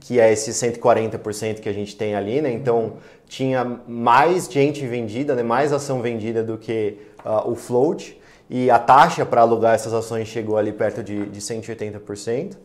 que 0.00 0.20
é 0.20 0.30
esse 0.30 0.50
140% 0.50 1.60
que 1.60 1.68
a 1.68 1.72
gente 1.72 1.96
tem 1.96 2.14
ali, 2.14 2.42
né? 2.42 2.52
Então 2.52 2.94
tinha 3.26 3.64
mais 3.88 4.46
gente 4.50 4.86
vendida, 4.86 5.34
né? 5.34 5.42
mais 5.42 5.72
ação 5.72 6.02
vendida 6.02 6.42
do 6.42 6.58
que 6.58 6.98
ah, 7.24 7.48
o 7.48 7.54
float 7.54 8.20
e 8.50 8.70
a 8.70 8.78
taxa 8.78 9.24
para 9.24 9.40
alugar 9.40 9.74
essas 9.74 9.94
ações 9.94 10.28
chegou 10.28 10.58
ali 10.58 10.72
perto 10.72 11.02
de, 11.02 11.26
de 11.26 11.40
180%. 11.40 12.56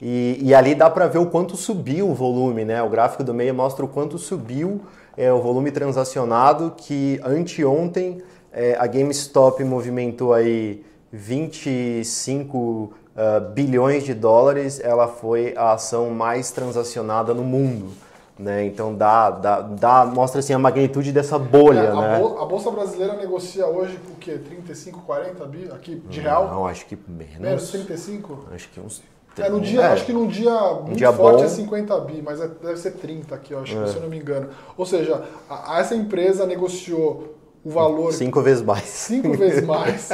E, 0.00 0.38
e 0.42 0.54
ali 0.54 0.74
dá 0.74 0.90
para 0.90 1.06
ver 1.06 1.18
o 1.18 1.26
quanto 1.26 1.56
subiu 1.56 2.08
o 2.10 2.14
volume, 2.14 2.64
né? 2.64 2.82
O 2.82 2.88
gráfico 2.88 3.22
do 3.22 3.32
meio 3.32 3.54
mostra 3.54 3.84
o 3.84 3.88
quanto 3.88 4.18
subiu 4.18 4.80
é, 5.16 5.32
o 5.32 5.40
volume 5.40 5.70
transacionado, 5.70 6.74
que 6.76 7.20
anteontem 7.24 8.20
é, 8.52 8.76
a 8.78 8.86
GameStop 8.86 9.62
movimentou 9.64 10.34
aí 10.34 10.82
25 11.12 12.92
ah, 13.16 13.40
bilhões 13.40 14.04
de 14.04 14.14
dólares, 14.14 14.80
ela 14.82 15.08
foi 15.08 15.54
a 15.56 15.72
ação 15.72 16.10
mais 16.10 16.50
transacionada 16.50 17.32
no 17.34 17.42
mundo. 17.42 17.90
Né? 18.38 18.66
Então 18.66 18.94
dá, 18.94 19.30
dá, 19.30 19.62
dá, 19.62 20.04
mostra 20.04 20.40
assim, 20.40 20.52
a 20.52 20.58
magnitude 20.58 21.10
dessa 21.10 21.38
bolha. 21.38 21.78
É, 21.80 21.88
a, 21.90 21.94
né? 21.94 22.18
bol- 22.18 22.38
a 22.38 22.44
Bolsa 22.44 22.70
Brasileira 22.70 23.14
negocia 23.14 23.66
hoje 23.66 23.98
o 24.10 24.14
quê? 24.16 24.36
35, 24.36 25.00
40 25.06 25.44
bi 25.46 25.70
aqui 25.72 25.94
de 26.06 26.20
real? 26.20 26.46
Não, 26.48 26.66
acho 26.66 26.84
que 26.84 26.98
Menos 27.08 27.38
menos. 27.40 27.70
35? 27.70 28.44
Acho 28.54 28.68
que 28.68 28.78
uns. 28.78 29.02
É, 29.38 29.48
no 29.48 29.60
dia, 29.60 29.80
É. 29.82 29.86
acho 29.88 30.04
que 30.04 30.12
num 30.12 30.26
dia 30.26 30.52
muito 30.82 30.96
dia 30.96 31.12
forte 31.12 31.38
bom. 31.38 31.44
é 31.44 31.48
50 31.48 32.00
bi, 32.00 32.22
mas 32.22 32.40
é- 32.40 32.48
deve 32.48 32.76
ser 32.78 32.92
30 32.92 33.34
aqui, 33.34 33.52
eu 33.52 33.60
acho, 33.60 33.74
É. 33.78 33.86
se 33.86 33.96
eu 33.96 34.02
não 34.02 34.08
me 34.08 34.18
engano. 34.18 34.48
Ou 34.78 34.84
seja, 34.86 35.24
a- 35.48 35.74
a- 35.76 35.80
essa 35.80 35.94
empresa 35.94 36.44
negociou 36.46 37.34
o 37.66 37.70
valor 37.70 38.12
Cinco 38.12 38.40
vezes 38.40 38.62
mais. 38.62 38.84
cinco 38.84 39.32
vezes 39.36 39.64
mais 39.64 40.08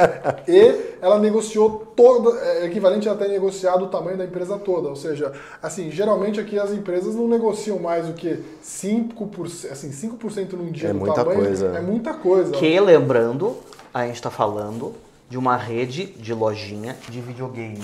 e 0.47 0.95
ela 0.99 1.19
negociou 1.19 1.85
toda, 1.95 2.35
é 2.39 2.65
equivalente 2.65 3.07
a 3.07 3.13
ter 3.13 3.27
negociado 3.27 3.83
o 3.85 3.87
tamanho 3.89 4.17
da 4.17 4.25
empresa 4.25 4.57
toda. 4.57 4.89
Ou 4.89 4.95
seja, 4.95 5.31
assim, 5.61 5.91
geralmente 5.91 6.39
aqui 6.39 6.57
as 6.57 6.71
empresas 6.71 7.13
não 7.13 7.27
negociam 7.27 7.77
mais 7.77 8.07
do 8.07 8.13
que 8.13 8.39
5%, 8.63 9.71
assim, 9.71 9.91
5% 9.91 10.53
num 10.53 10.71
dia 10.71 10.89
É 10.89 10.93
do 10.93 10.99
muita 10.99 11.15
tamanho. 11.15 11.41
coisa. 11.43 11.67
É 11.67 11.81
muita 11.81 12.13
coisa. 12.15 12.51
Que, 12.53 12.79
lembrando, 12.79 13.55
a 13.93 14.05
gente 14.07 14.15
está 14.15 14.31
falando 14.31 14.93
de 15.33 15.37
uma 15.39 15.57
rede 15.57 16.05
de 16.05 16.31
lojinha 16.31 16.95
de 17.09 17.19
videogame. 17.19 17.81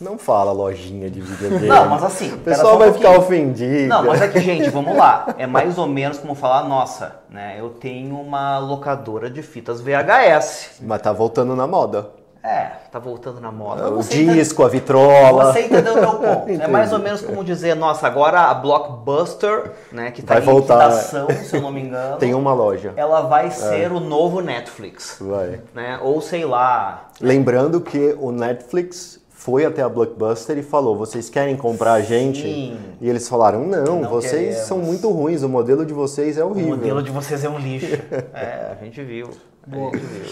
Não 0.00 0.16
fala 0.16 0.52
lojinha 0.52 1.10
de 1.10 1.20
videogame. 1.20 1.66
Não, 1.66 1.88
mas 1.88 2.04
assim. 2.04 2.32
O 2.32 2.38
pessoal 2.38 2.68
só 2.68 2.76
um 2.76 2.78
vai 2.78 2.92
ficar 2.92 3.18
ofendido. 3.18 3.88
Não, 3.88 4.04
mas 4.04 4.22
é 4.22 4.28
que, 4.28 4.38
gente, 4.38 4.70
vamos 4.70 4.96
lá. 4.96 5.34
É 5.36 5.44
mais 5.44 5.76
ou 5.76 5.88
menos 5.88 6.18
como 6.18 6.36
falar, 6.36 6.68
nossa, 6.68 7.16
né? 7.28 7.56
Eu 7.58 7.70
tenho 7.70 8.14
uma 8.14 8.58
locadora 8.58 9.28
de 9.28 9.42
fitas 9.42 9.80
VHS. 9.80 10.78
Mas 10.82 11.02
tá 11.02 11.12
voltando 11.12 11.56
na 11.56 11.66
moda. 11.66 12.10
É, 12.46 12.72
tá 12.92 12.98
voltando 12.98 13.40
na 13.40 13.50
moda. 13.50 13.90
O 13.90 14.00
entende- 14.00 14.34
disco, 14.34 14.62
a 14.62 14.68
vitrola. 14.68 15.50
Você 15.50 15.60
entendeu 15.62 15.94
o 15.94 16.00
meu 16.00 16.14
ponto. 16.20 16.50
É 16.50 16.68
mais 16.68 16.92
ou 16.92 16.98
menos 16.98 17.22
como 17.22 17.42
dizer, 17.42 17.74
nossa, 17.74 18.06
agora 18.06 18.42
a 18.42 18.52
Blockbuster, 18.54 19.72
né, 19.90 20.10
que 20.10 20.20
tá 20.20 20.34
Vai 20.34 20.42
em 20.42 20.46
voltar. 20.46 20.74
liquidação, 20.88 21.26
se 21.30 21.56
eu 21.56 21.62
não 21.62 21.72
me 21.72 21.80
engano, 21.80 22.18
Tem 22.18 22.34
uma 22.34 22.52
loja. 22.52 22.92
ela 22.96 23.22
vai 23.22 23.50
ser 23.50 23.90
o 23.90 23.98
novo 23.98 24.42
Netflix. 24.42 25.16
Vai. 25.20 25.60
Né? 25.74 25.98
Ou 26.02 26.20
sei 26.20 26.44
lá. 26.44 27.08
Lembrando 27.18 27.80
que 27.80 28.14
o 28.20 28.30
Netflix 28.30 29.18
foi 29.30 29.64
até 29.64 29.80
a 29.80 29.88
Blockbuster 29.88 30.58
e 30.58 30.62
falou: 30.62 30.96
vocês 30.98 31.30
querem 31.30 31.56
comprar 31.56 31.94
a 31.94 32.00
gente? 32.02 32.42
Sim. 32.42 32.78
E 33.00 33.08
eles 33.08 33.26
falaram: 33.26 33.60
não, 33.66 34.02
Não 34.02 34.10
vocês 34.10 34.32
queremos. 34.32 34.56
são 34.66 34.78
muito 34.78 35.10
ruins, 35.10 35.42
o 35.42 35.48
modelo 35.48 35.84
de 35.86 35.94
vocês 35.94 36.36
é 36.36 36.44
O 36.44 36.50
horrível. 36.50 36.76
modelo 36.76 37.02
de 37.02 37.10
vocês 37.10 37.42
é 37.42 37.48
um 37.48 37.58
lixo. 37.58 37.86
é, 38.34 38.72
a 38.78 38.84
gente 38.84 39.02
viu. 39.02 39.30
A 39.70 39.76
gente 39.76 39.96
viu. 39.98 40.24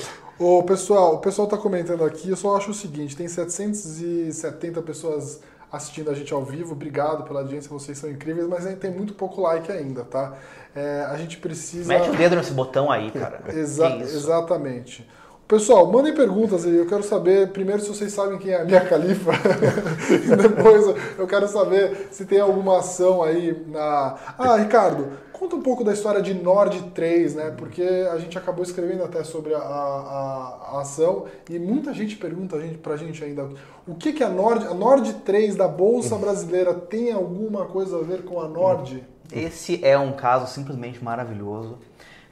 Ô, 0.43 0.61
pessoal, 0.65 1.15
o 1.15 1.19
pessoal 1.19 1.47
tá 1.47 1.57
comentando 1.57 2.05
aqui, 2.05 2.29
eu 2.29 2.37
só 2.37 2.57
acho 2.57 2.73
o 2.73 2.75
seguinte, 2.75 3.17
tem 3.17 3.29
770 3.29 4.83
pessoas 4.83 5.41
assistindo 5.71 6.11
a 6.11 6.15
gente 6.15 6.35
ao 6.35 6.45
vivo, 6.45 6.73
obrigado 6.73 7.23
pela 7.23 7.43
audiência, 7.43 7.71
vocês 7.71 7.97
são 7.97 8.11
incríveis, 8.11 8.49
mas 8.49 8.67
ainda 8.67 8.81
tem 8.81 8.91
muito 8.91 9.15
pouco 9.15 9.41
like 9.41 9.71
ainda, 9.71 10.03
tá? 10.03 10.35
É, 10.75 11.07
a 11.09 11.17
gente 11.17 11.39
precisa... 11.39 11.87
Mete 11.87 12.11
o 12.11 12.17
dedo 12.17 12.35
nesse 12.35 12.51
botão 12.51 12.91
aí, 12.91 13.13
cara. 13.13 13.41
Exa- 13.55 13.97
isso? 13.99 14.17
Exatamente. 14.17 15.09
Pessoal, 15.47 15.87
mandem 15.87 16.13
perguntas 16.13 16.65
aí. 16.65 16.77
Eu 16.77 16.87
quero 16.87 17.05
saber, 17.05 17.53
primeiro, 17.53 17.81
se 17.81 17.89
vocês 17.89 18.13
sabem 18.13 18.37
quem 18.39 18.53
é 18.53 18.63
a 18.63 18.65
Mia 18.65 18.81
Khalifa. 18.81 19.31
e 20.11 20.37
depois, 20.37 20.97
eu 21.19 21.27
quero 21.27 21.47
saber 21.47 22.09
se 22.11 22.25
tem 22.25 22.41
alguma 22.41 22.79
ação 22.79 23.23
aí 23.23 23.63
na. 23.69 24.17
Ah, 24.39 24.57
Ricardo, 24.57 25.09
conta 25.53 25.57
um 25.57 25.63
pouco 25.63 25.85
da 25.85 25.93
história 25.93 26.23
de 26.23 26.33
Nord 26.35 26.83
3, 26.95 27.35
né? 27.35 27.51
Porque 27.57 27.83
a 27.83 28.19
gente 28.19 28.37
acabou 28.39 28.63
escrevendo 28.65 29.05
até 29.05 29.23
sobre 29.23 29.55
a, 29.55 29.59
a- 29.59 30.59
a 30.73 30.81
ação 30.81 31.27
e 31.49 31.59
muita 31.59 31.93
gente 31.93 32.17
pergunta 32.17 32.57
a 32.57 32.61
gente, 32.61 32.79
pra 32.79 32.97
gente 32.97 33.23
ainda 33.23 33.49
o 33.87 33.95
que, 33.95 34.13
que 34.13 34.25
a 34.25 34.29
Nord. 34.29 34.67
A 34.67 34.75
Nord 34.75 35.13
3 35.25 35.55
da 35.57 35.69
Bolsa 35.69 36.17
Brasileira 36.17 36.73
tem 36.75 37.13
alguma 37.13 37.67
coisa 37.67 37.99
a 37.99 38.03
ver 38.03 38.25
com 38.25 38.41
a 38.41 38.49
Nord? 38.49 39.05
Esse 39.31 39.85
é 39.85 39.99
um 39.99 40.13
caso 40.13 40.53
simplesmente 40.53 41.03
maravilhoso. 41.03 41.79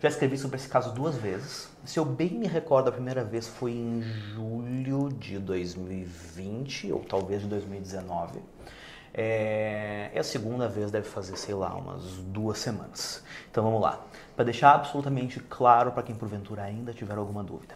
Já 0.00 0.08
escrevi 0.08 0.38
sobre 0.38 0.56
esse 0.56 0.68
caso 0.68 0.94
duas 0.94 1.14
vezes. 1.16 1.68
Se 1.84 1.98
eu 1.98 2.04
bem 2.06 2.30
me 2.30 2.46
recordo, 2.46 2.88
a 2.88 2.92
primeira 2.92 3.22
vez 3.22 3.46
foi 3.46 3.72
em 3.72 4.00
julho 4.02 5.10
de 5.12 5.38
2020, 5.38 6.90
ou 6.92 7.00
talvez 7.00 7.42
de 7.42 7.48
2019. 7.48 8.38
É, 9.12 10.10
e 10.14 10.18
a 10.18 10.22
segunda 10.22 10.68
vez 10.68 10.90
deve 10.90 11.08
fazer, 11.08 11.36
sei 11.36 11.54
lá, 11.54 11.74
umas 11.74 12.02
duas 12.18 12.58
semanas. 12.58 13.24
Então 13.50 13.64
vamos 13.64 13.80
lá. 13.80 14.00
Para 14.36 14.44
deixar 14.44 14.74
absolutamente 14.74 15.40
claro 15.40 15.92
para 15.92 16.02
quem 16.02 16.14
porventura 16.14 16.62
ainda 16.62 16.92
tiver 16.92 17.16
alguma 17.16 17.42
dúvida. 17.42 17.74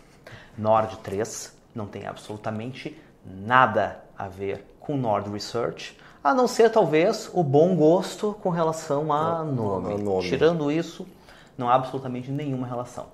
Nord 0.57 0.97
3 0.99 1.57
não 1.75 1.87
tem 1.87 2.07
absolutamente 2.07 2.97
nada 3.25 4.01
a 4.17 4.29
ver 4.29 4.65
com 4.79 4.97
Nord 4.97 5.31
Research, 5.31 5.99
a 6.23 6.33
não 6.33 6.47
ser 6.47 6.71
talvez 6.71 7.31
o 7.33 7.43
bom 7.43 7.75
gosto 7.75 8.35
com 8.43 8.51
relação 8.51 9.13
a 9.13 9.43
nome. 9.43 9.95
a 9.95 9.99
nome. 9.99 10.29
Tirando 10.29 10.71
isso, 10.71 11.07
não 11.59 11.69
há 11.69 11.75
absolutamente 11.75 12.31
nenhuma 12.31 12.67
relação. 12.67 13.07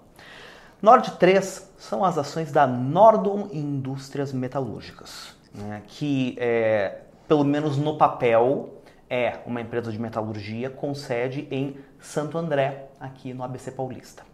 Nord 0.83 1.13
3 1.13 1.71
são 1.79 2.05
as 2.05 2.17
ações 2.17 2.51
da 2.53 2.67
Nordon 2.67 3.49
Indústrias 3.53 4.33
Metalúrgicas, 4.33 5.35
né, 5.55 5.83
que, 5.87 6.37
é, 6.39 7.01
pelo 7.31 7.45
menos 7.45 7.79
no 7.79 7.97
papel, 7.97 8.83
é 9.09 9.39
uma 9.47 9.61
empresa 9.61 9.93
de 9.93 10.01
metalurgia 10.01 10.69
com 10.69 10.93
sede 10.97 11.47
em 11.49 11.79
Santo 12.01 12.37
André, 12.37 12.89
aqui 12.99 13.33
no 13.33 13.45
ABC 13.45 13.71
Paulista. 13.71 14.25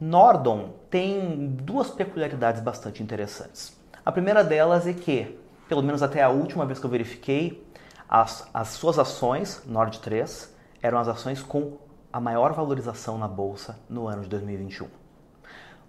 Nordon 0.00 0.70
tem 0.88 1.48
duas 1.48 1.90
peculiaridades 1.90 2.62
bastante 2.62 3.02
interessantes. 3.02 3.78
A 4.02 4.10
primeira 4.10 4.42
delas 4.42 4.86
é 4.86 4.94
que, 4.94 5.38
pelo 5.68 5.82
menos 5.82 6.02
até 6.02 6.22
a 6.22 6.30
última 6.30 6.64
vez 6.64 6.78
que 6.78 6.86
eu 6.86 6.90
verifiquei, 6.90 7.62
as, 8.08 8.48
as 8.54 8.68
suas 8.68 8.98
ações, 8.98 9.62
Nord 9.66 10.00
3, 10.00 10.56
eram 10.80 10.98
as 10.98 11.08
ações 11.08 11.42
com 11.42 11.76
a 12.10 12.18
maior 12.20 12.54
valorização 12.54 13.18
na 13.18 13.28
bolsa 13.28 13.78
no 13.86 14.08
ano 14.08 14.22
de 14.22 14.30
2021. 14.30 14.88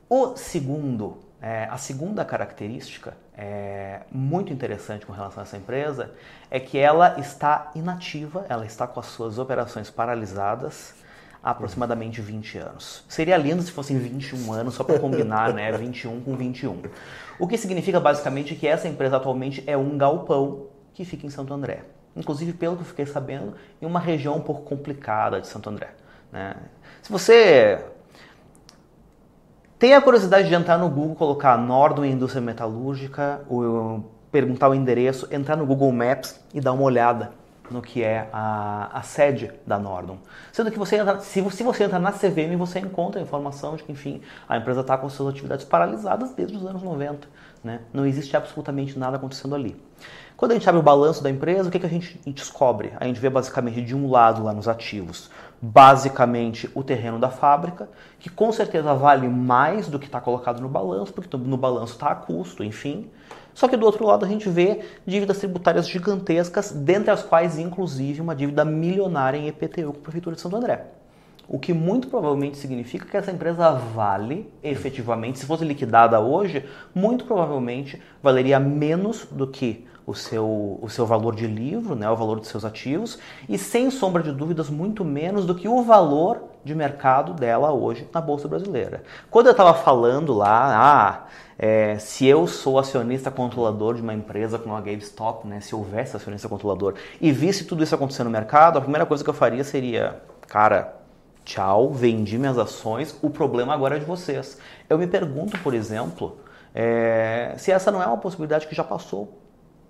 O 0.09 0.36
segundo, 0.36 1.20
é, 1.41 1.67
a 1.69 1.77
segunda 1.77 2.23
característica 2.23 3.15
é, 3.38 4.01
muito 4.11 4.53
interessante 4.53 5.05
com 5.05 5.13
relação 5.13 5.41
a 5.41 5.43
essa 5.43 5.57
empresa 5.57 6.11
é 6.49 6.59
que 6.59 6.77
ela 6.77 7.19
está 7.19 7.71
inativa, 7.75 8.45
ela 8.49 8.65
está 8.65 8.88
com 8.88 8.99
as 8.99 9.07
suas 9.07 9.38
operações 9.38 9.89
paralisadas 9.89 10.95
há 11.43 11.51
aproximadamente 11.51 12.21
20 12.21 12.57
anos. 12.57 13.03
Seria 13.07 13.38
lindo 13.38 13.61
se 13.61 13.71
fossem 13.71 13.97
21 13.97 14.51
anos, 14.51 14.73
só 14.73 14.83
para 14.83 14.97
combinar, 14.97 15.53
né? 15.53 15.71
21 15.71 16.21
com 16.21 16.36
21. 16.36 16.81
O 17.38 17.47
que 17.47 17.57
significa 17.57 17.99
basicamente 17.99 18.55
que 18.55 18.65
essa 18.65 18.88
empresa 18.88 19.17
atualmente 19.17 19.63
é 19.67 19.77
um 19.77 19.97
galpão 19.97 20.67
que 20.93 21.05
fica 21.05 21.27
em 21.27 21.29
Santo 21.29 21.53
André. 21.53 21.83
Inclusive, 22.15 22.53
pelo 22.53 22.77
que 22.77 22.81
eu 22.81 22.88
fiquei 22.88 23.05
sabendo, 23.05 23.53
em 23.81 23.86
uma 23.86 23.99
região 23.99 24.38
um 24.38 24.41
pouco 24.41 24.63
complicada 24.63 25.41
de 25.41 25.47
Santo 25.47 25.69
André. 25.69 25.89
Né? 26.31 26.55
Se 27.03 27.11
você 27.11 27.86
tem 29.78 29.93
a 29.93 30.01
curiosidade 30.01 30.47
de 30.47 30.53
entrar 30.53 30.78
no 30.78 30.89
Google, 30.89 31.15
colocar 31.15 31.57
Nordon 31.57 32.05
Indústria 32.05 32.41
Metalúrgica, 32.41 33.41
ou 33.49 34.09
perguntar 34.32 34.69
o 34.69 34.76
endereço, 34.76 35.28
entrar 35.32 35.55
no 35.55 35.65
Google 35.65 35.91
Maps 35.91 36.39
e 36.53 36.61
dar 36.61 36.71
uma 36.73 36.84
olhada 36.84 37.32
no 37.69 37.82
que 37.82 38.03
é 38.03 38.30
a, 38.32 38.89
a 38.93 39.01
sede 39.01 39.51
da 39.65 39.78
Nordon. 39.78 40.17
Sendo 40.51 40.71
que 40.71 40.78
você 40.78 40.97
entra, 40.97 41.19
se, 41.19 41.43
se 41.51 41.63
você 41.63 41.84
entrar 41.84 41.99
na 41.99 42.11
CVM, 42.11 42.55
você 42.57 42.80
encontra 42.80 43.19
a 43.19 43.23
informação 43.23 43.76
de 43.76 43.84
que, 43.84 43.91
enfim, 43.91 44.21
a 44.47 44.57
empresa 44.57 44.82
está 44.82 44.97
com 44.97 45.09
suas 45.09 45.30
atividades 45.30 45.65
paralisadas 45.65 46.32
desde 46.34 46.55
os 46.55 46.65
anos 46.65 46.84
90. 46.84 47.28
Né? 47.63 47.80
Não 47.91 48.05
existe 48.05 48.36
absolutamente 48.38 48.97
nada 48.97 49.17
acontecendo 49.17 49.55
ali. 49.55 49.76
Quando 50.38 50.51
a 50.51 50.53
gente 50.55 50.67
abre 50.67 50.80
o 50.80 50.84
balanço 50.84 51.23
da 51.23 51.30
empresa, 51.30 51.69
o 51.69 51.71
que, 51.71 51.80
que 51.80 51.86
a 51.86 51.89
gente 51.89 52.19
descobre? 52.28 52.93
A 52.99 53.05
gente 53.05 53.19
vê 53.19 53.30
basicamente 53.30 53.82
de 53.82 53.95
um 53.95 54.11
lado 54.11 54.43
lá 54.43 54.53
nos 54.53 54.67
ativos, 54.67 55.32
basicamente 55.66 56.70
o 56.76 56.84
terreno 56.84 57.20
da 57.20 57.30
fábrica, 57.30 57.89
que 58.20 58.30
com 58.30 58.51
certeza 58.51 58.93
vale 58.93 59.28
mais 59.28 59.88
do 59.88 59.97
que 59.97 60.05
está 60.05 60.22
colocado 60.22 60.61
no 60.61 60.70
balanço, 60.70 61.13
porque 61.13 61.36
no 61.36 61.57
balanço 61.57 61.93
está 61.93 62.09
a 62.09 62.16
custo, 62.16 62.63
enfim. 62.63 63.09
Só 63.53 63.68
que 63.68 63.78
do 63.78 63.86
outro 63.86 64.05
lado 64.05 64.26
a 64.26 64.28
gente 64.28 64.49
vê 64.49 64.82
dívidas 65.05 65.39
tributárias 65.39 65.88
gigantescas, 65.88 66.72
dentre 66.72 67.09
as 67.09 67.24
quais 67.24 67.57
inclusive 67.57 68.22
uma 68.22 68.36
dívida 68.36 68.66
milionária 68.66 69.38
em 69.38 69.47
EPTU 69.47 69.93
com 69.93 69.99
a 69.99 70.03
Prefeitura 70.03 70.36
de 70.36 70.41
Santo 70.41 70.57
André. 70.57 70.86
O 71.47 71.59
que 71.59 71.74
muito 71.74 72.07
provavelmente 72.07 72.57
significa 72.57 73.05
que 73.05 73.16
essa 73.16 73.32
empresa 73.32 73.72
vale 73.72 74.51
efetivamente, 74.63 75.39
se 75.39 75.45
fosse 75.45 75.63
liquidada 75.63 76.20
hoje, 76.20 76.66
muito 76.93 77.26
provavelmente 77.26 78.01
valeria 78.22 78.59
menos 78.59 79.26
do 79.32 79.47
que 79.47 79.86
o 80.08 80.14
seu, 80.14 80.80
o 80.82 80.89
seu 80.89 81.06
valor 81.06 81.36
de 81.36 81.47
livro, 81.47 81.95
né, 81.95 82.10
o 82.10 82.16
valor 82.16 82.39
dos 82.39 82.49
seus 82.49 82.64
ativos, 82.64 83.18
e 83.49 83.58
sem 83.58 83.89
sombra 83.89 84.22
de 84.22 84.32
dúvidas, 84.32 84.70
muito 84.70 85.03
menos 85.03 85.45
do 85.45 85.56
que 85.56 85.68
o 85.68 85.82
valor 85.82 86.43
de 86.64 86.76
mercado 86.76 87.34
dela 87.34 87.72
hoje 87.72 88.08
na 88.14 88.22
Bolsa 88.22 88.47
Brasileira. 88.47 89.03
Quando 89.32 89.47
eu 89.47 89.51
estava 89.51 89.74
falando 89.74 90.34
lá, 90.34 90.76
ah, 90.76 91.26
é, 91.58 91.97
se 91.97 92.26
eu 92.26 92.45
sou 92.45 92.78
acionista 92.78 93.32
controlador 93.32 93.95
de 93.95 94.01
uma 94.01 94.14
empresa 94.14 94.60
como 94.60 94.76
a 94.76 94.82
GameStop, 94.82 95.47
né, 95.47 95.60
se 95.60 95.74
houvesse 95.74 96.16
acionista 96.16 96.47
controlador 96.47 96.95
e 97.20 97.32
visse 97.32 97.66
tudo 97.66 97.84
isso 97.84 97.95
acontecer 97.95 98.24
no 98.24 98.30
mercado, 98.30 98.78
a 98.78 98.82
primeira 98.82 99.06
coisa 99.06 99.24
que 99.24 99.30
eu 99.30 99.34
faria 99.34 99.64
seria, 99.64 100.22
cara, 100.47 100.95
tchau, 101.43 101.91
vendi 101.91 102.38
minhas 102.38 102.60
ações, 102.60 103.18
o 103.24 103.30
problema 103.30 103.74
agora 103.74 103.95
é 103.95 103.99
de 103.99 104.06
vocês. 104.06 104.60
Eu 104.88 104.99
me 104.99 105.08
pergunto, 105.08 105.58
por 105.60 105.74
exemplo, 105.74 106.38
é, 106.76 107.53
se 107.58 107.72
essa 107.72 107.91
não 107.91 108.03
é 108.03 108.06
uma 108.06 108.18
possibilidade 108.18 108.68
que 108.68 108.76
já 108.76 108.84
passou 108.84 109.45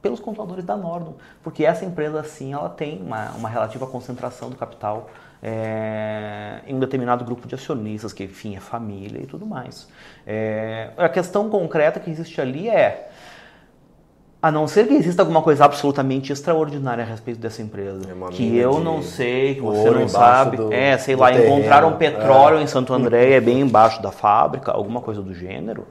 pelos 0.06 0.20
controladores 0.20 0.64
da 0.64 0.78
Nordon, 0.78 1.16
porque 1.42 1.66
essa 1.66 1.84
empresa 1.84 2.24
sim 2.24 2.54
ela 2.54 2.70
tem 2.70 3.02
uma, 3.02 3.32
uma 3.32 3.50
relativa 3.50 3.88
concentração 3.88 4.52
do 4.52 4.56
capital 4.56 5.10
é, 5.42 6.60
em 6.68 6.76
um 6.76 6.80
determinado 6.80 7.26
grupo 7.26 7.48
de 7.48 7.56
acionistas, 7.56 8.14
que 8.14 8.24
enfim 8.24 8.56
é 8.56 8.60
família 8.60 9.20
e 9.24 9.26
tudo 9.26 9.48
mais. 9.48 9.88
É, 10.28 10.92
a 10.96 11.10
questão 11.10 11.50
concreta 11.50 12.00
que 12.00 12.12
existe 12.12 12.40
ali 12.40 12.70
é 12.70 13.10
a 14.40 14.52
não 14.52 14.68
ser 14.68 14.88
que 14.88 14.94
exista 14.94 15.24
alguma 15.24 15.42
coisa 15.42 15.66
absolutamente 15.66 16.32
extraordinária 16.32 17.04
a 17.04 17.08
respeito 17.08 17.40
dessa 17.40 17.64
empresa, 17.64 18.02
é 18.08 18.32
que 18.32 18.56
eu 18.56 18.80
não 18.80 19.02
sei, 19.02 19.56
que 19.56 19.62
você 19.62 19.90
não 19.90 20.08
sabe, 20.08 20.58
do, 20.58 20.72
é, 20.72 21.00
sei 21.00 21.16
lá, 21.16 21.32
terreno, 21.32 21.48
encontraram 21.48 21.94
petróleo 21.94 22.60
é. 22.60 22.62
em 22.62 22.68
Santo 22.68 22.94
André, 22.94 23.32
é 23.32 23.42
bem 23.42 23.60
embaixo 23.60 24.04
da 24.04 24.12
fábrica, 24.12 24.72
alguma 24.72 25.02
coisa 25.02 25.20
do 25.20 25.34
gênero. 25.34 25.88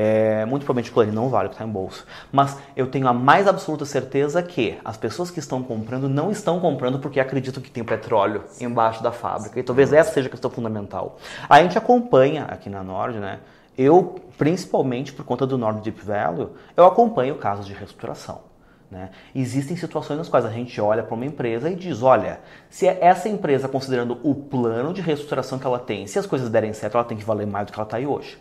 É, 0.00 0.44
muito 0.44 0.62
provavelmente 0.62 0.90
aquilo 0.90 1.02
ali 1.02 1.10
não 1.10 1.28
vale 1.28 1.46
o 1.46 1.48
que 1.48 1.56
está 1.56 1.64
em 1.64 1.68
bolsa. 1.68 2.04
Mas 2.30 2.56
eu 2.76 2.86
tenho 2.86 3.08
a 3.08 3.12
mais 3.12 3.48
absoluta 3.48 3.84
certeza 3.84 4.40
que 4.40 4.78
as 4.84 4.96
pessoas 4.96 5.28
que 5.28 5.40
estão 5.40 5.60
comprando 5.60 6.08
não 6.08 6.30
estão 6.30 6.60
comprando 6.60 7.00
porque 7.00 7.18
acreditam 7.18 7.60
que 7.60 7.68
tem 7.68 7.82
petróleo 7.82 8.44
embaixo 8.60 9.02
da 9.02 9.10
fábrica. 9.10 9.58
E 9.58 9.62
talvez 9.64 9.92
essa 9.92 10.12
seja 10.12 10.28
a 10.28 10.30
questão 10.30 10.52
fundamental. 10.52 11.18
A 11.48 11.60
gente 11.60 11.76
acompanha 11.76 12.44
aqui 12.44 12.70
na 12.70 12.84
Nord, 12.84 13.18
né? 13.18 13.40
Eu, 13.76 14.14
principalmente 14.38 15.12
por 15.12 15.24
conta 15.24 15.44
do 15.44 15.58
Nord 15.58 15.80
Deep 15.80 16.00
Value, 16.00 16.50
eu 16.76 16.86
acompanho 16.86 17.34
casos 17.34 17.66
de 17.66 17.72
reestruturação. 17.72 18.42
Né? 18.88 19.10
Existem 19.34 19.76
situações 19.76 20.16
nas 20.16 20.28
quais 20.28 20.44
a 20.44 20.50
gente 20.50 20.80
olha 20.80 21.02
para 21.02 21.14
uma 21.16 21.26
empresa 21.26 21.68
e 21.68 21.74
diz: 21.74 22.04
olha, 22.04 22.38
se 22.70 22.86
é 22.86 22.98
essa 23.00 23.28
empresa, 23.28 23.66
considerando 23.66 24.20
o 24.22 24.32
plano 24.32 24.94
de 24.94 25.00
reestruturação 25.00 25.58
que 25.58 25.66
ela 25.66 25.80
tem, 25.80 26.06
se 26.06 26.20
as 26.20 26.26
coisas 26.26 26.48
derem 26.48 26.72
certo, 26.72 26.94
ela 26.94 27.04
tem 27.04 27.18
que 27.18 27.24
valer 27.24 27.48
mais 27.48 27.66
do 27.66 27.72
que 27.72 27.80
ela 27.80 27.84
está 27.84 27.96
aí 27.96 28.06
hoje. 28.06 28.38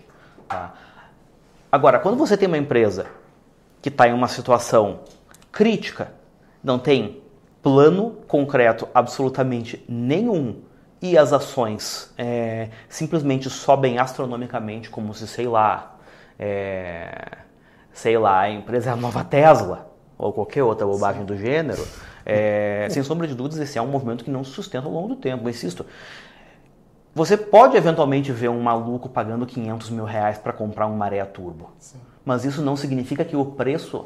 Tá? 0.47 0.75
Agora, 1.71 1.99
quando 1.99 2.17
você 2.17 2.37
tem 2.37 2.47
uma 2.47 2.57
empresa 2.57 3.07
que 3.81 3.89
está 3.89 4.07
em 4.07 4.13
uma 4.13 4.27
situação 4.27 5.01
crítica, 5.51 6.11
não 6.63 6.79
tem 6.79 7.21
plano 7.61 8.17
concreto 8.27 8.87
absolutamente 8.93 9.83
nenhum 9.87 10.61
e 11.01 11.17
as 11.17 11.33
ações 11.33 12.13
é, 12.17 12.69
simplesmente 12.87 13.49
sobem 13.49 13.99
astronomicamente, 13.99 14.89
como 14.89 15.13
se, 15.13 15.27
sei 15.27 15.47
lá, 15.47 15.97
é, 16.39 17.37
sei 17.91 18.17
lá, 18.17 18.41
a 18.41 18.49
empresa 18.49 18.89
é 18.89 18.93
a 18.93 18.95
nova 18.95 19.23
Tesla 19.23 19.91
ou 20.17 20.31
qualquer 20.31 20.63
outra 20.63 20.87
bobagem 20.87 21.25
do 21.25 21.35
gênero, 21.37 21.85
é, 22.25 22.87
sem 22.89 23.03
sombra 23.03 23.27
de 23.27 23.35
dúvidas, 23.35 23.59
esse 23.59 23.77
é 23.77 23.81
um 23.81 23.87
movimento 23.87 24.23
que 24.23 24.31
não 24.31 24.43
se 24.43 24.51
sustenta 24.51 24.87
ao 24.87 24.91
longo 24.91 25.09
do 25.09 25.15
tempo. 25.15 25.47
Insisto, 25.49 25.85
você 27.17 27.35
pode 27.35 27.75
eventualmente 27.75 28.31
ver 28.31 28.47
um 28.47 28.61
maluco 28.61 29.09
pagando 29.09 29.43
500 29.47 29.89
mil 29.89 30.05
reais 30.05 30.37
para 30.37 30.53
comprar 30.53 30.85
um 30.85 30.95
Maré 30.95 31.25
Turbo. 31.25 31.71
Sim. 31.79 31.97
Mas 32.23 32.45
isso 32.45 32.61
não 32.61 32.77
significa 32.77 33.25
que 33.25 33.35
o 33.35 33.43
preço 33.43 34.05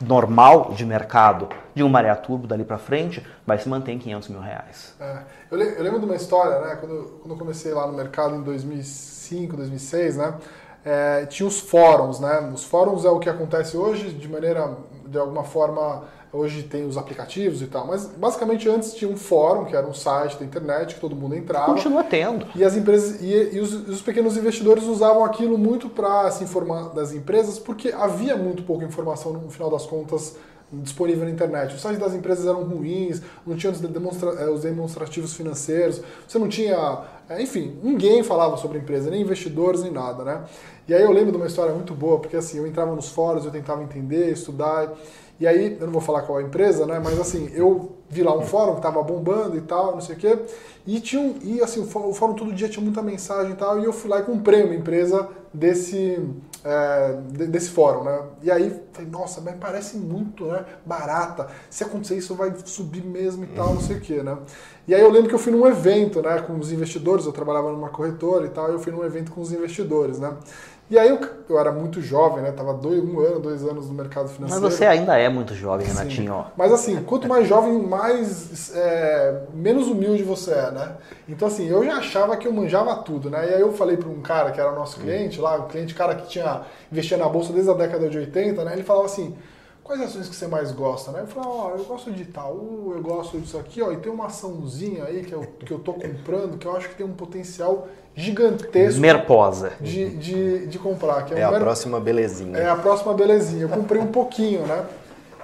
normal 0.00 0.72
de 0.72 0.86
mercado 0.86 1.50
de 1.74 1.84
um 1.84 1.88
Maré 1.88 2.14
Turbo 2.14 2.46
dali 2.46 2.64
para 2.64 2.78
frente 2.78 3.24
vai 3.46 3.58
se 3.58 3.68
manter 3.68 3.92
em 3.92 3.98
500 3.98 4.28
mil 4.30 4.40
reais. 4.40 4.94
É, 4.98 5.18
eu, 5.50 5.58
lembro 5.58 6.00
de 6.00 6.06
uma 6.06 6.16
história, 6.16 6.60
né? 6.60 6.76
Quando, 6.76 7.18
quando 7.20 7.30
eu 7.32 7.36
comecei 7.36 7.74
lá 7.74 7.86
no 7.86 7.92
mercado 7.92 8.34
em 8.34 8.42
2005, 8.42 9.56
2006, 9.58 10.16
né? 10.16 10.34
É, 10.82 11.26
tinha 11.26 11.46
os 11.46 11.60
fóruns, 11.60 12.20
né? 12.20 12.50
Os 12.54 12.64
fóruns 12.64 13.04
é 13.04 13.10
o 13.10 13.18
que 13.18 13.28
acontece 13.28 13.76
hoje 13.76 14.10
de 14.10 14.28
maneira, 14.28 14.78
de 15.06 15.18
alguma 15.18 15.44
forma, 15.44 16.04
Hoje 16.34 16.64
tem 16.64 16.84
os 16.84 16.96
aplicativos 16.96 17.62
e 17.62 17.66
tal, 17.68 17.86
mas 17.86 18.06
basicamente 18.06 18.68
antes 18.68 18.92
tinha 18.92 19.08
um 19.08 19.16
fórum, 19.16 19.66
que 19.66 19.76
era 19.76 19.86
um 19.86 19.94
site 19.94 20.36
da 20.36 20.44
internet, 20.44 20.96
que 20.96 21.00
todo 21.00 21.14
mundo 21.14 21.36
entrava. 21.36 21.66
Continua 21.66 22.02
tendo. 22.02 22.44
E 22.56 22.64
as 22.64 22.76
empresas 22.76 23.22
e, 23.22 23.54
e 23.54 23.60
os, 23.60 23.72
os, 23.88 24.02
pequenos 24.02 24.36
investidores 24.36 24.82
usavam 24.82 25.24
aquilo 25.24 25.56
muito 25.56 25.88
para 25.88 26.28
se 26.32 26.42
informar 26.42 26.88
das 26.88 27.12
empresas, 27.12 27.60
porque 27.60 27.92
havia 27.92 28.36
muito 28.36 28.64
pouca 28.64 28.84
informação 28.84 29.32
no 29.32 29.48
final 29.48 29.70
das 29.70 29.86
contas 29.86 30.34
disponível 30.72 31.24
na 31.24 31.30
internet. 31.30 31.74
Os 31.74 31.80
sites 31.80 31.98
das 31.98 32.14
empresas 32.14 32.46
eram 32.46 32.64
ruins, 32.64 33.22
não 33.46 33.56
tinha 33.56 33.72
os, 33.72 33.80
demonstra 33.80 34.30
eh, 34.30 34.50
os 34.50 34.62
demonstrativos 34.62 35.34
financeiros, 35.34 36.00
você 36.26 36.38
não 36.38 36.48
tinha. 36.48 36.98
Eh, 37.28 37.42
enfim, 37.42 37.78
ninguém 37.82 38.22
falava 38.22 38.56
sobre 38.56 38.78
empresa, 38.78 39.10
nem 39.10 39.22
investidores, 39.22 39.82
nem 39.82 39.92
nada, 39.92 40.24
né? 40.24 40.44
E 40.88 40.94
aí 40.94 41.02
eu 41.02 41.12
lembro 41.12 41.30
de 41.30 41.36
uma 41.36 41.46
história 41.46 41.72
muito 41.72 41.94
boa, 41.94 42.18
porque 42.18 42.36
assim, 42.36 42.58
eu 42.58 42.66
entrava 42.66 42.94
nos 42.94 43.08
fóruns, 43.08 43.44
eu 43.44 43.50
tentava 43.50 43.82
entender, 43.82 44.32
estudar. 44.32 44.92
E 45.40 45.46
aí, 45.46 45.76
eu 45.80 45.86
não 45.86 45.92
vou 45.92 46.02
falar 46.02 46.22
qual 46.22 46.38
a 46.38 46.42
empresa, 46.42 46.86
né? 46.86 47.00
Mas 47.02 47.18
assim, 47.18 47.50
eu 47.54 47.96
vi 48.08 48.22
lá 48.22 48.36
um 48.36 48.42
fórum 48.42 48.76
que 48.76 48.82
tava 48.82 49.02
bombando 49.02 49.56
e 49.56 49.60
tal, 49.60 49.92
não 49.92 50.00
sei 50.00 50.14
o 50.14 50.18
quê. 50.18 50.38
E 50.86 51.00
tinha 51.00 51.20
um, 51.20 51.36
e 51.42 51.60
assim, 51.60 51.80
o 51.80 51.86
fórum, 51.86 52.08
o 52.08 52.14
fórum 52.14 52.34
todo 52.34 52.52
dia 52.52 52.68
tinha 52.68 52.82
muita 52.82 53.02
mensagem 53.02 53.52
e 53.52 53.56
tal. 53.56 53.80
E 53.80 53.84
eu 53.84 53.92
fui 53.92 54.08
lá 54.08 54.20
e 54.20 54.22
comprei 54.22 54.62
uma 54.62 54.74
empresa 54.74 55.28
desse, 55.52 56.20
é, 56.64 57.12
desse 57.48 57.70
fórum, 57.70 58.04
né? 58.04 58.22
E 58.42 58.50
aí, 58.50 58.80
falei, 58.92 59.10
nossa, 59.10 59.40
mas 59.40 59.56
parece 59.56 59.96
muito 59.96 60.44
né, 60.46 60.64
barata. 60.84 61.48
Se 61.68 61.82
acontecer 61.82 62.16
isso, 62.16 62.34
vai 62.34 62.52
subir 62.64 63.04
mesmo 63.04 63.44
e 63.44 63.48
tal, 63.48 63.74
não 63.74 63.80
sei 63.80 63.96
o 63.96 64.00
quê, 64.00 64.22
né? 64.22 64.36
E 64.86 64.94
aí 64.94 65.00
eu 65.00 65.10
lembro 65.10 65.28
que 65.28 65.34
eu 65.34 65.38
fui 65.38 65.50
num 65.50 65.66
evento, 65.66 66.20
né, 66.20 66.40
com 66.42 66.58
os 66.58 66.70
investidores. 66.70 67.24
Eu 67.24 67.32
trabalhava 67.32 67.72
numa 67.72 67.88
corretora 67.88 68.46
e 68.46 68.50
tal. 68.50 68.68
E 68.70 68.74
eu 68.74 68.78
fui 68.78 68.92
num 68.92 69.02
evento 69.02 69.32
com 69.32 69.40
os 69.40 69.52
investidores, 69.52 70.18
né? 70.18 70.36
E 70.90 70.98
aí 70.98 71.08
eu, 71.08 71.18
eu 71.48 71.58
era 71.58 71.72
muito 71.72 72.02
jovem, 72.02 72.42
né? 72.42 72.52
Tava 72.52 72.74
dois, 72.74 73.02
um 73.02 73.18
ano, 73.18 73.40
dois 73.40 73.64
anos 73.64 73.88
no 73.88 73.94
mercado 73.94 74.28
financeiro. 74.28 74.62
Mas 74.62 74.74
você 74.74 74.84
ainda 74.84 75.16
é 75.16 75.30
muito 75.30 75.54
jovem, 75.54 75.86
Renatinho. 75.86 76.44
Mas 76.56 76.72
assim, 76.72 77.02
quanto 77.04 77.26
mais 77.26 77.48
jovem, 77.48 77.80
mais 77.80 78.70
é, 78.76 79.42
menos 79.54 79.88
humilde 79.88 80.22
você 80.22 80.52
é, 80.52 80.70
né? 80.70 80.92
Então 81.26 81.48
assim, 81.48 81.66
eu 81.66 81.82
já 81.84 81.96
achava 81.96 82.36
que 82.36 82.46
eu 82.46 82.52
manjava 82.52 82.94
tudo, 82.96 83.30
né? 83.30 83.50
E 83.50 83.54
aí 83.54 83.60
eu 83.60 83.72
falei 83.72 83.96
para 83.96 84.08
um 84.10 84.20
cara 84.20 84.50
que 84.50 84.60
era 84.60 84.72
nosso 84.72 85.00
cliente 85.00 85.40
lá, 85.40 85.56
o 85.56 85.68
cliente, 85.68 85.94
cara 85.94 86.14
que 86.14 86.28
tinha 86.28 86.62
investido 86.92 87.22
na 87.22 87.30
bolsa 87.30 87.52
desde 87.52 87.70
a 87.70 87.74
década 87.74 88.08
de 88.10 88.18
80, 88.18 88.62
né? 88.62 88.74
Ele 88.74 88.82
falava 88.82 89.06
assim, 89.06 89.34
quais 89.84 90.00
ações 90.00 90.28
que 90.28 90.34
você 90.34 90.46
mais 90.46 90.72
gosta, 90.72 91.12
né? 91.12 91.20
Eu 91.20 91.26
falei, 91.26 91.48
ó, 91.48 91.68
oh, 91.68 91.78
eu 91.78 91.84
gosto 91.84 92.10
de 92.10 92.22
Itaú, 92.22 92.92
eu 92.96 93.02
gosto 93.02 93.38
disso 93.38 93.58
aqui, 93.58 93.82
ó, 93.82 93.92
e 93.92 93.98
tem 93.98 94.10
uma 94.10 94.26
açãozinha 94.26 95.04
aí 95.04 95.22
que 95.22 95.32
eu, 95.32 95.42
que 95.60 95.70
eu 95.70 95.78
tô 95.78 95.92
comprando 95.92 96.56
que 96.58 96.66
eu 96.66 96.74
acho 96.74 96.88
que 96.88 96.94
tem 96.96 97.06
um 97.06 97.12
potencial 97.12 97.86
gigantesco 98.14 99.00
Merposa. 99.00 99.72
De, 99.80 100.08
de, 100.16 100.66
de 100.66 100.78
comprar. 100.78 101.24
Que 101.26 101.34
é, 101.34 101.40
é 101.40 101.44
um 101.44 101.48
a 101.48 101.52
mer... 101.52 101.60
próxima 101.60 102.00
belezinha. 102.00 102.56
É 102.56 102.68
a 102.68 102.76
próxima 102.76 103.12
belezinha. 103.12 103.62
Eu 103.62 103.68
comprei 103.68 104.00
um 104.00 104.06
pouquinho, 104.06 104.66
né? 104.66 104.86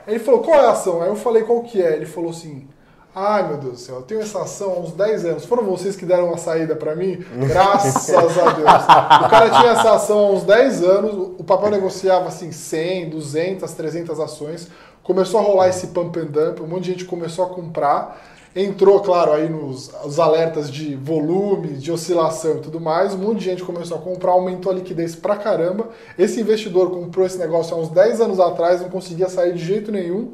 Ele 0.07 0.19
falou, 0.19 0.41
qual 0.41 0.59
é 0.59 0.67
a 0.67 0.71
ação? 0.71 1.03
Aí 1.03 1.09
eu 1.09 1.17
falei, 1.17 1.43
qual 1.43 1.63
que 1.63 1.81
é? 1.83 1.95
Ele 1.95 2.07
falou 2.07 2.31
assim, 2.31 2.67
Ai, 3.15 3.49
meu 3.49 3.57
Deus 3.57 3.73
do 3.73 3.79
céu, 3.79 3.97
eu 3.97 4.03
tenho 4.03 4.21
essa 4.21 4.41
ação 4.41 4.71
há 4.71 4.79
uns 4.79 4.93
10 4.93 5.25
anos. 5.25 5.45
Foram 5.45 5.65
vocês 5.65 5.97
que 5.97 6.07
deram 6.07 6.29
uma 6.29 6.39
saída 6.39 6.77
para 6.77 6.95
mim? 6.95 7.19
Graças 7.49 8.09
a 8.15 8.53
Deus. 8.53 9.27
O 9.27 9.29
cara 9.29 9.51
tinha 9.51 9.73
essa 9.73 9.95
ação 9.95 10.19
há 10.19 10.31
uns 10.31 10.45
10 10.45 10.85
anos, 10.85 11.15
o 11.37 11.43
papel 11.43 11.71
negociava 11.71 12.29
assim 12.29 12.53
100, 12.53 13.11
200, 13.11 13.73
300 13.73 14.21
ações. 14.21 14.69
Começou 15.03 15.41
a 15.41 15.43
rolar 15.43 15.69
esse 15.69 15.89
pump 15.89 16.17
and 16.21 16.27
dump, 16.27 16.61
um 16.61 16.69
monte 16.69 16.85
de 16.85 16.93
gente 16.93 17.05
começou 17.05 17.45
a 17.47 17.49
comprar. 17.49 18.23
Entrou, 18.55 19.01
claro, 19.01 19.33
aí 19.33 19.49
nos 19.49 19.91
os 20.05 20.19
alertas 20.19 20.71
de 20.71 20.95
volume, 20.95 21.75
de 21.75 21.91
oscilação 21.91 22.59
e 22.59 22.61
tudo 22.61 22.81
mais. 22.81 23.15
Um 23.15 23.19
monte 23.19 23.39
de 23.39 23.45
gente 23.45 23.65
começou 23.65 23.97
a 23.97 24.01
comprar, 24.01 24.33
aumentou 24.33 24.71
a 24.71 24.75
liquidez 24.77 25.17
pra 25.17 25.35
caramba. 25.35 25.89
Esse 26.17 26.41
investidor 26.41 26.91
comprou 26.91 27.27
esse 27.27 27.39
negócio 27.39 27.75
há 27.75 27.79
uns 27.79 27.89
10 27.89 28.21
anos 28.21 28.39
atrás, 28.39 28.81
não 28.81 28.89
conseguia 28.89 29.29
sair 29.29 29.53
de 29.53 29.65
jeito 29.65 29.91
nenhum 29.91 30.33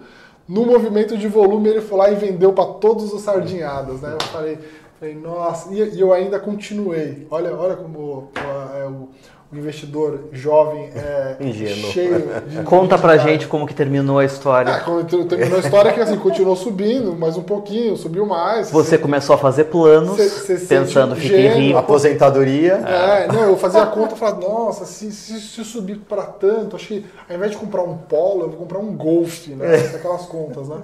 no 0.49 0.64
movimento 0.64 1.16
de 1.16 1.26
volume 1.26 1.68
ele 1.68 1.80
foi 1.80 1.99
lá 1.99 2.11
e 2.11 2.14
vendeu 2.14 2.53
para 2.53 2.74
todos 2.74 3.12
os 3.12 3.22
sardinhadas, 3.22 4.01
né? 4.01 4.12
Eu 4.12 4.26
falei, 4.26 4.59
falei 4.99 5.14
nossa, 5.14 5.72
e, 5.74 6.01
eu 6.01 6.12
ainda 6.12 6.38
continuei. 6.38 7.26
Olha, 7.30 7.55
olha 7.55 7.76
como 7.76 8.30
é, 8.36 8.86
o, 8.86 9.09
o 9.53 9.57
investidor 9.57 10.24
jovem 10.32 10.90
é 10.94 11.36
Ingênuo. 11.40 11.92
cheio 11.92 12.28
de. 12.49 12.62
Conta 12.66 12.99
pra 12.99 13.16
gente 13.16 13.47
como 13.47 13.66
que 13.66 13.74
terminou 13.74 14.18
a 14.18 14.24
história. 14.24 14.70
É, 14.70 15.24
terminou 15.24 15.59
a 15.59 15.61
história 15.61 15.92
que 15.92 16.01
assim, 16.01 16.16
continuou 16.16 16.57
subindo, 16.57 17.14
mais 17.14 17.36
um 17.36 17.42
pouquinho, 17.42 17.97
subiu 17.97 18.26
mais. 18.26 18.70
Você 18.70 18.99
começou 18.99 19.34
a 19.34 19.38
fazer 19.38 19.64
planos, 19.64 20.16
cê, 20.16 20.59
cê 20.59 20.66
pensando, 20.66 21.14
fiquei 21.14 21.49
rico. 21.49 21.78
Aposentadoria. 21.78 22.74
É, 22.74 23.28
não, 23.28 23.51
eu 23.51 23.57
fazia 23.57 23.82
a 23.82 23.86
conta 23.86 24.14
e 24.14 24.18
falava, 24.18 24.40
nossa, 24.40 24.84
se, 24.84 25.12
se, 25.12 25.40
se 25.40 25.64
subir 25.64 25.99
para 25.99 26.24
tanto, 26.24 26.74
acho 26.74 26.88
que 26.88 27.07
ao 27.28 27.36
invés 27.36 27.53
de 27.53 27.57
comprar 27.57 27.82
um 27.82 27.97
polo, 27.97 28.42
eu 28.42 28.49
vou 28.49 28.59
comprar 28.59 28.80
um 28.80 28.97
golfe, 28.97 29.53
né? 29.53 29.76
Aquelas 29.94 30.26
contas, 30.26 30.68
né? 30.68 30.78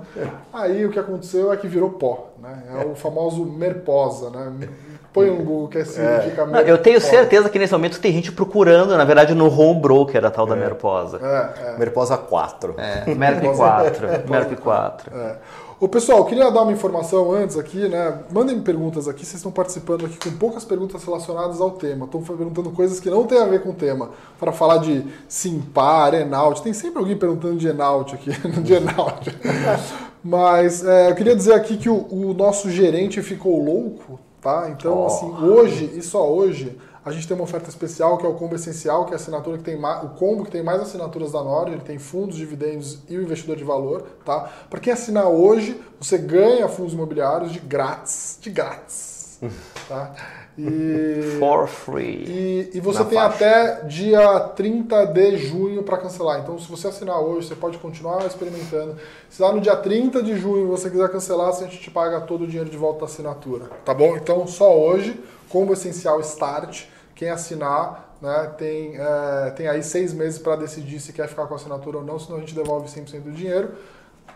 Aí 0.53 0.87
o 0.87 0.91
que 0.91 0.99
aconteceu 0.99 1.53
é 1.53 1.57
que 1.57 1.67
virou 1.67 1.91
pó, 1.91 2.31
né? 2.41 2.63
É 2.81 2.87
o 2.87 2.95
famoso 2.95 3.45
merposa, 3.45 4.31
né? 4.31 4.69
Põe 5.13 5.31
um 5.31 5.45
Google 5.45 5.69
que 5.69 5.79
é 5.79 5.85
significa 5.85 6.45
assim, 6.45 6.57
é. 6.57 6.71
Eu 6.71 6.79
tenho 6.79 7.01
certeza 7.01 7.51
que 7.51 7.59
nesse 7.59 7.73
momento 7.73 8.01
tem 8.01 8.13
gente 8.13 8.33
procurando, 8.33 8.97
na 8.97 9.05
verdade, 9.05 9.35
no 9.35 9.47
home 9.47 9.81
broker 9.81 10.25
a 10.25 10.31
tal 10.31 10.47
da 10.47 10.57
é. 10.57 10.59
Merposa. 10.59 11.21
É, 11.23 11.73
é. 11.73 11.79
Merposa 11.79 12.17
4. 12.17 12.75
É, 12.79 13.05
Merp 13.15 13.45
4. 13.55 14.09
Merp 14.29 14.59
4. 14.59 15.15
É. 15.15 15.37
Ô 15.79 15.89
pessoal, 15.89 16.25
queria 16.25 16.49
dar 16.49 16.63
uma 16.63 16.71
informação 16.71 17.33
antes 17.33 17.59
aqui, 17.59 17.89
né? 17.89 18.21
Mandem 18.31 18.61
perguntas 18.61 19.09
aqui, 19.09 19.27
vocês 19.27 19.35
estão 19.35 19.51
participando 19.51 20.07
aqui 20.07 20.17
com 20.17 20.31
poucas 20.39 20.65
perguntas 20.65 21.03
relacionadas 21.05 21.61
ao 21.61 21.73
tema. 21.73 22.05
Estão 22.05 22.23
perguntando 22.23 22.71
coisas 22.71 23.01
que 23.01 23.11
não 23.11 23.25
tem 23.25 23.39
a 23.39 23.47
ver 23.47 23.63
com 23.63 23.71
o 23.71 23.75
tema. 23.75 24.11
Para 24.39 24.53
falar 24.53 24.79
de 24.79 25.05
Simpar, 25.29 26.15
Enaut. 26.15 26.63
Tem 26.63 26.73
sempre 26.73 27.01
alguém 27.01 27.17
perguntando 27.17 27.57
de 27.57 27.67
Enaut 27.67 28.15
aqui, 28.15 28.31
de 28.63 28.75
Enaut. 28.75 29.29
Mas 30.23 30.87
é, 30.87 31.11
eu 31.11 31.17
queria 31.17 31.35
dizer 31.35 31.53
aqui 31.53 31.77
que 31.77 31.89
o, 31.91 32.07
o 32.09 32.33
nosso 32.33 32.71
gerente 32.71 33.21
ficou 33.21 33.61
louco 33.63 34.21
Tá? 34.43 34.69
Então, 34.71 34.99
oh. 34.99 35.07
assim, 35.07 35.33
hoje 35.45 35.85
e 35.95 36.03
só 36.03 36.29
hoje, 36.29 36.77
a 37.05 37.13
gente 37.13 37.29
tem 37.29 37.37
uma 37.37 37.45
oferta 37.45 37.71
especial 37.71 38.19
que 38.19 38.27
é 38.27 38.29
o 38.29 38.35
combo 38.35 38.57
essencial, 38.57 39.05
que 39.05 39.13
é 39.13 39.15
a 39.15 39.17
assinatura 39.17 39.57
que 39.57 39.63
tem 39.63 39.79
mais, 39.79 40.03
o 40.03 40.09
combo 40.09 40.45
que 40.45 40.51
tem 40.51 40.65
mais 40.65 40.83
assinaturas 40.83 41.31
da 41.31 41.45
Nord, 41.45 41.71
ele 41.71 41.81
tem 41.81 41.97
fundos, 41.97 42.37
dividendos 42.37 42.99
e 43.09 43.17
o 43.17 43.23
investidor 43.23 43.55
de 43.57 43.63
valor, 43.63 44.03
tá? 44.25 44.51
Para 44.69 44.81
quem 44.81 44.93
assinar 44.93 45.29
hoje, 45.29 45.81
você 46.01 46.19
ganha 46.19 46.69
fundos 46.69 46.93
imobiliários 46.93 47.53
de 47.53 47.61
grátis, 47.61 48.37
de 48.41 48.51
grátis, 48.51 49.39
tá? 49.89 50.13
E, 50.59 51.39
For 51.39 51.67
free. 51.67 52.25
E, 52.27 52.71
e 52.75 52.81
você 52.81 53.05
tem 53.05 53.19
faixa. 53.19 53.35
até 53.35 53.85
dia 53.87 54.41
30 54.41 55.07
de 55.07 55.37
junho 55.39 55.83
para 55.83 55.97
cancelar. 55.97 56.41
Então, 56.41 56.59
se 56.59 56.69
você 56.69 56.89
assinar 56.89 57.21
hoje, 57.21 57.49
você 57.49 57.55
pode 57.55 57.79
continuar 57.79 58.27
experimentando. 58.27 58.97
Se 59.31 59.41
lá 59.41 59.53
no 59.53 59.61
dia 59.61 59.77
30 59.77 60.23
de 60.23 60.37
junho 60.37 60.69
você 60.69 60.91
quiser 60.91 61.11
cancelar, 61.11 61.49
a 61.49 61.53
gente 61.53 61.79
te 61.79 61.91
paga 61.91 62.21
todo 62.21 62.45
o 62.45 62.47
dinheiro 62.47 62.69
de 62.69 62.77
volta 62.77 63.01
da 63.01 63.07
assinatura. 63.07 63.71
Tá 63.85 63.95
bom? 63.95 64.17
Então, 64.17 64.47
só 64.47 64.79
hoje, 64.79 65.19
combo 65.49 65.73
essencial 65.73 66.21
Start. 66.21 66.85
Quem 67.15 67.31
assinar 67.31 68.17
né, 68.21 68.53
tem, 68.59 68.97
é, 68.97 69.51
tem 69.51 69.69
aí 69.69 69.83
seis 69.83 70.13
meses 70.13 70.39
para 70.39 70.57
decidir 70.57 71.01
se 71.01 71.13
quer 71.13 71.29
ficar 71.29 71.47
com 71.47 71.55
a 71.55 71.57
assinatura 71.57 71.99
ou 71.99 72.05
não, 72.05 72.19
senão 72.19 72.37
a 72.37 72.41
gente 72.41 72.55
devolve 72.55 72.89
100% 72.89 73.21
do 73.21 73.33
dinheiro 73.33 73.73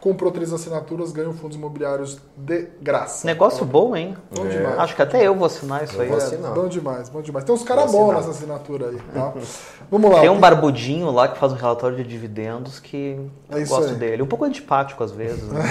comprou 0.00 0.30
três 0.30 0.52
assinaturas, 0.52 1.12
ganhou 1.12 1.32
fundos 1.32 1.56
imobiliários 1.56 2.18
de 2.36 2.68
graça. 2.80 3.26
Negócio 3.26 3.64
bom, 3.64 3.96
hein? 3.96 4.16
Bom 4.34 4.46
é. 4.46 4.48
demais. 4.48 4.78
Acho 4.78 4.96
que 4.96 5.02
até 5.02 5.26
eu 5.26 5.34
vou 5.34 5.46
assinar 5.46 5.84
isso 5.84 5.96
eu 5.96 6.02
aí. 6.02 6.08
Vou 6.08 6.16
assinar. 6.16 6.52
É, 6.52 6.54
bom 6.54 6.68
demais, 6.68 7.08
bom 7.08 7.22
demais. 7.22 7.44
Tem 7.44 7.54
uns 7.54 7.62
caras 7.62 7.90
bons 7.90 8.14
nessa 8.14 8.30
assinatura 8.30 8.88
aí, 8.88 8.98
tá? 9.12 9.32
Vamos 9.90 10.10
lá. 10.10 10.20
Tem 10.20 10.30
um 10.30 10.38
barbudinho 10.38 11.10
lá 11.10 11.28
que 11.28 11.38
faz 11.38 11.52
um 11.52 11.56
relatório 11.56 11.96
de 11.96 12.04
dividendos 12.04 12.80
que 12.80 13.18
é 13.50 13.60
eu 13.60 13.66
gosto 13.66 13.90
aí. 13.90 13.96
dele. 13.96 14.22
Um 14.22 14.26
pouco 14.26 14.44
antipático 14.44 15.02
às 15.02 15.12
vezes. 15.12 15.44
Né? 15.44 15.62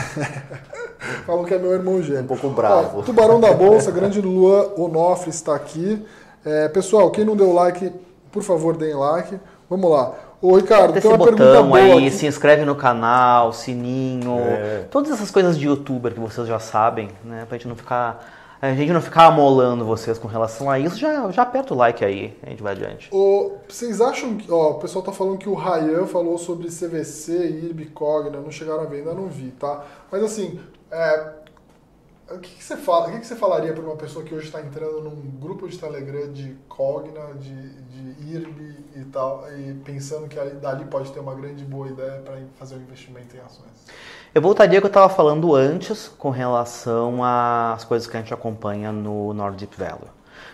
Falam 1.26 1.43
que 1.45 1.53
é 1.53 1.59
meu 1.59 1.71
irmão 1.71 2.01
gêmeo. 2.01 2.23
Um 2.23 2.28
pouco 2.28 2.49
bravo. 2.49 2.99
Ó, 2.99 3.01
Tubarão 3.01 3.39
da 3.39 3.53
Bolsa, 3.53 3.91
grande 3.91 4.21
Luan 4.21 4.69
Onofre 4.78 5.30
está 5.30 5.55
aqui. 5.55 6.05
É, 6.43 6.67
pessoal, 6.69 7.09
quem 7.11 7.26
não 7.26 7.36
deu 7.36 7.53
like, 7.53 7.91
por 8.32 8.43
favor, 8.43 8.78
deem 8.78 8.93
like. 8.93 9.39
Vamos 9.69 9.89
lá. 9.89 10.13
Ô, 10.45 10.57
Ricardo, 10.57 10.93
tem 10.93 11.09
uma 11.09 11.17
botão 11.17 11.73
aí, 11.73 11.91
aqui. 11.91 12.11
se 12.11 12.27
inscreve 12.27 12.65
no 12.65 12.75
canal, 12.75 13.51
sininho, 13.51 14.37
é. 14.37 14.85
todas 14.91 15.09
essas 15.11 15.31
coisas 15.31 15.57
de 15.57 15.65
youtuber 15.65 16.13
que 16.13 16.19
vocês 16.19 16.47
já 16.47 16.59
sabem, 16.59 17.09
né? 17.23 17.45
Pra 17.49 17.57
gente 17.57 17.67
não 17.67 17.75
ficar. 17.75 18.33
A 18.61 18.73
gente 18.73 18.93
não 18.93 19.01
ficar 19.01 19.25
amolando 19.25 19.83
vocês 19.83 20.17
com 20.17 20.27
relação 20.27 20.69
a 20.69 20.79
isso, 20.79 20.97
já, 20.97 21.29
já 21.31 21.41
aperta 21.41 21.73
o 21.73 21.77
like 21.77 22.05
aí, 22.05 22.35
a 22.41 22.49
gente 22.49 22.63
vai 22.63 22.73
adiante. 22.73 23.09
Ô, 23.11 23.53
vocês 23.67 23.99
acham 23.99 24.37
que. 24.37 24.51
Ó, 24.51 24.71
o 24.71 24.73
pessoal 24.75 25.03
tá 25.03 25.11
falando 25.11 25.39
que 25.39 25.49
o 25.49 25.55
Ryan 25.55 26.05
falou 26.05 26.37
sobre 26.37 26.67
CVC, 26.67 27.31
IRB, 27.33 27.87
Cogna, 27.87 28.39
não 28.39 28.51
chegaram 28.51 28.81
a 28.81 28.85
ver, 28.85 28.99
ainda 28.99 29.13
não 29.15 29.27
vi, 29.27 29.49
tá? 29.51 29.83
Mas 30.11 30.23
assim, 30.23 30.59
é, 30.91 31.29
o 32.30 32.39
que, 32.39 32.55
que, 32.55 32.63
você 32.63 32.76
fala? 32.76 33.07
O 33.07 33.11
que, 33.11 33.19
que 33.19 33.28
você 33.28 33.36
falaria 33.36 33.71
para 33.73 33.84
uma 33.84 33.95
pessoa 33.95 34.26
que 34.26 34.34
hoje 34.34 34.47
está 34.47 34.59
entrando 34.59 35.01
num 35.01 35.32
grupo 35.39 35.67
de 35.67 35.78
Telegram 35.78 36.32
de 36.32 36.55
Cogna, 36.67 37.34
de, 37.36 37.82
de 37.84 38.32
IRB 38.32 38.76
e 38.95 39.05
tal, 39.05 39.45
e 39.51 39.73
pensando 39.86 40.28
que 40.28 40.36
dali 40.55 40.86
pode 40.86 41.11
ter 41.11 41.19
uma 41.19 41.36
grande 41.36 41.63
boa 41.63 41.88
ideia 41.88 42.21
para 42.21 42.38
fazer 42.57 42.76
um 42.76 42.82
investimento 42.82 43.36
em 43.36 43.39
ações? 43.39 43.86
Eu 44.34 44.41
voltaria 44.41 44.80
ao 44.80 44.82
que 44.82 44.88
eu 44.88 44.89
estava 44.89 45.07
falando 45.07 45.53
antes 45.53 46.07
com 46.07 46.30
relação 46.30 47.23
às 47.23 47.84
coisas 47.84 48.07
que 48.07 48.17
a 48.17 48.19
gente 48.19 48.34
acompanha 48.34 48.91
no 48.91 49.34
Nordic 49.34 49.78
Value. 49.78 50.09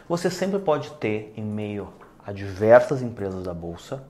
Você 0.10 0.30
sempre 0.30 0.60
pode 0.60 0.92
ter, 0.92 1.34
em 1.38 1.44
meio 1.44 1.88
a 2.26 2.34
diversas 2.34 3.02
empresas 3.02 3.44
da 3.44 3.54
bolsa, 3.54 4.04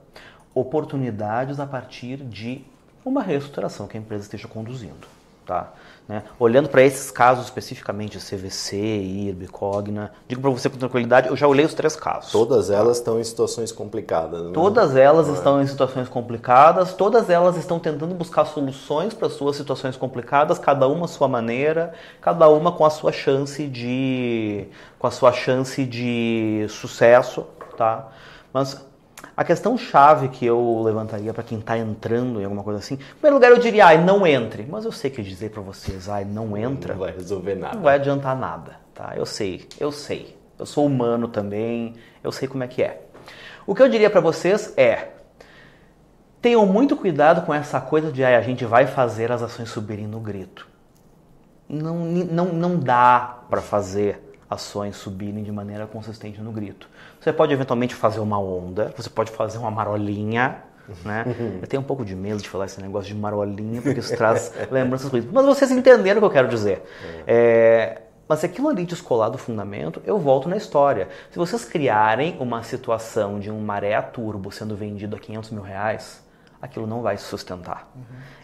oportunidades 0.54 1.60
a 1.60 1.66
partir 1.66 2.18
de 2.18 2.64
uma 3.04 3.22
reestruturação 3.22 3.86
que 3.86 3.96
a 3.96 4.00
empresa 4.00 4.24
esteja 4.24 4.48
conduzindo. 4.48 5.21
Tá? 5.44 5.72
Né? 6.08 6.22
Olhando 6.38 6.68
para 6.68 6.82
esses 6.82 7.10
casos 7.10 7.44
especificamente, 7.44 8.18
CVC, 8.18 8.76
IRB, 8.76 9.48
Cogna, 9.48 10.12
digo 10.28 10.40
para 10.40 10.50
você 10.50 10.68
com 10.68 10.76
tranquilidade, 10.76 11.28
eu 11.28 11.36
já 11.36 11.46
olhei 11.46 11.64
os 11.64 11.74
três 11.74 11.96
casos. 11.96 12.30
Todas 12.30 12.70
elas 12.70 12.98
estão 12.98 13.18
em 13.18 13.24
situações 13.24 13.72
complicadas. 13.72 14.42
Né? 14.42 14.50
Todas 14.52 14.94
elas 14.96 15.28
é. 15.28 15.32
estão 15.32 15.62
em 15.62 15.66
situações 15.66 16.08
complicadas, 16.08 16.92
todas 16.92 17.30
elas 17.30 17.56
estão 17.56 17.78
tentando 17.78 18.14
buscar 18.14 18.44
soluções 18.44 19.14
para 19.14 19.28
suas 19.30 19.56
situações 19.56 19.96
complicadas, 19.96 20.58
cada 20.58 20.86
uma 20.86 21.06
à 21.06 21.08
sua 21.08 21.28
maneira, 21.28 21.92
cada 22.20 22.48
uma 22.48 22.72
com 22.72 22.84
a 22.84 22.90
sua 22.90 23.12
chance 23.12 23.66
de 23.66 24.66
com 24.98 25.06
a 25.06 25.10
sua 25.10 25.32
chance 25.32 25.84
de 25.84 26.66
sucesso, 26.68 27.46
tá? 27.76 28.08
Mas 28.52 28.84
a 29.36 29.44
questão 29.44 29.78
chave 29.78 30.28
que 30.28 30.44
eu 30.44 30.82
levantaria 30.82 31.32
para 31.32 31.42
quem 31.42 31.58
está 31.58 31.78
entrando 31.78 32.40
em 32.40 32.44
alguma 32.44 32.62
coisa 32.62 32.80
assim, 32.80 32.94
em 32.94 32.98
primeiro 32.98 33.36
lugar 33.36 33.50
eu 33.50 33.58
diria, 33.58 33.86
ai, 33.86 34.02
não 34.02 34.26
entre. 34.26 34.66
Mas 34.68 34.84
eu 34.84 34.92
sei 34.92 35.10
que 35.10 35.22
dizer 35.22 35.50
para 35.50 35.62
vocês, 35.62 36.08
ai, 36.08 36.24
não 36.24 36.56
entra. 36.56 36.94
Não 36.94 37.00
vai 37.00 37.12
resolver 37.12 37.54
nada. 37.54 37.76
Não 37.76 37.82
vai 37.82 37.94
adiantar 37.96 38.36
nada, 38.36 38.76
tá? 38.94 39.12
Eu 39.16 39.26
sei, 39.26 39.68
eu 39.80 39.90
sei. 39.90 40.36
Eu 40.58 40.66
sou 40.66 40.86
humano 40.86 41.28
também, 41.28 41.94
eu 42.22 42.30
sei 42.30 42.46
como 42.46 42.62
é 42.62 42.68
que 42.68 42.82
é. 42.82 43.02
O 43.66 43.74
que 43.74 43.82
eu 43.82 43.88
diria 43.88 44.10
para 44.10 44.20
vocês 44.20 44.74
é, 44.76 45.08
tenham 46.40 46.66
muito 46.66 46.96
cuidado 46.96 47.46
com 47.46 47.54
essa 47.54 47.80
coisa 47.80 48.12
de 48.12 48.24
ai, 48.24 48.34
a 48.34 48.42
gente 48.42 48.64
vai 48.64 48.86
fazer 48.86 49.30
as 49.32 49.42
ações 49.42 49.70
subirem 49.70 50.06
no 50.06 50.20
grito. 50.20 50.68
Não, 51.68 52.04
não, 52.04 52.46
não 52.52 52.78
dá 52.78 53.38
para 53.48 53.62
fazer 53.62 54.20
ações 54.50 54.96
subirem 54.96 55.42
de 55.42 55.50
maneira 55.50 55.86
consistente 55.86 56.40
no 56.40 56.52
grito. 56.52 56.88
Você 57.22 57.32
pode 57.32 57.52
eventualmente 57.52 57.94
fazer 57.94 58.18
uma 58.18 58.40
onda, 58.40 58.92
você 58.96 59.08
pode 59.08 59.30
fazer 59.30 59.56
uma 59.56 59.70
marolinha, 59.70 60.60
né? 61.04 61.24
Eu 61.62 61.68
tenho 61.68 61.80
um 61.80 61.84
pouco 61.84 62.04
de 62.04 62.16
medo 62.16 62.42
de 62.42 62.48
falar 62.48 62.64
esse 62.64 62.80
negócio 62.82 63.14
de 63.14 63.18
marolinha, 63.18 63.80
porque 63.80 64.00
isso 64.00 64.16
traz 64.16 64.52
lembranças 64.68 65.08
ruins. 65.08 65.24
Mas 65.30 65.46
vocês 65.46 65.70
entenderam 65.70 66.18
o 66.18 66.20
que 66.20 66.26
eu 66.26 66.30
quero 66.30 66.48
dizer. 66.48 66.82
É, 67.24 68.02
mas 68.26 68.40
se 68.40 68.46
aquilo 68.46 68.68
ali 68.68 68.84
descolar 68.84 69.30
do 69.30 69.38
fundamento, 69.38 70.02
eu 70.04 70.18
volto 70.18 70.48
na 70.48 70.56
história. 70.56 71.08
Se 71.30 71.38
vocês 71.38 71.64
criarem 71.64 72.36
uma 72.40 72.64
situação 72.64 73.38
de 73.38 73.52
um 73.52 73.60
maré 73.60 74.00
turbo 74.02 74.50
sendo 74.50 74.74
vendido 74.74 75.14
a 75.14 75.18
500 75.20 75.50
mil 75.50 75.62
reais, 75.62 76.26
aquilo 76.60 76.88
não 76.88 77.02
vai 77.02 77.16
se 77.16 77.24
sustentar. 77.24 77.88
Uhum. 77.94 78.02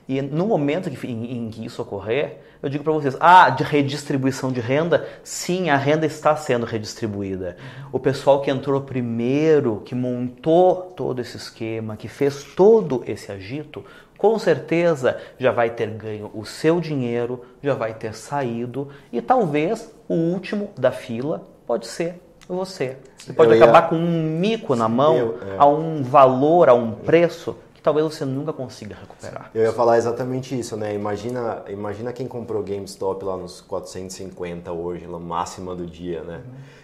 E 0.09 0.23
no 0.23 0.47
momento 0.47 0.91
que, 0.91 1.07
em, 1.07 1.33
em 1.47 1.51
que 1.51 1.65
isso 1.65 1.83
ocorrer, 1.83 2.39
eu 2.63 2.69
digo 2.71 2.83
para 2.83 2.93
vocês, 2.95 3.15
ah, 3.21 3.51
de 3.51 3.63
redistribuição 3.63 4.51
de 4.51 4.59
renda, 4.61 5.07
sim, 5.23 5.69
a 5.69 5.77
renda 5.77 6.07
está 6.07 6.35
sendo 6.35 6.65
redistribuída. 6.65 7.57
Uhum. 7.59 7.89
O 7.93 7.99
pessoal 8.01 8.41
que 8.41 8.51
entrou 8.51 8.81
primeiro, 8.81 9.83
que 9.85 9.95
montou 9.95 10.93
todo 10.97 11.21
esse 11.21 11.37
esquema, 11.37 11.97
que 11.97 12.09
fez 12.09 12.43
todo 12.43 13.03
esse 13.07 13.31
agito, 13.31 13.85
com 14.17 14.39
certeza 14.39 15.19
já 15.39 15.53
vai 15.53 15.71
ter 15.71 15.89
ganho 15.91 16.31
o 16.35 16.45
seu 16.45 16.81
dinheiro, 16.81 17.45
já 17.63 17.75
vai 17.75 17.93
ter 17.95 18.15
saído 18.15 18.89
e 19.13 19.21
talvez 19.21 19.93
o 20.09 20.15
último 20.15 20.71
da 20.77 20.91
fila 20.91 21.43
pode 21.67 21.87
ser 21.87 22.21
você. 22.49 22.97
Você 23.19 23.33
pode 23.35 23.51
Eu 23.53 23.59
ia- 23.59 23.63
acabar 23.65 23.89
com 23.91 23.95
um 23.97 24.23
mico 24.39 24.75
na 24.75 24.89
mão 24.89 25.17
Eu- 25.17 25.39
é. 25.55 25.57
a 25.59 25.67
um 25.67 26.03
valor, 26.03 26.69
a 26.71 26.75
um 26.75 26.93
preço 26.93 27.55
talvez 27.89 28.05
você 28.05 28.27
nunca 28.27 28.53
consiga 28.53 28.95
recuperar. 29.01 29.51
Eu 29.55 29.63
ia 29.63 29.73
falar 29.73 29.97
exatamente 29.97 30.59
isso, 30.59 30.77
né? 30.77 30.95
Imagina, 30.95 31.63
imagina 31.69 32.13
quem 32.13 32.27
comprou 32.27 32.63
GameStop 32.63 33.25
lá 33.25 33.35
nos 33.35 33.63
450 33.63 34.71
hoje, 34.73 35.07
na 35.07 35.19
máxima 35.19 35.75
do 35.75 35.87
dia, 35.87 36.21
né? 36.23 36.43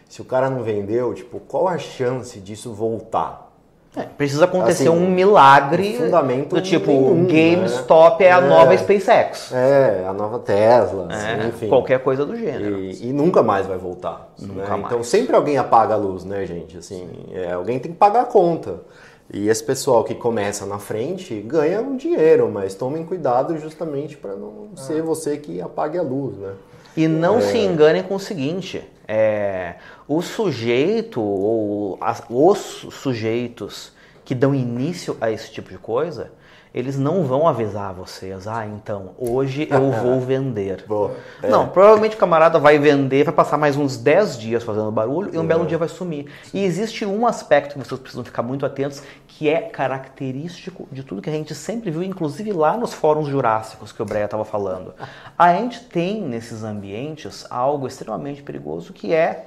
Se 0.08 0.22
o 0.22 0.24
cara 0.24 0.48
não 0.48 0.62
vendeu, 0.62 1.12
tipo, 1.12 1.38
qual 1.40 1.68
a 1.68 1.76
chance 1.76 2.40
disso 2.40 2.72
voltar? 2.72 3.52
É, 3.94 4.02
precisa 4.02 4.46
acontecer 4.46 4.88
Assim, 4.88 4.98
um 4.98 5.08
milagre 5.08 5.92
fundamento 5.98 6.56
do 6.56 6.62
tipo 6.62 6.90
nenhum, 6.90 7.26
GameStop 7.26 8.24
é 8.24 8.32
a 8.32 8.40
né? 8.40 8.48
nova 8.48 8.74
É. 8.74 8.78
SpaceX. 8.78 9.52
É, 9.52 10.04
a 10.08 10.12
nova 10.12 10.38
Tesla, 10.38 11.08
É, 11.12 11.46
enfim. 11.48 11.68
qualquer 11.68 12.02
coisa 12.02 12.24
do 12.24 12.34
gênero. 12.34 12.80
E, 12.80 13.08
e 13.08 13.12
nunca 13.12 13.42
mais 13.42 13.66
vai 13.66 13.76
voltar. 13.76 14.32
Nunca 14.40 14.62
né? 14.62 14.68
mais. 14.68 14.84
Então 14.86 15.04
sempre 15.04 15.36
alguém 15.36 15.58
apaga 15.58 15.94
a 15.94 15.96
luz, 15.98 16.24
né, 16.24 16.44
gente? 16.46 16.78
Assim, 16.78 17.08
é, 17.32 17.52
alguém 17.52 17.78
tem 17.78 17.92
que 17.92 17.98
pagar 17.98 18.22
a 18.22 18.24
conta. 18.24 18.80
E 19.32 19.48
esse 19.48 19.62
pessoal 19.64 20.04
que 20.04 20.14
começa 20.14 20.66
na 20.66 20.78
frente 20.78 21.34
ganha 21.40 21.80
um 21.80 21.96
dinheiro, 21.96 22.50
mas 22.50 22.74
tomem 22.74 23.04
cuidado 23.04 23.56
justamente 23.58 24.16
para 24.16 24.34
não 24.36 24.68
ser 24.76 25.02
você 25.02 25.36
que 25.38 25.60
apague 25.60 25.98
a 25.98 26.02
luz, 26.02 26.36
né? 26.36 26.52
E 26.96 27.08
não 27.08 27.40
se 27.40 27.58
enganem 27.58 28.02
com 28.02 28.14
o 28.14 28.20
seguinte: 28.20 28.82
é, 29.08 29.74
o 30.06 30.20
sujeito 30.22 31.20
ou 31.20 31.96
as- 32.00 32.22
os 32.30 32.86
sujeitos 32.92 33.92
que 34.24 34.34
dão 34.34 34.54
início 34.54 35.16
a 35.20 35.30
esse 35.30 35.50
tipo 35.50 35.70
de 35.70 35.78
coisa, 35.78 36.30
eles 36.74 36.98
não 36.98 37.22
vão 37.22 37.46
avisar 37.46 37.94
vocês, 37.94 38.48
ah, 38.48 38.66
então, 38.66 39.12
hoje 39.16 39.68
eu 39.70 39.92
vou 40.02 40.20
vender. 40.20 40.84
Boa. 40.88 41.12
É. 41.40 41.48
Não, 41.48 41.68
provavelmente 41.68 42.16
o 42.16 42.18
camarada 42.18 42.58
vai 42.58 42.78
vender, 42.78 43.24
vai 43.24 43.32
passar 43.32 43.56
mais 43.56 43.76
uns 43.76 43.96
10 43.96 44.36
dias 44.38 44.64
fazendo 44.64 44.90
barulho 44.90 45.30
e 45.32 45.38
um 45.38 45.44
É. 45.44 45.46
belo 45.46 45.64
dia 45.64 45.78
vai 45.78 45.88
sumir. 45.88 46.26
E 46.52 46.64
existe 46.64 47.06
um 47.06 47.26
aspecto 47.26 47.78
que 47.78 47.86
vocês 47.86 48.00
precisam 48.00 48.24
ficar 48.24 48.42
muito 48.42 48.66
atentos, 48.66 49.02
que 49.28 49.48
é 49.48 49.60
característico 49.62 50.88
de 50.90 51.02
tudo 51.02 51.22
que 51.22 51.30
a 51.30 51.32
gente 51.32 51.54
sempre 51.54 51.90
viu, 51.90 52.02
inclusive 52.02 52.52
lá 52.52 52.76
nos 52.76 52.92
fóruns 52.92 53.28
jurássicos 53.28 53.92
que 53.92 54.02
o 54.02 54.04
Breia 54.04 54.24
estava 54.24 54.44
falando. 54.44 54.94
A 55.38 55.54
gente 55.54 55.84
tem 55.84 56.20
nesses 56.22 56.64
ambientes 56.64 57.46
algo 57.50 57.86
extremamente 57.86 58.42
perigoso 58.42 58.92
que 58.92 59.12
é 59.14 59.46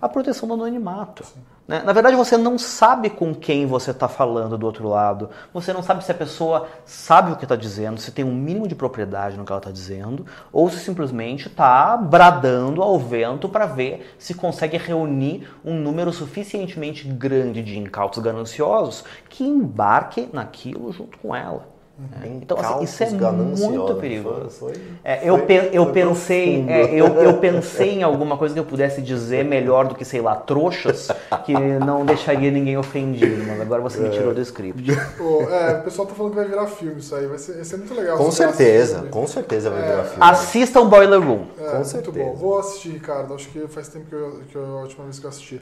a 0.00 0.08
proteção 0.08 0.48
do 0.48 0.54
anonimato. 0.54 1.22
né? 1.36 1.42
Na 1.66 1.92
verdade, 1.92 2.16
você 2.16 2.36
não 2.36 2.58
sabe 2.58 3.08
com 3.08 3.32
quem 3.32 3.66
você 3.66 3.92
está 3.92 4.08
falando 4.08 4.58
do 4.58 4.66
outro 4.66 4.88
lado. 4.88 5.30
Você 5.54 5.72
não 5.72 5.82
sabe 5.82 6.04
se 6.04 6.10
a 6.10 6.14
pessoa 6.14 6.68
sabe 6.84 7.30
o 7.30 7.36
que 7.36 7.44
está 7.44 7.54
dizendo, 7.54 8.00
se 8.00 8.10
tem 8.10 8.24
um 8.24 8.34
mínimo 8.34 8.66
de 8.66 8.74
propriedade 8.74 9.36
no 9.36 9.44
que 9.44 9.52
ela 9.52 9.60
está 9.60 9.70
dizendo, 9.70 10.26
ou 10.52 10.68
se 10.68 10.80
simplesmente 10.80 11.46
está 11.46 11.96
bradando 11.96 12.82
ao 12.82 12.98
vento 12.98 13.48
para 13.48 13.64
ver 13.64 14.14
se 14.18 14.34
consegue 14.34 14.76
reunir 14.76 15.48
um 15.64 15.74
número 15.74 16.12
suficientemente 16.12 17.06
grande 17.06 17.62
de 17.62 17.78
incautos 17.78 18.22
gananciosos 18.22 19.04
que 19.28 19.44
embarque 19.44 20.28
naquilo 20.32 20.92
junto 20.92 21.16
com 21.18 21.34
ela. 21.34 21.71
Né? 21.98 22.38
Então, 22.42 22.58
assim, 22.58 22.82
isso 22.84 23.02
é 23.02 23.06
muito 23.10 23.20
gananciosos. 23.20 24.00
perigoso. 24.00 24.50
Foi- 24.50 24.74
foi- 24.74 24.82
É, 25.04 25.20
eu, 25.28 25.36
foi- 25.38 25.46
pe- 25.46 25.70
eu 25.72 25.84
foi 25.84 25.92
pensei, 25.92 26.64
é, 26.68 26.94
eu, 26.94 27.06
eu 27.06 27.34
pensei 27.38 27.90
em 27.98 28.02
alguma 28.02 28.36
coisa 28.36 28.54
que 28.54 28.58
eu 28.60 28.64
pudesse 28.64 29.00
dizer 29.02 29.44
melhor 29.44 29.86
do 29.86 29.94
que, 29.94 30.04
sei 30.04 30.20
lá, 30.20 30.34
trouxas, 30.34 31.08
que 31.44 31.52
não 31.54 32.04
deixaria 32.04 32.50
ninguém 32.50 32.76
ofendido, 32.76 33.44
mas 33.46 33.60
agora 33.60 33.82
você 33.82 34.00
me 34.00 34.10
tirou 34.10 34.34
do 34.34 34.40
script. 34.40 34.90
É, 34.90 35.78
o 35.78 35.82
pessoal 35.82 36.08
tá 36.08 36.14
falando 36.14 36.32
que 36.32 36.38
vai 36.38 36.48
virar 36.48 36.66
filme 36.66 36.98
isso 36.98 37.14
aí. 37.14 37.26
Vai 37.26 37.38
ser, 37.38 37.54
vai 37.54 37.64
ser 37.64 37.76
muito 37.76 37.94
legal. 37.94 38.16
Com 38.16 38.30
certeza, 38.30 38.94
assistir. 38.96 39.10
com 39.10 39.26
certeza 39.26 39.70
vai 39.70 39.82
É. 39.82 39.86
virar 39.86 40.04
filme. 40.04 40.18
Assista 40.24 40.80
o 40.80 40.86
Boiler 40.88 41.20
Room. 41.20 41.44
É, 41.58 41.64
Com 41.64 41.74
muito 41.74 41.88
certeza. 41.88 42.18
bom. 42.18 42.34
Vou 42.34 42.58
assistir, 42.58 42.90
Ricardo. 42.90 43.34
Acho 43.34 43.48
que 43.50 43.66
faz 43.68 43.88
tempo 43.88 44.06
que 44.06 44.14
eu, 44.14 44.40
que 44.50 44.56
eu 44.56 44.64
a 44.78 44.82
última 44.82 45.04
vez 45.04 45.18
que 45.18 45.26
eu 45.26 45.30
assisti. 45.30 45.60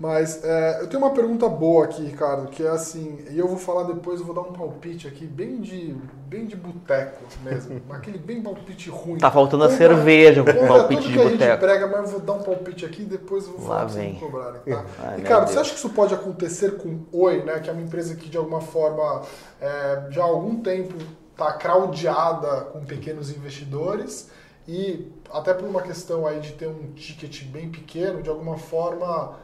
Mas 0.00 0.42
é, 0.42 0.80
eu 0.80 0.86
tenho 0.86 1.02
uma 1.02 1.12
pergunta 1.12 1.46
boa 1.46 1.84
aqui, 1.84 2.02
Ricardo, 2.02 2.48
que 2.48 2.62
é 2.62 2.70
assim, 2.70 3.22
e 3.30 3.38
eu 3.38 3.46
vou 3.46 3.58
falar 3.58 3.82
depois, 3.82 4.18
eu 4.18 4.24
vou 4.24 4.34
dar 4.34 4.40
um 4.40 4.52
palpite 4.54 5.06
aqui, 5.06 5.26
bem 5.26 5.60
de, 5.60 5.94
bem 6.26 6.46
de 6.46 6.56
boteco 6.56 7.22
mesmo. 7.44 7.82
aquele 7.92 8.16
bem 8.16 8.42
palpite 8.42 8.88
ruim. 8.88 9.18
Tá 9.18 9.30
faltando 9.30 9.64
a 9.64 9.68
cerveja 9.68 10.42
com 10.42 10.66
palpite 10.66 11.02
tudo 11.02 11.12
de 11.12 11.18
que 11.18 11.18
a 11.20 11.28
gente 11.28 11.32
boteco. 11.38 11.60
prega, 11.60 11.86
mas 11.86 11.98
eu 12.00 12.18
vou 12.18 12.20
dar 12.20 12.32
um 12.32 12.42
palpite 12.42 12.86
aqui 12.86 13.02
e 13.02 13.04
depois 13.04 13.44
eu 13.46 13.52
vou 13.52 13.60
Lá 13.60 13.66
falar 13.66 13.80
pra 13.80 13.88
vocês 13.90 14.04
vem. 14.04 14.14
me 14.14 14.20
cobrarem, 14.20 14.60
tá? 14.62 14.86
Ai, 15.04 15.16
Ricardo, 15.18 15.48
você 15.50 15.58
acha 15.58 15.70
que 15.70 15.76
isso 15.76 15.90
pode 15.90 16.14
acontecer 16.14 16.78
com 16.78 17.00
Oi, 17.12 17.44
né? 17.44 17.60
Que 17.60 17.68
é 17.68 17.72
uma 17.74 17.82
empresa 17.82 18.16
que 18.16 18.30
de 18.30 18.38
alguma 18.38 18.62
forma 18.62 19.20
é, 19.60 20.06
já 20.10 20.22
há 20.22 20.26
algum 20.26 20.62
tempo 20.62 20.94
está 21.32 21.52
craudiada 21.52 22.62
com 22.72 22.84
pequenos 22.86 23.30
investidores 23.30 24.30
e 24.66 25.12
até 25.30 25.52
por 25.52 25.68
uma 25.68 25.82
questão 25.82 26.26
aí 26.26 26.40
de 26.40 26.52
ter 26.52 26.68
um 26.68 26.92
ticket 26.94 27.44
bem 27.44 27.70
pequeno, 27.70 28.22
de 28.22 28.30
alguma 28.30 28.56
forma 28.56 29.36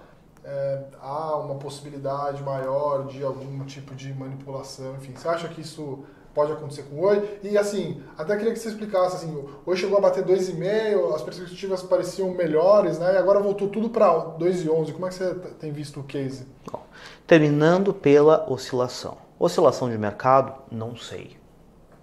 é, 0.46 0.78
há 1.00 1.36
uma 1.36 1.56
possibilidade 1.56 2.40
maior 2.42 3.06
de 3.06 3.22
algum 3.22 3.64
tipo 3.64 3.94
de 3.96 4.14
manipulação, 4.14 4.94
enfim. 4.94 5.12
Você 5.14 5.26
acha 5.26 5.48
que 5.48 5.60
isso 5.60 6.04
pode 6.32 6.52
acontecer 6.52 6.84
com 6.84 6.96
o 6.96 7.00
Oi? 7.00 7.40
E 7.42 7.58
assim, 7.58 8.00
até 8.16 8.36
queria 8.36 8.52
que 8.52 8.58
você 8.58 8.68
explicasse, 8.68 9.16
assim, 9.16 9.34
o 9.34 9.50
Oi 9.66 9.76
chegou 9.76 9.98
a 9.98 10.00
bater 10.00 10.24
2,5, 10.24 11.14
as 11.14 11.22
perspectivas 11.22 11.82
pareciam 11.82 12.30
melhores, 12.30 12.98
né? 12.98 13.14
E 13.14 13.16
agora 13.16 13.40
voltou 13.40 13.68
tudo 13.68 13.90
para 13.90 14.06
2,11. 14.38 14.92
Como 14.92 15.06
é 15.06 15.08
que 15.08 15.16
você 15.16 15.34
tem 15.58 15.72
visto 15.72 15.98
o 15.98 16.04
case? 16.04 16.46
Bom, 16.70 16.84
terminando 17.26 17.92
pela 17.92 18.48
oscilação. 18.48 19.18
Oscilação 19.40 19.90
de 19.90 19.98
mercado, 19.98 20.54
não 20.70 20.94
sei. 20.94 21.36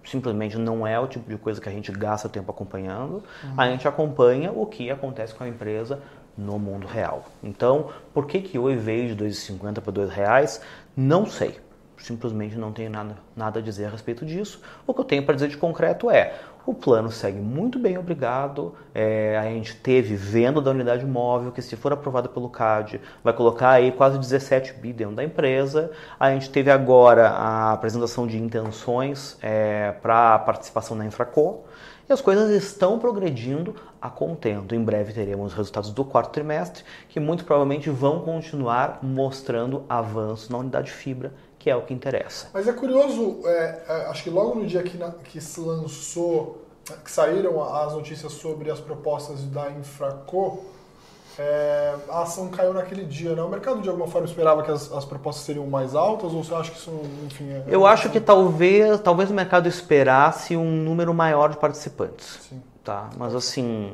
Simplesmente 0.03 0.57
não 0.57 0.85
é 0.85 0.99
o 0.99 1.07
tipo 1.07 1.29
de 1.29 1.37
coisa 1.37 1.61
que 1.61 1.69
a 1.69 1.71
gente 1.71 1.89
gasta 1.91 2.27
tempo 2.27 2.51
acompanhando. 2.51 3.23
A 3.57 3.67
gente 3.67 3.87
acompanha 3.87 4.51
o 4.51 4.65
que 4.65 4.91
acontece 4.91 5.33
com 5.33 5.45
a 5.45 5.47
empresa 5.47 6.01
no 6.38 6.57
mundo 6.57 6.88
real. 6.88 7.25
Então, 7.43 7.89
por 8.13 8.25
que 8.25 8.41
que 8.41 8.57
Oi 8.57 8.75
veio 8.75 9.15
de 9.15 9.23
2,50 9.23 9.81
para 9.81 10.03
R$ 10.03 10.07
2,00? 10.07 10.61
Não 10.95 11.25
sei. 11.25 11.59
Simplesmente 11.97 12.57
não 12.57 12.71
tenho 12.73 12.89
nada, 12.89 13.15
nada 13.36 13.59
a 13.59 13.61
dizer 13.61 13.86
a 13.86 13.89
respeito 13.89 14.25
disso. 14.25 14.61
O 14.86 14.93
que 14.93 14.99
eu 14.99 15.05
tenho 15.05 15.23
para 15.23 15.36
dizer 15.36 15.47
de 15.47 15.57
concreto 15.57 16.11
é: 16.11 16.34
o 16.65 16.73
plano 16.73 17.11
segue 17.11 17.39
muito 17.39 17.77
bem, 17.77 17.97
obrigado. 17.97 18.73
É, 18.95 19.38
a 19.38 19.43
gente 19.43 19.75
teve 19.75 20.15
venda 20.15 20.61
da 20.61 20.71
unidade 20.71 21.05
móvel, 21.05 21.51
que 21.51 21.61
se 21.61 21.75
for 21.75 21.91
aprovada 21.91 22.29
pelo 22.29 22.49
CAD, 22.49 23.01
vai 23.21 23.34
colocar 23.34 23.71
aí 23.71 23.91
quase 23.91 24.17
17 24.17 24.73
bi 24.73 24.93
dentro 24.93 25.15
da 25.15 25.23
empresa. 25.23 25.91
A 26.17 26.31
gente 26.31 26.49
teve 26.49 26.71
agora 26.71 27.29
a 27.29 27.73
apresentação 27.73 28.25
de 28.25 28.38
intenções 28.38 29.38
para 30.01 30.36
a 30.36 30.39
participação 30.39 30.95
na 30.95 31.05
Infraco. 31.05 31.65
E 32.09 32.11
as 32.11 32.19
coisas 32.21 32.49
estão 32.51 32.99
progredindo 32.99 33.75
a 34.01 34.09
contento. 34.09 34.75
Em 34.75 34.83
breve 34.83 35.13
teremos 35.13 35.51
os 35.51 35.57
resultados 35.57 35.89
do 35.91 36.03
quarto 36.03 36.31
trimestre, 36.31 36.83
que 37.07 37.19
muito 37.19 37.45
provavelmente 37.45 37.89
vão 37.89 38.19
continuar 38.21 38.99
mostrando 39.01 39.83
avanços 39.87 40.49
na 40.49 40.57
unidade 40.57 40.91
fibra, 40.91 41.31
que 41.57 41.69
é 41.69 41.75
o 41.75 41.81
que 41.83 41.93
interessa. 41.93 42.49
Mas 42.53 42.67
é 42.67 42.73
curioso, 42.73 43.39
é, 43.45 43.81
é, 43.87 43.93
acho 44.07 44.21
que 44.23 44.29
logo 44.29 44.55
no 44.59 44.65
dia 44.65 44.83
que, 44.83 44.97
na- 44.97 45.11
que 45.11 45.39
se 45.39 45.61
lançou, 45.61 46.61
que 47.05 47.09
saíram 47.09 47.63
as 47.63 47.93
notícias 47.93 48.33
sobre 48.33 48.69
as 48.69 48.81
propostas 48.81 49.45
da 49.45 49.71
Infraco, 49.71 50.65
é, 51.39 51.95
a 52.09 52.21
ação 52.21 52.49
caiu 52.49 52.73
naquele 52.73 53.03
dia, 53.03 53.34
né? 53.34 53.41
O 53.41 53.49
mercado 53.49 53.81
de 53.81 53.89
alguma 53.89 54.07
forma 54.07 54.27
esperava 54.27 54.63
que 54.63 54.71
as, 54.71 54.91
as 54.91 55.05
propostas 55.05 55.45
seriam 55.45 55.65
mais 55.67 55.95
altas 55.95 56.34
ou 56.34 56.43
você 56.43 56.53
acha 56.53 56.71
que 56.71 56.77
isso, 56.77 56.91
enfim... 57.25 57.49
É, 57.49 57.63
Eu 57.67 57.86
acho 57.86 58.09
que 58.09 58.19
talvez, 58.19 58.99
talvez 58.99 59.31
o 59.31 59.34
mercado 59.34 59.67
esperasse 59.67 60.55
um 60.55 60.69
número 60.69 61.13
maior 61.13 61.49
de 61.49 61.57
participantes. 61.57 62.39
Sim. 62.49 62.61
Tá, 62.84 63.09
mas 63.17 63.34
assim. 63.34 63.93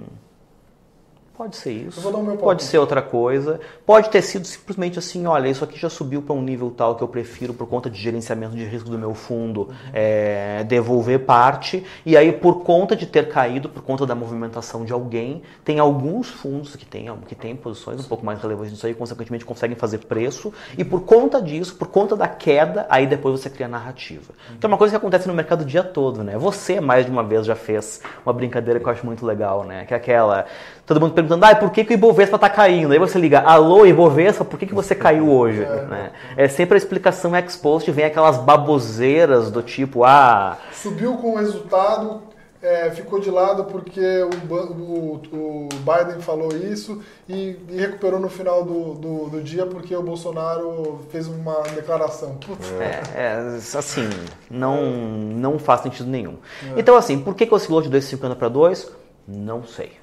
Pode 1.40 1.56
ser 1.56 1.72
isso. 1.72 2.02
Pode 2.38 2.64
ser 2.64 2.80
outra 2.80 3.02
coisa. 3.02 3.62
Pode 3.86 4.10
ter 4.10 4.22
sido 4.22 4.46
simplesmente 4.46 5.00
assim: 5.00 5.26
olha, 5.26 5.48
isso 5.48 5.64
aqui 5.64 5.80
já 5.80 5.90
subiu 5.90 6.22
para 6.22 6.36
um 6.36 6.42
nível 6.42 6.70
tal 6.70 6.98
que 6.98 7.02
eu 7.02 7.08
prefiro, 7.08 7.54
por 7.54 7.66
conta 7.66 7.90
de 7.90 7.98
gerenciamento 7.98 8.58
de 8.58 8.66
risco 8.66 8.90
do 8.90 9.00
meu 9.00 9.14
fundo, 9.14 9.70
é, 9.94 10.66
devolver 10.66 11.20
parte. 11.20 11.86
E 12.06 12.18
aí, 12.18 12.34
por 12.34 12.66
conta 12.66 12.94
de 12.94 13.06
ter 13.06 13.30
caído, 13.30 13.70
por 13.70 13.82
conta 13.82 14.06
da 14.06 14.14
movimentação 14.14 14.84
de 14.84 14.92
alguém, 14.92 15.42
tem 15.64 15.80
alguns 15.80 16.28
fundos 16.30 16.76
que 16.76 16.86
têm 16.86 17.10
que 17.26 17.36
tem 17.36 17.56
posições 17.56 18.02
um 18.02 18.10
pouco 18.10 18.26
mais 18.26 18.42
relevantes 18.42 18.74
nisso 18.74 18.86
aí, 18.86 18.94
consequentemente 18.94 19.46
conseguem 19.46 19.78
fazer 19.78 20.00
preço. 20.00 20.52
E 20.78 20.84
por 20.84 21.04
conta 21.04 21.42
disso, 21.42 21.74
por 21.74 21.88
conta 21.88 22.18
da 22.18 22.28
queda, 22.28 22.86
aí 22.90 23.08
depois 23.08 23.40
você 23.40 23.50
cria 23.50 23.70
narrativa. 23.70 24.34
Então 24.58 24.68
é 24.68 24.74
uma 24.74 24.78
coisa 24.78 24.92
que 24.92 24.98
acontece 24.98 25.26
no 25.26 25.34
mercado 25.34 25.62
o 25.62 25.66
dia 25.66 25.86
todo, 25.86 26.22
né? 26.22 26.38
Você 26.38 26.82
mais 26.82 27.06
de 27.06 27.12
uma 27.14 27.24
vez 27.24 27.46
já 27.46 27.56
fez 27.56 28.02
uma 28.26 28.34
brincadeira 28.34 28.78
que 28.78 28.86
eu 28.86 28.92
acho 28.92 29.06
muito 29.06 29.26
legal, 29.26 29.64
né? 29.64 29.86
Que 29.86 29.94
é 29.94 29.98
aquela. 29.98 30.46
Todo 30.86 31.00
mundo 31.00 31.14
perguntando, 31.30 31.46
ah, 31.46 31.56
por 31.56 31.72
que, 31.72 31.84
que 31.86 31.94
o 31.94 31.96
Ibovespa 31.96 32.40
tá 32.40 32.50
caindo? 32.50 32.92
Aí 32.92 33.00
você 33.00 33.20
liga, 33.20 33.40
alô, 33.40 33.86
Ibovespa, 33.86 34.44
por 34.44 34.58
que, 34.58 34.66
que 34.66 34.74
você 34.74 34.96
caiu 34.96 35.30
hoje? 35.30 35.60
né? 35.60 36.12
É 36.36 36.48
sempre 36.48 36.76
a 36.76 36.78
explicação 36.78 37.36
ex 37.36 37.56
post, 37.56 37.90
vem 37.92 38.06
aquelas 38.06 38.38
baboseiras 38.38 39.52
do 39.52 39.62
tipo, 39.62 40.04
ah, 40.04 40.58
Subiu 40.74 41.18
com 41.18 41.34
o 41.34 41.38
resultado, 41.38 42.24
é, 42.62 42.90
ficou 42.90 43.20
de 43.20 43.30
lado 43.30 43.66
porque 43.66 44.02
o, 44.02 44.54
o, 44.54 45.22
o 45.36 45.70
Biden 45.70 46.22
falou 46.22 46.50
isso 46.50 47.02
e, 47.28 47.58
e, 47.70 47.78
recuperou 47.78 48.20
no 48.20 48.30
final 48.30 48.66
do, 48.66 48.96
do, 48.96 49.30
do, 49.30 49.42
dia 49.42 49.66
porque 49.66 49.96
o 49.96 50.04
Bolsonaro 50.04 51.00
fez 51.10 51.28
uma 51.28 51.62
declaração. 51.74 52.38
É, 52.80 53.22
é, 53.22 53.38
assim, 53.78 54.10
não, 54.50 54.92
não 54.92 55.58
faz 55.58 55.82
sentido 55.82 56.10
nenhum. 56.10 56.38
É. 56.76 56.80
Então, 56.80 56.98
assim, 56.98 57.20
por 57.20 57.34
que, 57.34 57.46
que 57.46 57.54
oscilou 57.54 57.82
de 57.82 57.90
2,50 57.90 58.36
para 58.36 58.50
2? 58.50 58.92
Não 59.28 59.64
sei. 59.64 59.94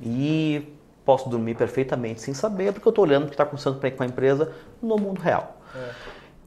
E 0.00 0.73
posso 1.04 1.28
dormir 1.28 1.54
perfeitamente 1.54 2.20
sem 2.20 2.34
saber, 2.34 2.72
porque 2.72 2.86
eu 2.86 2.90
estou 2.90 3.04
olhando 3.04 3.24
o 3.24 3.26
que 3.26 3.34
está 3.34 3.42
acontecendo 3.42 3.78
com 3.78 4.02
a 4.02 4.06
empresa 4.06 4.52
no 4.82 4.96
mundo 4.96 5.20
real. 5.20 5.60
É. 5.74 5.90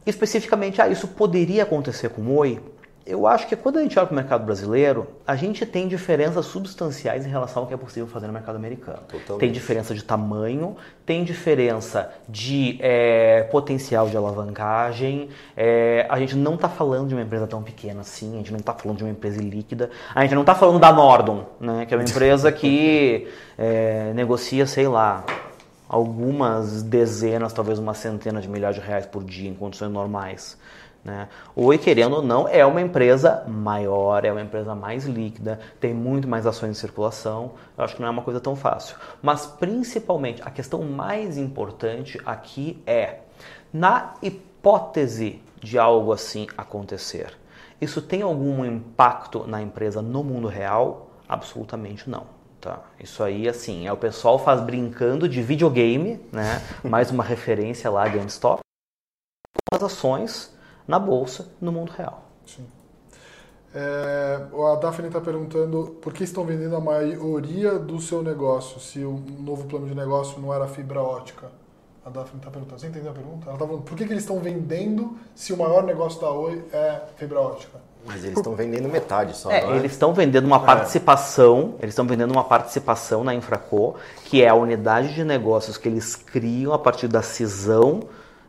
Especificamente, 0.05 0.81
ah, 0.81 0.87
isso 0.87 1.07
poderia 1.07 1.63
acontecer 1.63 2.09
com 2.09 2.21
o 2.21 2.35
Oi? 2.37 2.61
Eu 3.07 3.25
acho 3.25 3.47
que 3.47 3.55
quando 3.55 3.77
a 3.77 3.81
gente 3.81 3.97
olha 3.97 4.05
para 4.05 4.13
o 4.13 4.15
mercado 4.15 4.45
brasileiro, 4.45 5.07
a 5.25 5.35
gente 5.35 5.65
tem 5.65 5.87
diferenças 5.87 6.45
substanciais 6.45 7.25
em 7.25 7.29
relação 7.29 7.63
ao 7.63 7.67
que 7.67 7.73
é 7.73 7.77
possível 7.77 8.05
fazer 8.05 8.27
no 8.27 8.33
mercado 8.33 8.57
americano. 8.57 8.99
Totalmente. 9.07 9.39
Tem 9.39 9.51
diferença 9.51 9.95
de 9.95 10.03
tamanho, 10.03 10.75
tem 11.05 11.23
diferença 11.23 12.11
de 12.27 12.77
é, 12.81 13.43
potencial 13.43 14.09
de 14.09 14.17
alavancagem. 14.17 15.29
É, 15.55 16.05
a 16.09 16.19
gente 16.19 16.35
não 16.35 16.55
está 16.55 16.67
falando 16.67 17.07
de 17.07 17.15
uma 17.15 17.23
empresa 17.23 17.47
tão 17.47 17.63
pequena 17.63 18.01
assim, 18.01 18.33
a 18.33 18.37
gente 18.37 18.51
não 18.51 18.59
está 18.59 18.73
falando 18.73 18.97
de 18.97 19.05
uma 19.05 19.11
empresa 19.11 19.41
líquida, 19.41 19.89
a 20.13 20.21
gente 20.23 20.35
não 20.35 20.41
está 20.41 20.53
falando 20.53 20.79
da 20.79 20.91
Nordon, 20.91 21.45
né, 21.61 21.85
que 21.85 21.93
é 21.93 21.97
uma 21.97 22.03
empresa 22.03 22.51
que 22.51 23.27
é, 23.57 24.11
negocia, 24.15 24.65
sei 24.65 24.87
lá, 24.87 25.23
algumas 25.87 26.83
dezenas, 26.83 27.53
talvez 27.53 27.79
uma 27.79 27.93
centena 27.93 28.41
de 28.41 28.49
milhares 28.49 28.75
de 28.75 28.85
reais 28.85 29.05
por 29.05 29.23
dia 29.23 29.49
em 29.49 29.53
condições 29.53 29.91
normais. 29.91 30.57
Né? 31.07 31.29
Oi, 31.55 31.77
querendo 31.77 32.17
ou 32.17 32.21
não, 32.21 32.49
é 32.49 32.65
uma 32.65 32.81
empresa 32.81 33.45
maior, 33.47 34.25
é 34.25 34.31
uma 34.31 34.41
empresa 34.41 34.75
mais 34.75 35.05
líquida, 35.05 35.57
tem 35.79 35.93
muito 35.93 36.27
mais 36.27 36.45
ações 36.45 36.71
em 36.71 36.73
circulação. 36.73 37.53
Eu 37.77 37.85
acho 37.85 37.95
que 37.95 38.01
não 38.01 38.09
é 38.09 38.11
uma 38.11 38.21
coisa 38.21 38.41
tão 38.41 38.57
fácil. 38.57 38.97
Mas, 39.21 39.45
principalmente, 39.45 40.41
a 40.43 40.51
questão 40.51 40.83
mais 40.83 41.37
importante 41.37 42.19
aqui 42.25 42.83
é, 42.85 43.19
na 43.71 44.15
hipótese 44.21 45.41
de 45.63 45.79
algo 45.79 46.11
assim 46.11 46.45
acontecer, 46.57 47.37
isso 47.79 48.01
tem 48.01 48.21
algum 48.21 48.65
impacto 48.65 49.47
na 49.47 49.61
empresa 49.61 50.01
no 50.01 50.25
mundo 50.25 50.49
real? 50.49 51.11
Absolutamente 51.29 52.09
não. 52.09 52.25
Tá. 52.59 52.81
Isso 52.99 53.23
aí, 53.23 53.47
assim, 53.47 53.87
é 53.87 53.93
o 53.93 53.97
pessoal 53.97 54.37
faz 54.37 54.59
brincando 54.59 55.29
de 55.29 55.41
videogame, 55.41 56.19
né? 56.33 56.61
Mais 56.83 57.11
uma 57.11 57.23
referência 57.23 57.89
lá, 57.89 58.05
GameStop. 58.09 58.59
As 59.71 59.83
ações 59.83 60.56
na 60.87 60.97
bolsa 60.97 61.47
no 61.59 61.71
mundo 61.71 61.91
real. 61.91 62.23
Sim. 62.45 62.65
É, 63.75 64.41
a 64.71 64.75
Daphne 64.75 65.07
está 65.07 65.19
perguntando 65.19 65.97
por 66.01 66.13
que 66.13 66.23
estão 66.23 66.45
vendendo 66.45 66.75
a 66.75 66.79
maioria 66.79 67.77
do 67.77 67.99
seu 67.99 68.23
negócio, 68.23 68.79
se 68.79 69.03
o 69.03 69.21
novo 69.39 69.65
plano 69.65 69.87
de 69.87 69.93
negócio 69.93 70.39
não 70.39 70.53
era 70.53 70.67
fibra 70.67 71.01
ótica. 71.01 71.51
A 72.05 72.09
Daphne 72.09 72.39
está 72.39 72.49
perguntando. 72.49 72.79
Você 72.79 72.87
entendeu 72.87 73.11
a 73.11 73.13
pergunta? 73.13 73.49
Ela 73.49 73.57
tá 73.57 73.67
falando, 73.67 73.83
por 73.83 73.97
que, 73.97 74.05
que 74.05 74.13
eles 74.13 74.23
estão 74.23 74.39
vendendo 74.39 75.17
se 75.35 75.51
o 75.51 75.57
maior 75.57 75.83
negócio 75.83 76.21
da 76.21 76.31
Oi 76.31 76.63
é 76.71 77.01
fibra 77.17 77.41
ótica? 77.41 77.79
Mas 78.05 78.23
eles 78.23 78.37
estão 78.37 78.55
vendendo 78.55 78.87
metade 78.87 79.35
só. 79.35 79.51
É, 79.51 79.59
é? 79.59 79.75
Eles 79.75 79.91
estão 79.91 80.13
vendendo 80.13 80.45
uma 80.45 80.55
é. 80.55 80.65
participação, 80.65 81.75
eles 81.79 81.91
estão 81.91 82.07
vendendo 82.07 82.31
uma 82.31 82.45
participação 82.45 83.25
na 83.25 83.35
Infraco, 83.35 83.95
que 84.23 84.41
é 84.41 84.47
a 84.47 84.55
unidade 84.55 85.13
de 85.13 85.25
negócios 85.25 85.75
que 85.75 85.89
eles 85.89 86.15
criam 86.15 86.73
a 86.73 86.79
partir 86.79 87.09
da 87.09 87.21
cisão 87.21 88.07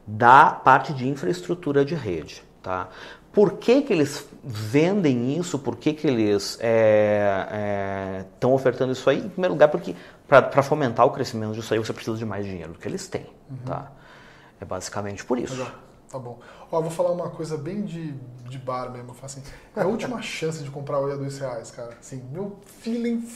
da 0.09 0.51
parte 0.51 0.95
de 0.95 1.07
infraestrutura 1.07 1.85
de 1.85 1.95
rede. 1.95 2.43
Tá? 2.63 2.89
Por 3.31 3.53
que, 3.53 3.83
que 3.83 3.93
eles 3.93 4.27
vendem 4.43 5.39
isso? 5.39 5.59
Por 5.59 5.77
que, 5.77 5.93
que 5.93 6.07
eles 6.07 6.53
estão 6.53 6.61
é, 6.63 8.25
é, 8.41 8.47
ofertando 8.47 8.93
isso 8.93 9.09
aí? 9.09 9.19
Em 9.19 9.29
primeiro 9.29 9.53
lugar, 9.53 9.69
porque 9.69 9.95
para 10.27 10.63
fomentar 10.63 11.07
o 11.07 11.11
crescimento 11.11 11.53
disso 11.53 11.73
aí 11.73 11.79
você 11.79 11.93
precisa 11.93 12.17
de 12.17 12.25
mais 12.25 12.47
dinheiro 12.47 12.73
do 12.73 12.79
que 12.79 12.89
eles 12.89 13.07
têm. 13.07 13.27
Uhum. 13.51 13.57
Tá? 13.67 13.93
É 14.61 14.65
basicamente 14.65 15.25
por 15.25 15.39
isso. 15.39 15.53
Legal. 15.53 15.73
Tá 16.11 16.19
bom. 16.19 16.41
Ó, 16.73 16.81
vou 16.81 16.91
falar 16.91 17.13
uma 17.13 17.29
coisa 17.29 17.59
bem 17.59 17.83
de, 17.83 18.13
de 18.49 18.59
bar 18.59 18.91
mesmo. 18.91 19.15
Assim, 19.23 19.43
é 19.77 19.83
a 19.83 19.87
última 19.87 20.23
chance 20.23 20.65
de 20.65 20.71
comprar 20.71 20.99
o 20.99 21.13
a 21.13 21.17
dois 21.17 21.39
reais, 21.39 21.71
cara. 21.71 21.91
Assim, 22.01 22.25
meu 22.33 22.59
feeling, 22.81 23.29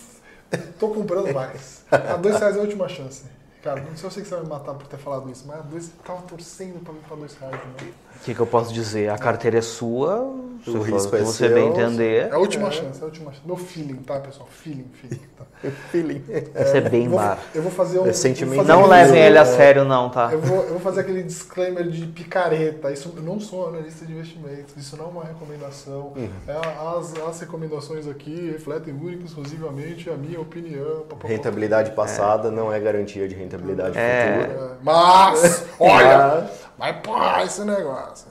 tô 0.78 0.88
comprando 0.88 1.32
mais. 1.34 1.84
A 1.90 2.16
dois 2.16 2.38
reais 2.38 2.56
é 2.56 2.58
a 2.58 2.62
última 2.62 2.88
chance. 2.88 3.24
Cara, 3.62 3.80
não 3.80 3.96
sei 3.96 4.10
se 4.10 4.24
você 4.24 4.34
vai 4.34 4.42
me 4.42 4.48
matar 4.48 4.74
por 4.74 4.88
ter 4.88 4.96
falado 4.96 5.30
isso, 5.30 5.44
mas 5.46 5.64
dois, 5.66 5.88
tava 6.04 6.20
torcendo 6.22 6.82
pra 6.82 6.92
vir 6.92 7.00
pra 7.06 7.16
dois 7.16 7.36
reais. 7.36 7.54
Né? 7.54 7.92
O 8.16 8.24
que, 8.24 8.34
que, 8.34 8.40
eu 8.40 8.46
posso 8.46 8.74
dizer? 8.74 9.08
A 9.08 9.16
carteira 9.16 9.58
é 9.58 9.62
sua, 9.62 10.18
o 10.18 10.80
risco 10.80 11.14
é 11.14 11.20
você 11.20 11.48
bem 11.48 11.68
entender. 11.68 12.28
É 12.28 12.32
a 12.32 12.38
última 12.38 12.68
é. 12.68 12.70
chance, 12.72 12.98
é 12.98 13.02
a 13.02 13.06
última 13.06 13.32
chance. 13.32 13.46
Meu 13.46 13.56
feeling, 13.56 13.96
tá, 13.96 14.18
pessoal? 14.18 14.48
Feeling, 14.50 14.90
feeling. 14.92 15.20
Tá. 15.38 15.44
feeling. 15.90 16.24
É, 16.28 16.64
Você 16.64 16.78
é 16.78 16.80
bem 16.80 17.08
vou, 17.08 17.18
bar. 17.18 17.38
Eu 17.54 17.62
vou 17.62 17.70
fazer 17.70 18.00
um. 18.00 18.06
É 18.06 18.12
sentimento. 18.12 18.64
Não 18.64 18.86
levem 18.86 19.20
ele 19.20 19.38
a 19.38 19.44
sério, 19.44 19.84
não, 19.84 20.10
tá? 20.10 20.30
Eu 20.32 20.40
vou, 20.40 20.62
eu 20.64 20.70
vou 20.70 20.80
fazer 20.80 21.02
aquele 21.02 21.22
disclaimer 21.22 21.88
de 21.88 22.06
picareta. 22.06 22.90
Isso 22.90 23.12
eu 23.16 23.22
não 23.22 23.38
sou 23.38 23.68
analista 23.68 24.04
de 24.04 24.12
investimentos, 24.12 24.76
isso 24.76 24.96
não 24.96 25.04
é 25.04 25.08
uma 25.08 25.24
recomendação. 25.24 26.12
Uhum. 26.16 26.30
É, 26.48 26.98
as, 26.98 27.14
as 27.14 27.40
recomendações 27.40 28.08
aqui 28.08 28.50
refletem 28.50 28.92
única 28.92 29.24
exclusivamente 29.24 30.10
a 30.10 30.16
minha 30.16 30.40
opinião. 30.40 31.06
Rentabilidade 31.24 31.92
passada 31.92 32.50
não 32.50 32.72
é 32.72 32.80
garantia 32.80 33.28
de 33.28 33.34
rentabilidade 33.34 33.51
é. 33.94 34.40
futura. 34.42 34.78
Mas, 34.82 35.66
olha, 35.78 36.50
vai 36.78 37.00
pá 37.00 37.44
esse 37.44 37.64
negócio. 37.64 38.26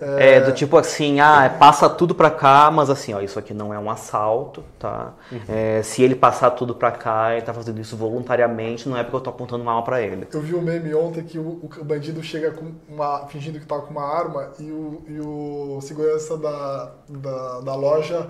É... 0.00 0.36
é, 0.36 0.40
do 0.40 0.52
tipo 0.52 0.76
assim, 0.76 1.20
ah, 1.20 1.54
passa 1.58 1.88
tudo 1.88 2.14
pra 2.14 2.30
cá, 2.30 2.70
mas 2.70 2.88
assim, 2.88 3.12
ó, 3.12 3.20
isso 3.20 3.38
aqui 3.38 3.52
não 3.52 3.72
é 3.72 3.78
um 3.78 3.90
assalto, 3.90 4.64
tá? 4.78 5.12
Uhum. 5.30 5.40
É, 5.48 5.82
se 5.82 6.02
ele 6.02 6.14
passar 6.14 6.50
tudo 6.52 6.74
pra 6.74 6.90
cá 6.90 7.36
e 7.36 7.42
tá 7.42 7.52
fazendo 7.52 7.80
isso 7.80 7.96
voluntariamente, 7.96 8.88
não 8.88 8.96
é 8.96 9.02
porque 9.02 9.16
eu 9.16 9.20
tô 9.20 9.30
apontando 9.30 9.62
uma 9.62 9.72
arma 9.72 9.84
pra 9.84 10.00
ele. 10.00 10.26
Eu 10.32 10.40
vi 10.40 10.54
um 10.54 10.62
meme 10.62 10.94
ontem 10.94 11.22
que 11.22 11.38
o, 11.38 11.68
o 11.78 11.84
bandido 11.84 12.22
chega 12.22 12.50
com 12.52 12.72
uma, 12.88 13.26
fingindo 13.26 13.60
que 13.60 13.66
tá 13.66 13.78
com 13.78 13.90
uma 13.90 14.04
arma 14.04 14.52
e 14.58 14.70
o, 14.70 15.02
e 15.06 15.20
o 15.20 15.78
segurança 15.82 16.36
da, 16.36 16.92
da, 17.08 17.60
da 17.60 17.74
loja 17.74 18.28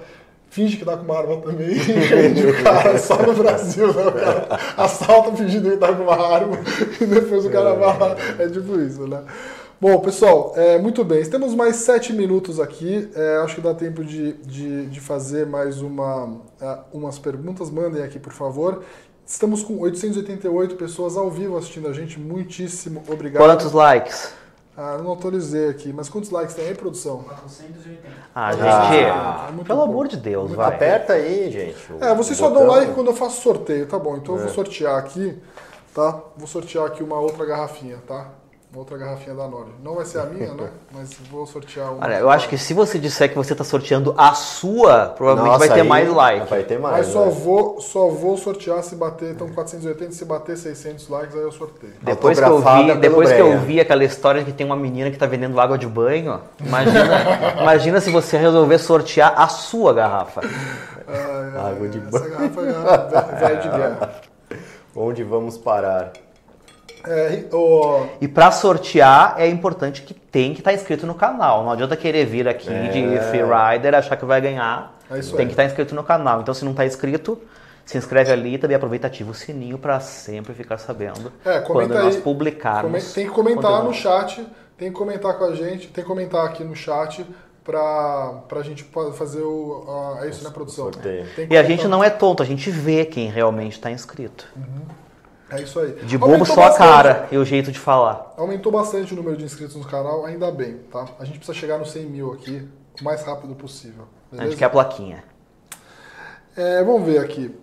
finge 0.50 0.76
que 0.76 0.84
tá 0.84 0.96
com 0.96 1.04
uma 1.04 1.18
arma 1.18 1.36
também 1.38 1.70
e 1.76 1.76
rende 1.76 2.46
o 2.46 2.62
cara 2.62 2.98
só 2.98 3.20
no 3.22 3.34
Brasil, 3.34 3.92
né? 3.92 4.06
O 4.06 4.12
cara 4.12 4.58
assalta 4.76 5.36
fingindo 5.36 5.70
que 5.70 5.76
tá 5.76 5.92
com 5.92 6.02
uma 6.02 6.16
arma 6.16 6.58
e 7.00 7.04
depois 7.04 7.44
o 7.44 7.50
cara 7.50 7.74
vai 7.74 7.98
lá. 7.98 8.16
É 8.38 8.48
tipo 8.48 8.80
isso, 8.80 9.06
né? 9.06 9.22
Bom, 9.80 10.00
pessoal, 10.00 10.54
é, 10.56 10.76
muito 10.76 11.04
bem. 11.04 11.24
Temos 11.24 11.54
mais 11.54 11.76
sete 11.76 12.12
minutos 12.12 12.58
aqui. 12.58 13.08
É, 13.14 13.36
acho 13.36 13.54
que 13.54 13.60
dá 13.60 13.72
tempo 13.72 14.02
de, 14.02 14.32
de, 14.32 14.86
de 14.86 15.00
fazer 15.00 15.46
mais 15.46 15.80
uma, 15.80 16.24
uh, 16.24 16.78
umas 16.92 17.16
perguntas. 17.16 17.70
Mandem 17.70 18.02
aqui, 18.02 18.18
por 18.18 18.32
favor. 18.32 18.82
Estamos 19.24 19.62
com 19.62 19.78
888 19.78 20.74
pessoas 20.74 21.16
ao 21.16 21.30
vivo 21.30 21.56
assistindo 21.56 21.86
a 21.86 21.92
gente. 21.92 22.18
Muitíssimo 22.18 23.04
obrigado. 23.08 23.44
Quantos 23.44 23.72
likes? 23.72 24.32
Ah, 24.80 24.96
não 25.02 25.12
atualizei 25.12 25.68
aqui, 25.70 25.92
mas 25.92 26.08
quantos 26.08 26.30
likes 26.30 26.54
tem 26.54 26.68
aí, 26.68 26.74
produção? 26.74 27.24
480. 27.24 27.98
Ah, 28.32 28.52
gente, 28.52 29.10
ah, 29.10 29.50
pelo 29.66 29.82
amor 29.82 30.06
de 30.06 30.16
Deus, 30.16 30.52
vai. 30.52 30.72
Aperta 30.72 31.14
aí, 31.14 31.50
gente. 31.50 31.76
É, 32.00 32.14
vocês 32.14 32.38
só 32.38 32.48
dão 32.48 32.64
like 32.64 32.94
quando 32.94 33.08
eu 33.08 33.14
faço 33.14 33.42
sorteio, 33.42 33.88
tá 33.88 33.98
bom? 33.98 34.16
Então 34.16 34.36
é. 34.36 34.38
eu 34.38 34.42
vou 34.42 34.52
é. 34.52 34.54
sortear 34.54 34.96
aqui, 34.96 35.36
tá? 35.92 36.22
Vou 36.36 36.46
sortear 36.46 36.86
aqui 36.86 37.02
uma 37.02 37.18
outra 37.18 37.44
garrafinha, 37.44 37.98
tá? 38.06 38.30
Outra 38.74 38.98
garrafinha 38.98 39.34
da 39.34 39.48
Nori. 39.48 39.70
Não 39.82 39.94
vai 39.94 40.04
ser 40.04 40.20
a 40.20 40.26
minha, 40.26 40.52
né? 40.52 40.68
Mas 40.92 41.14
vou 41.30 41.46
sortear 41.46 41.92
uma. 41.92 42.04
Olha, 42.04 42.18
eu 42.18 42.30
acho 42.30 42.48
que 42.48 42.58
se 42.58 42.74
você 42.74 42.98
disser 42.98 43.28
que 43.28 43.34
você 43.34 43.52
está 43.52 43.64
sorteando 43.64 44.14
a 44.16 44.34
sua, 44.34 45.06
provavelmente 45.16 45.52
Nossa, 45.52 45.66
vai 45.66 45.76
ter 45.76 45.82
mais 45.82 46.08
like. 46.10 46.46
Vai 46.48 46.62
ter 46.62 46.78
mais. 46.78 46.96
Mas 46.98 47.06
só, 47.06 47.26
né? 47.26 47.30
vou, 47.30 47.80
só 47.80 48.08
vou 48.08 48.36
sortear 48.36 48.82
se 48.82 48.94
bater, 48.94 49.32
então 49.32 49.48
480, 49.48 50.12
se 50.12 50.24
bater 50.24 50.56
600 50.56 51.08
likes, 51.08 51.34
aí 51.34 51.42
eu 51.42 51.52
sorteio. 51.52 51.94
Depois 52.02 52.38
que 52.38 52.44
eu 52.44 52.58
vi, 52.60 52.94
depois 52.96 53.32
que 53.32 53.40
eu 53.40 53.58
vi 53.60 53.80
aquela 53.80 54.04
história 54.04 54.44
que 54.44 54.52
tem 54.52 54.66
uma 54.66 54.76
menina 54.76 55.08
que 55.10 55.16
está 55.16 55.26
vendendo 55.26 55.58
água 55.60 55.78
de 55.78 55.86
banho, 55.86 56.40
imagina, 56.60 57.22
imagina 57.62 58.00
se 58.00 58.10
você 58.10 58.36
resolver 58.36 58.78
sortear 58.78 59.34
a 59.36 59.48
sua 59.48 59.94
garrafa. 59.94 60.42
Ai, 61.06 61.52
ai, 61.56 61.72
água 61.72 61.88
de 61.88 61.98
banho. 62.00 62.24
Essa 62.24 62.28
garrafa 62.28 62.60
é 62.60 63.38
velha 63.38 63.56
de 63.56 63.68
guerra. 63.68 64.14
Onde 64.94 65.22
vamos 65.22 65.56
parar? 65.56 66.12
É, 67.06 67.44
o... 67.52 68.06
E 68.20 68.28
para 68.28 68.50
sortear 68.50 69.34
é 69.38 69.48
importante 69.48 70.02
que 70.02 70.14
tem 70.14 70.52
que 70.52 70.60
estar 70.60 70.70
tá 70.70 70.76
inscrito 70.76 71.06
no 71.06 71.14
canal. 71.14 71.64
Não 71.64 71.72
adianta 71.72 71.96
querer 71.96 72.24
vir 72.26 72.48
aqui 72.48 72.72
é... 72.72 72.88
de 72.88 73.20
Free 73.30 73.42
Rider 73.42 73.94
achar 73.94 74.16
que 74.16 74.24
vai 74.24 74.40
ganhar. 74.40 74.96
É 75.10 75.14
tem 75.14 75.46
que 75.46 75.52
estar 75.52 75.62
tá 75.62 75.64
inscrito 75.64 75.94
no 75.94 76.02
canal. 76.02 76.40
Então 76.40 76.52
se 76.52 76.64
não 76.64 76.72
está 76.72 76.84
inscrito, 76.84 77.40
se 77.84 77.96
inscreve 77.96 78.30
ali 78.30 78.54
e 78.54 78.58
também 78.58 78.76
aproveita 78.76 79.06
ativa 79.06 79.30
o 79.30 79.34
sininho 79.34 79.78
para 79.78 79.98
sempre 80.00 80.52
ficar 80.52 80.76
sabendo 80.76 81.32
é, 81.44 81.60
quando 81.60 81.94
nós 81.94 82.16
aí, 82.16 82.20
publicarmos. 82.20 83.12
Tem 83.12 83.26
que 83.26 83.32
comentar 83.32 83.82
no 83.82 83.94
chat, 83.94 84.46
tem 84.76 84.90
que 84.90 84.94
comentar 84.94 85.38
com 85.38 85.44
a 85.44 85.54
gente, 85.54 85.88
tem 85.88 86.04
que 86.04 86.08
comentar 86.08 86.44
aqui 86.44 86.62
no 86.62 86.76
chat 86.76 87.24
para 87.64 88.42
a 88.50 88.62
gente 88.62 88.84
fazer 89.14 89.42
o. 89.42 89.84
Uh, 89.86 90.24
é 90.24 90.28
isso, 90.28 90.42
né, 90.42 90.50
produção? 90.50 90.90
E 91.50 91.56
a 91.56 91.62
gente 91.62 91.86
não 91.86 92.02
é 92.02 92.08
tonto, 92.08 92.42
a 92.42 92.46
gente 92.46 92.70
vê 92.70 93.04
quem 93.04 93.30
realmente 93.30 93.72
está 93.72 93.90
inscrito. 93.90 94.46
Uhum. 94.56 95.07
É 95.50 95.62
isso 95.62 95.80
aí. 95.80 95.92
De 96.04 96.18
bobo 96.18 96.44
só 96.44 96.64
a 96.64 96.76
cara 96.76 97.28
e 97.30 97.38
o 97.38 97.44
jeito 97.44 97.72
de 97.72 97.78
falar. 97.78 98.34
Aumentou 98.36 98.70
bastante 98.70 99.12
o 99.12 99.16
número 99.16 99.36
de 99.36 99.44
inscritos 99.44 99.76
no 99.76 99.84
canal, 99.84 100.26
ainda 100.26 100.50
bem, 100.50 100.78
tá? 100.90 101.08
A 101.18 101.24
gente 101.24 101.38
precisa 101.38 101.56
chegar 101.56 101.78
nos 101.78 101.90
100 101.90 102.04
mil 102.06 102.32
aqui 102.32 102.68
o 103.00 103.04
mais 103.04 103.22
rápido 103.24 103.54
possível. 103.54 104.04
Beleza? 104.30 104.46
A 104.46 104.50
gente 104.50 104.58
quer 104.58 104.66
a 104.66 104.70
plaquinha. 104.70 105.24
É, 106.56 106.82
vamos 106.82 107.06
ver 107.06 107.18
aqui. 107.18 107.54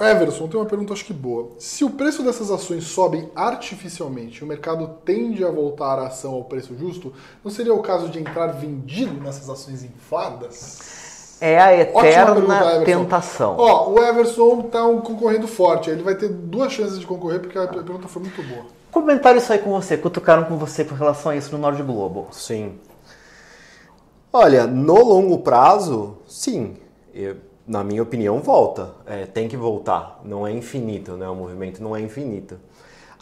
Everson, 0.00 0.48
tem 0.48 0.58
uma 0.58 0.66
pergunta 0.66 0.92
acho 0.92 1.04
que 1.04 1.12
boa. 1.12 1.50
Se 1.58 1.84
o 1.84 1.90
preço 1.90 2.24
dessas 2.24 2.50
ações 2.50 2.84
sobem 2.84 3.30
artificialmente 3.36 4.40
e 4.40 4.44
o 4.44 4.46
mercado 4.46 4.88
tende 5.04 5.44
a 5.44 5.50
voltar 5.50 5.98
a 5.98 6.08
ação 6.08 6.32
ao 6.32 6.44
preço 6.44 6.76
justo, 6.76 7.12
não 7.44 7.50
seria 7.50 7.72
o 7.72 7.82
caso 7.82 8.08
de 8.08 8.18
entrar 8.18 8.48
vendido 8.48 9.14
nessas 9.20 9.48
ações 9.48 9.84
infladas? 9.84 11.01
É 11.44 11.60
a 11.60 11.76
eterna 11.76 12.34
pergunta, 12.36 12.84
tentação. 12.84 13.56
Ó, 13.58 13.90
o 13.90 13.98
Everson 14.00 14.62
tá 14.62 14.84
um 14.86 15.00
concorrendo 15.00 15.48
forte. 15.48 15.90
Ele 15.90 16.00
vai 16.04 16.14
ter 16.14 16.28
duas 16.28 16.72
chances 16.72 17.00
de 17.00 17.04
concorrer 17.06 17.40
porque 17.40 17.58
a 17.58 17.66
pergunta 17.66 18.06
foi 18.06 18.22
muito 18.22 18.40
boa. 18.44 18.64
Comentário 18.92 19.38
isso 19.38 19.52
aí 19.52 19.58
com 19.58 19.70
você, 19.70 19.96
cutucaram 19.96 20.44
com 20.44 20.56
você 20.56 20.84
com 20.84 20.94
relação 20.94 21.32
a 21.32 21.36
isso 21.36 21.50
no 21.50 21.58
Nord 21.58 21.82
Globo. 21.82 22.28
Sim. 22.30 22.78
Olha, 24.32 24.68
no 24.68 24.94
longo 25.04 25.38
prazo, 25.40 26.16
sim. 26.28 26.76
Eu- 27.12 27.36
na 27.66 27.82
minha 27.82 28.02
opinião, 28.04 28.38
volta. 28.38 28.90
É, 29.04 29.26
tem 29.26 29.48
que 29.48 29.56
voltar. 29.56 30.20
Não 30.24 30.46
é 30.46 30.52
infinito, 30.52 31.16
né? 31.16 31.28
O 31.28 31.34
movimento 31.34 31.82
não 31.82 31.96
é 31.96 32.00
infinito. 32.00 32.56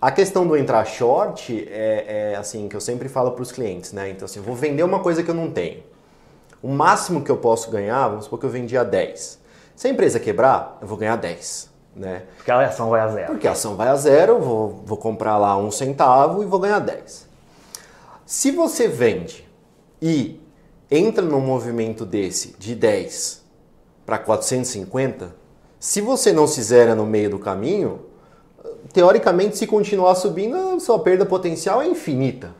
A 0.00 0.10
questão 0.10 0.46
do 0.46 0.56
entrar 0.58 0.84
short 0.84 1.66
é, 1.70 2.32
é 2.32 2.36
assim 2.36 2.68
que 2.68 2.76
eu 2.76 2.80
sempre 2.80 3.08
falo 3.08 3.30
para 3.32 3.42
os 3.42 3.50
clientes, 3.52 3.92
né? 3.94 4.10
Então, 4.10 4.26
assim, 4.26 4.40
eu 4.40 4.44
vou 4.44 4.54
vender 4.54 4.82
uma 4.82 5.00
coisa 5.00 5.22
que 5.22 5.30
eu 5.30 5.34
não 5.34 5.50
tenho. 5.50 5.82
O 6.62 6.68
máximo 6.68 7.22
que 7.22 7.30
eu 7.30 7.36
posso 7.36 7.70
ganhar, 7.70 8.08
vamos 8.08 8.24
supor 8.24 8.38
que 8.38 8.46
eu 8.46 8.50
vendi 8.50 8.76
a 8.76 8.84
10. 8.84 9.38
Se 9.74 9.86
a 9.86 9.90
empresa 9.90 10.20
quebrar, 10.20 10.78
eu 10.80 10.86
vou 10.86 10.98
ganhar 10.98 11.16
10, 11.16 11.70
né? 11.96 12.24
Porque 12.36 12.50
a 12.50 12.66
ação 12.66 12.90
vai 12.90 13.00
a 13.00 13.08
zero. 13.08 13.26
Porque 13.28 13.48
a 13.48 13.52
ação 13.52 13.76
vai 13.76 13.88
a 13.88 13.96
zero, 13.96 14.34
eu 14.34 14.40
vou, 14.40 14.82
vou 14.84 14.98
comprar 14.98 15.38
lá 15.38 15.56
um 15.56 15.70
centavo 15.70 16.42
e 16.42 16.46
vou 16.46 16.60
ganhar 16.60 16.78
10. 16.80 17.26
Se 18.26 18.50
você 18.50 18.86
vende 18.86 19.48
e 20.02 20.38
entra 20.90 21.24
num 21.24 21.40
movimento 21.40 22.04
desse 22.04 22.54
de 22.58 22.74
10 22.74 23.42
para 24.04 24.18
450, 24.18 25.34
se 25.78 26.00
você 26.00 26.32
não 26.32 26.46
se 26.46 26.62
zera 26.62 26.94
no 26.94 27.06
meio 27.06 27.30
do 27.30 27.38
caminho, 27.38 28.00
teoricamente, 28.92 29.56
se 29.56 29.66
continuar 29.66 30.14
subindo, 30.14 30.56
a 30.56 30.80
sua 30.80 30.98
perda 30.98 31.24
potencial 31.24 31.80
é 31.80 31.86
infinita 31.86 32.54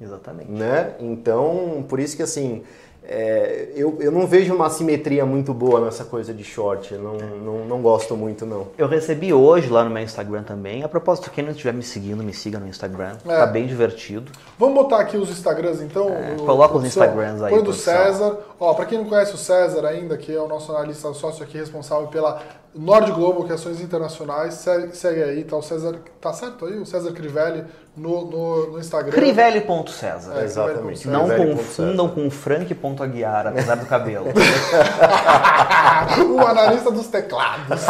Exatamente. 0.00 0.50
né? 0.50 0.94
Então, 1.00 1.84
por 1.88 1.98
isso 1.98 2.16
que 2.16 2.22
assim, 2.22 2.62
é, 3.08 3.68
eu, 3.76 3.96
eu 4.00 4.10
não 4.10 4.26
vejo 4.26 4.52
uma 4.54 4.68
simetria 4.68 5.24
muito 5.24 5.54
boa 5.54 5.80
nessa 5.84 6.04
coisa 6.04 6.34
de 6.34 6.42
short. 6.42 6.92
Eu 6.92 7.00
não, 7.00 7.14
não, 7.14 7.64
não 7.64 7.80
gosto 7.82 8.16
muito, 8.16 8.44
não. 8.44 8.68
Eu 8.76 8.88
recebi 8.88 9.32
hoje 9.32 9.68
lá 9.68 9.84
no 9.84 9.90
meu 9.90 10.02
Instagram 10.02 10.42
também. 10.42 10.82
A 10.82 10.88
propósito, 10.88 11.30
quem 11.30 11.44
não 11.44 11.52
estiver 11.52 11.72
me 11.72 11.82
seguindo, 11.84 12.22
me 12.24 12.32
siga 12.34 12.58
no 12.58 12.66
Instagram. 12.66 13.16
É. 13.24 13.36
Tá 13.36 13.46
bem 13.46 13.66
divertido. 13.66 14.32
Vamos 14.58 14.74
botar 14.74 14.98
aqui 15.00 15.16
os 15.16 15.30
Instagrams 15.30 15.80
então? 15.80 16.08
o- 16.08 16.44
coloca 16.44 16.76
os? 16.76 16.84
Instagrams 16.84 17.42
aí, 17.42 17.54
Põe 17.54 17.62
do. 17.62 17.72
César. 17.72 18.38
Ó, 18.58 18.74
pra 18.74 18.84
quem 18.86 18.98
não 18.98 19.04
conhece 19.04 19.34
o 19.34 19.38
César 19.38 19.86
ainda, 19.86 20.16
que 20.16 20.34
é 20.34 20.40
o 20.40 20.48
nosso 20.48 20.72
analista 20.72 21.12
sócio 21.14 21.44
aqui 21.44 21.56
responsável 21.58 22.08
pela 22.08 22.42
Nord 22.76 23.12
Global, 23.12 23.44
que 23.44 23.52
é 23.52 23.54
ações 23.54 23.80
internacionais, 23.80 24.54
segue, 24.54 24.94
segue 24.96 25.22
aí, 25.22 25.44
tá 25.44 25.56
o 25.56 25.62
César, 25.62 25.98
tá 26.20 26.32
certo 26.32 26.66
aí? 26.66 26.78
O 26.78 26.84
César 26.84 27.12
Crivelli 27.12 27.64
no, 27.96 28.30
no, 28.30 28.72
no 28.72 28.78
Instagram. 28.78 29.12
Crivelli.césar. 29.12 30.38
É, 30.38 30.44
Exatamente. 30.44 31.08
Não 31.08 31.28
confundam 31.28 32.08
com 32.08 32.30
Frank.aguiar, 32.30 33.46
apesar 33.46 33.76
do 33.76 33.86
cabelo. 33.86 34.26
o 36.34 36.40
analista 36.46 36.90
dos 36.90 37.06
teclados. 37.06 37.80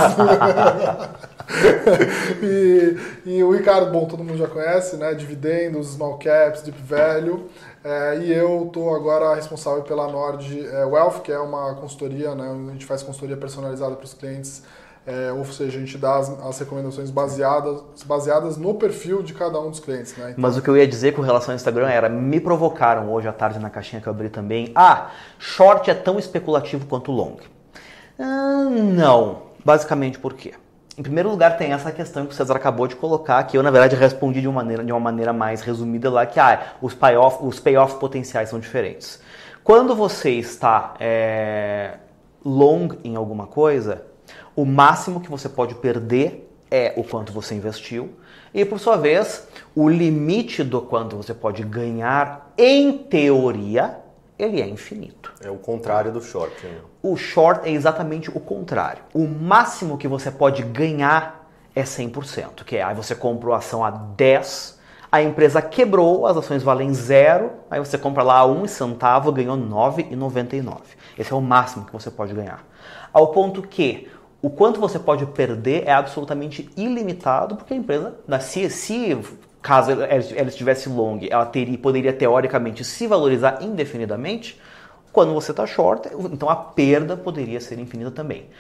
e, 2.42 2.96
e 3.26 3.42
o 3.42 3.50
Ricardo, 3.52 3.90
bom, 3.90 4.06
todo 4.06 4.22
mundo 4.22 4.38
já 4.38 4.46
conhece, 4.46 4.96
né? 4.96 5.14
Dividendos, 5.14 5.88
Small 5.88 6.18
Caps, 6.18 6.62
Deep 6.62 6.78
Value. 6.82 7.48
É, 7.86 8.18
e 8.18 8.32
eu 8.32 8.68
tô 8.72 8.92
agora 8.92 9.32
responsável 9.36 9.80
pela 9.84 10.08
Nord 10.08 10.66
é, 10.66 10.84
Wealth, 10.84 11.20
que 11.22 11.30
é 11.30 11.38
uma 11.38 11.72
consultoria, 11.76 12.34
né? 12.34 12.48
onde 12.48 12.70
A 12.70 12.72
gente 12.72 12.84
faz 12.84 13.00
consultoria 13.00 13.36
personalizada 13.36 13.94
para 13.94 14.04
os 14.04 14.12
clientes. 14.12 14.64
É, 15.06 15.30
ou 15.30 15.44
seja, 15.44 15.78
a 15.78 15.80
gente 15.80 15.96
dá 15.96 16.16
as, 16.16 16.28
as 16.28 16.58
recomendações 16.58 17.12
baseadas, 17.12 17.80
baseadas 18.04 18.56
no 18.56 18.74
perfil 18.74 19.22
de 19.22 19.32
cada 19.32 19.60
um 19.60 19.70
dos 19.70 19.78
clientes, 19.78 20.16
né? 20.16 20.34
Mas 20.36 20.56
o 20.56 20.62
que 20.62 20.68
eu 20.68 20.76
ia 20.76 20.84
dizer 20.84 21.12
com 21.14 21.22
relação 21.22 21.52
ao 21.52 21.54
Instagram 21.54 21.88
era, 21.88 22.08
me 22.08 22.40
provocaram 22.40 23.12
hoje 23.12 23.28
à 23.28 23.32
tarde 23.32 23.60
na 23.60 23.70
caixinha 23.70 24.02
que 24.02 24.08
eu 24.08 24.12
abri 24.12 24.30
também. 24.30 24.72
Ah, 24.74 25.12
short 25.38 25.88
é 25.88 25.94
tão 25.94 26.18
especulativo 26.18 26.86
quanto 26.86 27.12
long. 27.12 27.36
Ah, 28.18 28.68
não. 28.68 29.42
Basicamente 29.64 30.18
por 30.18 30.34
quê? 30.34 30.54
Em 30.98 31.02
primeiro 31.02 31.28
lugar, 31.28 31.58
tem 31.58 31.72
essa 31.72 31.92
questão 31.92 32.24
que 32.24 32.32
o 32.32 32.34
César 32.34 32.56
acabou 32.56 32.86
de 32.86 32.96
colocar, 32.96 33.42
que 33.44 33.58
eu, 33.58 33.62
na 33.62 33.70
verdade, 33.70 33.94
respondi 33.94 34.40
de 34.40 34.48
uma 34.48 34.62
maneira, 34.62 34.82
de 34.82 34.90
uma 34.90 35.00
maneira 35.00 35.30
mais 35.30 35.60
resumida 35.60 36.08
lá, 36.08 36.24
que 36.24 36.40
ah, 36.40 36.74
os 36.80 36.94
payoff, 36.94 37.38
os 37.42 37.60
payoff 37.60 37.98
potenciais 37.98 38.48
são 38.48 38.58
diferentes. 38.58 39.20
Quando 39.62 39.94
você 39.94 40.30
está 40.30 40.94
é, 40.98 41.98
long 42.42 42.88
em 43.04 43.14
alguma 43.14 43.46
coisa, 43.46 44.06
o 44.54 44.64
máximo 44.64 45.20
que 45.20 45.30
você 45.30 45.50
pode 45.50 45.74
perder 45.74 46.50
é 46.70 46.94
o 46.96 47.04
quanto 47.04 47.30
você 47.30 47.54
investiu. 47.54 48.14
E, 48.54 48.64
por 48.64 48.78
sua 48.78 48.96
vez, 48.96 49.46
o 49.74 49.90
limite 49.90 50.64
do 50.64 50.80
quanto 50.80 51.14
você 51.14 51.34
pode 51.34 51.62
ganhar, 51.62 52.54
em 52.56 52.96
teoria, 52.96 53.98
ele 54.38 54.62
é 54.62 54.66
infinito. 54.66 55.30
É 55.42 55.50
o 55.50 55.56
contrário 55.56 56.10
do 56.10 56.22
short. 56.22 56.54
Né? 56.64 56.78
O 57.08 57.16
short 57.16 57.68
é 57.68 57.70
exatamente 57.70 58.30
o 58.30 58.40
contrário. 58.40 59.04
O 59.14 59.28
máximo 59.28 59.96
que 59.96 60.08
você 60.08 60.28
pode 60.28 60.64
ganhar 60.64 61.48
é 61.72 61.84
100%, 61.84 62.64
que 62.64 62.78
é 62.78 62.82
aí 62.82 62.96
você 62.96 63.14
comprou 63.14 63.54
a 63.54 63.58
ação 63.58 63.84
a 63.84 63.90
10, 63.90 64.76
a 65.12 65.22
empresa 65.22 65.62
quebrou, 65.62 66.26
as 66.26 66.36
ações 66.36 66.64
valem 66.64 66.92
zero, 66.92 67.52
aí 67.70 67.78
você 67.78 67.96
compra 67.96 68.24
lá 68.24 68.38
a 68.38 68.46
1 68.46 68.66
centavo, 68.66 69.30
ganhou 69.30 69.56
9,99. 69.56 70.78
Esse 71.16 71.32
é 71.32 71.36
o 71.36 71.40
máximo 71.40 71.84
que 71.84 71.92
você 71.92 72.10
pode 72.10 72.34
ganhar. 72.34 72.66
Ao 73.12 73.28
ponto 73.28 73.62
que 73.62 74.10
o 74.42 74.50
quanto 74.50 74.80
você 74.80 74.98
pode 74.98 75.24
perder 75.26 75.84
é 75.86 75.92
absolutamente 75.92 76.68
ilimitado, 76.76 77.54
porque 77.54 77.72
a 77.72 77.76
empresa, 77.76 78.16
se, 78.40 78.68
se 78.68 79.16
caso 79.62 79.92
ela, 79.92 80.06
ela 80.06 80.48
estivesse 80.48 80.88
long, 80.88 81.20
ela 81.30 81.46
teria, 81.46 81.78
poderia 81.78 82.12
teoricamente 82.12 82.82
se 82.82 83.06
valorizar 83.06 83.58
indefinidamente. 83.62 84.60
Quando 85.16 85.32
você 85.32 85.50
está 85.50 85.66
short, 85.66 86.10
então 86.30 86.50
a 86.50 86.54
perda 86.54 87.16
poderia 87.16 87.58
ser 87.58 87.78
infinita 87.78 88.10
também. 88.10 88.50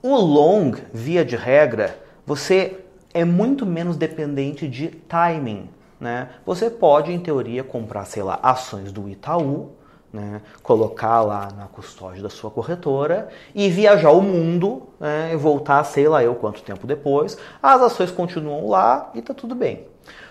O 0.00 0.14
long, 0.14 0.70
via 0.92 1.24
de 1.24 1.34
regra, 1.34 1.98
você 2.24 2.84
é 3.12 3.24
muito 3.24 3.66
menos 3.66 3.96
dependente 3.96 4.68
de 4.68 4.90
timing. 5.08 5.68
Né? 5.98 6.28
Você 6.46 6.70
pode, 6.70 7.10
em 7.10 7.18
teoria, 7.18 7.64
comprar, 7.64 8.04
sei 8.04 8.22
lá, 8.22 8.38
ações 8.40 8.92
do 8.92 9.08
Itaú, 9.08 9.72
né? 10.12 10.40
colocar 10.62 11.20
lá 11.20 11.48
na 11.50 11.66
custódia 11.66 12.22
da 12.22 12.30
sua 12.30 12.48
corretora 12.48 13.28
e 13.52 13.68
viajar 13.68 14.12
o 14.12 14.22
mundo 14.22 14.84
né? 15.00 15.30
e 15.32 15.36
voltar, 15.36 15.82
sei 15.82 16.06
lá 16.06 16.22
eu 16.22 16.36
quanto 16.36 16.62
tempo 16.62 16.86
depois. 16.86 17.36
As 17.60 17.82
ações 17.82 18.12
continuam 18.12 18.68
lá 18.68 19.10
e 19.14 19.18
está 19.18 19.34
tudo 19.34 19.52
bem. 19.52 19.88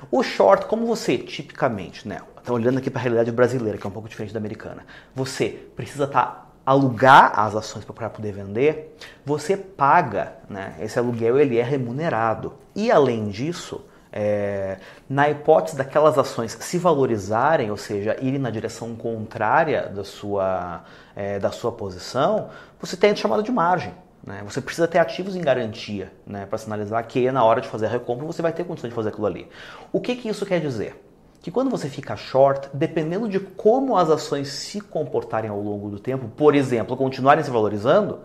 O 0.09 0.23
short, 0.23 0.65
como 0.65 0.85
você 0.85 1.17
tipicamente, 1.17 2.07
né? 2.07 2.21
Tá 2.43 2.51
olhando 2.51 2.77
aqui 2.77 2.89
para 2.89 2.99
a 2.99 3.03
realidade 3.03 3.31
brasileira, 3.31 3.77
que 3.77 3.85
é 3.85 3.89
um 3.89 3.93
pouco 3.93 4.09
diferente 4.09 4.33
da 4.33 4.39
americana. 4.39 4.85
Você 5.15 5.47
precisa 5.75 6.03
estar 6.03 6.25
tá, 6.25 6.45
alugar 6.65 7.39
as 7.39 7.55
ações 7.55 7.85
para 7.85 8.09
poder 8.09 8.33
vender. 8.33 8.97
Você 9.25 9.55
paga, 9.55 10.33
né? 10.49 10.75
Esse 10.81 10.99
aluguel 10.99 11.39
ele 11.39 11.57
é 11.57 11.63
remunerado. 11.63 12.53
E 12.75 12.91
além 12.91 13.29
disso, 13.29 13.85
é, 14.11 14.77
na 15.09 15.29
hipótese 15.29 15.77
daquelas 15.77 16.17
ações 16.17 16.57
se 16.59 16.77
valorizarem, 16.77 17.71
ou 17.71 17.77
seja, 17.77 18.17
irem 18.21 18.39
na 18.39 18.49
direção 18.49 18.93
contrária 18.93 19.87
da 19.87 20.03
sua, 20.03 20.83
é, 21.15 21.39
da 21.39 21.49
sua 21.49 21.71
posição, 21.71 22.49
você 22.79 22.97
tem 22.97 23.11
a 23.11 23.15
chamada 23.15 23.41
de 23.41 23.51
margem. 23.51 23.93
Né? 24.21 24.41
Você 24.45 24.61
precisa 24.61 24.87
ter 24.87 24.99
ativos 24.99 25.35
em 25.35 25.41
garantia 25.41 26.11
né? 26.27 26.45
para 26.45 26.57
sinalizar 26.57 27.05
que 27.07 27.31
na 27.31 27.43
hora 27.43 27.61
de 27.61 27.67
fazer 27.67 27.87
a 27.87 27.89
recompra 27.89 28.25
você 28.25 28.41
vai 28.41 28.51
ter 28.51 28.63
condição 28.65 28.89
de 28.89 28.95
fazer 28.95 29.09
aquilo 29.09 29.27
ali. 29.27 29.49
O 29.91 29.99
que, 29.99 30.15
que 30.15 30.29
isso 30.29 30.45
quer 30.45 30.59
dizer? 30.59 31.12
Que 31.43 31.51
quando 31.51 31.69
você 31.69 31.89
fica 31.89 32.15
short, 32.15 32.69
dependendo 32.73 33.27
de 33.27 33.37
como 33.37 33.97
as 33.97 34.09
ações 34.09 34.47
se 34.47 34.79
comportarem 34.79 35.49
ao 35.49 35.61
longo 35.61 35.89
do 35.89 35.99
tempo, 35.99 36.29
por 36.29 36.55
exemplo, 36.55 36.95
continuarem 36.95 37.43
se 37.43 37.51
valorizando, 37.51 38.21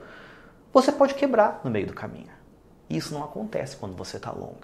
você 0.73 0.93
pode 0.93 1.15
quebrar 1.15 1.61
no 1.65 1.71
meio 1.71 1.89
do 1.89 1.93
caminho. 1.93 2.31
Isso 2.89 3.13
não 3.13 3.25
acontece 3.25 3.77
quando 3.77 3.97
você 3.97 4.19
está 4.19 4.31
long. 4.31 4.55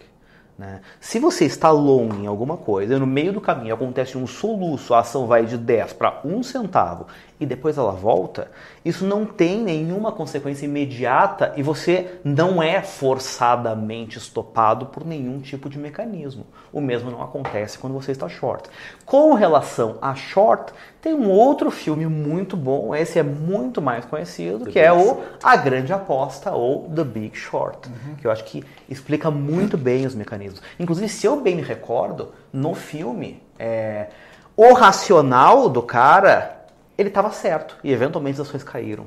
Né? 0.57 0.81
Se 1.01 1.19
você 1.19 1.45
está 1.45 1.71
long 1.71 2.09
em 2.23 2.27
alguma 2.27 2.57
coisa 2.57 2.95
e 2.95 2.99
no 2.99 3.07
meio 3.07 3.33
do 3.33 3.41
caminho 3.41 3.75
acontece 3.75 4.17
um 4.17 4.27
soluço, 4.27 4.95
a 4.95 5.01
ação 5.01 5.27
vai 5.27 5.45
de 5.45 5.59
10 5.59 5.95
para 5.95 6.21
1 6.25 6.43
centavo 6.45 7.07
e 7.41 7.45
depois 7.45 7.77
ela 7.77 7.91
volta, 7.91 8.49
isso 8.85 9.05
não 9.05 9.27
tem 9.27 9.61
nenhuma 9.61 10.13
consequência 10.13 10.65
imediata 10.65 11.53
e 11.57 11.63
você 11.63 12.21
não 12.23 12.63
é 12.63 12.81
forçadamente 12.81 14.17
estopado 14.19 14.87
por 14.87 15.05
nenhum 15.05 15.41
tipo 15.41 15.69
de 15.69 15.77
mecanismo. 15.79 16.47
O 16.73 16.81
mesmo 16.81 17.11
não 17.11 17.21
acontece 17.21 17.77
quando 17.77 17.95
você 17.95 18.13
está 18.13 18.29
short. 18.29 18.69
Com 19.05 19.35
relação 19.35 19.99
a 20.01 20.15
short, 20.15 20.73
tem 21.03 21.13
um 21.13 21.29
outro 21.29 21.71
filme 21.71 22.07
muito 22.07 22.57
bom, 22.57 22.95
esse 22.95 23.19
é 23.19 23.23
muito 23.23 23.83
mais 23.83 24.05
conhecido, 24.05 24.65
The 24.65 24.71
que 24.71 24.79
é 24.79 24.91
Big 24.91 25.03
o 25.03 25.07
Short. 25.07 25.23
A 25.43 25.57
Grande 25.57 25.93
Aposta 25.93 26.53
ou 26.53 26.89
The 26.89 27.05
Big 27.05 27.37
Short, 27.37 27.91
que 28.19 28.27
eu 28.27 28.31
acho 28.31 28.45
que 28.45 28.65
explica 28.89 29.31
muito 29.31 29.77
bem 29.77 30.07
os 30.07 30.15
mecanismos. 30.15 30.44
Inclusive, 30.79 31.09
se 31.09 31.27
eu 31.27 31.41
bem 31.41 31.57
me 31.57 31.63
recordo, 31.63 32.33
no 32.53 32.75
filme, 32.75 33.43
é, 33.59 34.09
o 34.57 34.73
racional 34.73 35.69
do 35.69 35.83
cara 35.83 36.53
ele 36.97 37.09
estava 37.09 37.31
certo 37.33 37.77
e 37.83 37.93
eventualmente 37.93 38.41
as 38.41 38.47
ações 38.47 38.63
caíram. 38.63 39.07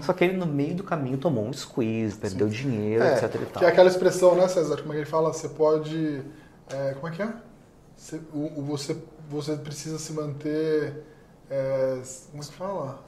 Só 0.00 0.12
que 0.14 0.24
ele 0.24 0.36
no 0.38 0.46
meio 0.46 0.74
do 0.74 0.82
caminho 0.82 1.18
tomou 1.18 1.44
um 1.44 1.52
squeeze, 1.52 2.16
perdeu 2.16 2.48
dinheiro, 2.48 3.04
É, 3.04 3.12
etc. 3.12 3.34
E 3.34 3.58
que 3.58 3.64
é 3.64 3.68
aquela 3.68 3.88
expressão, 3.90 4.34
né, 4.34 4.48
César? 4.48 4.78
Como 4.78 4.92
é 4.92 4.96
que 4.96 5.00
ele 5.02 5.10
fala? 5.10 5.32
Você 5.32 5.48
pode. 5.50 6.22
é, 6.72 6.94
como 6.94 7.08
é 7.08 7.10
que 7.14 7.22
é? 7.22 7.28
Você, 7.94 8.20
o, 8.32 8.60
o- 8.60 8.62
você, 8.62 8.96
você 9.28 9.54
precisa 9.56 9.98
se 9.98 10.12
manter. 10.14 11.04
é, 11.50 12.00
como 12.30 12.42
é 12.42 12.46
que 12.46 12.52
fala? 12.54 12.98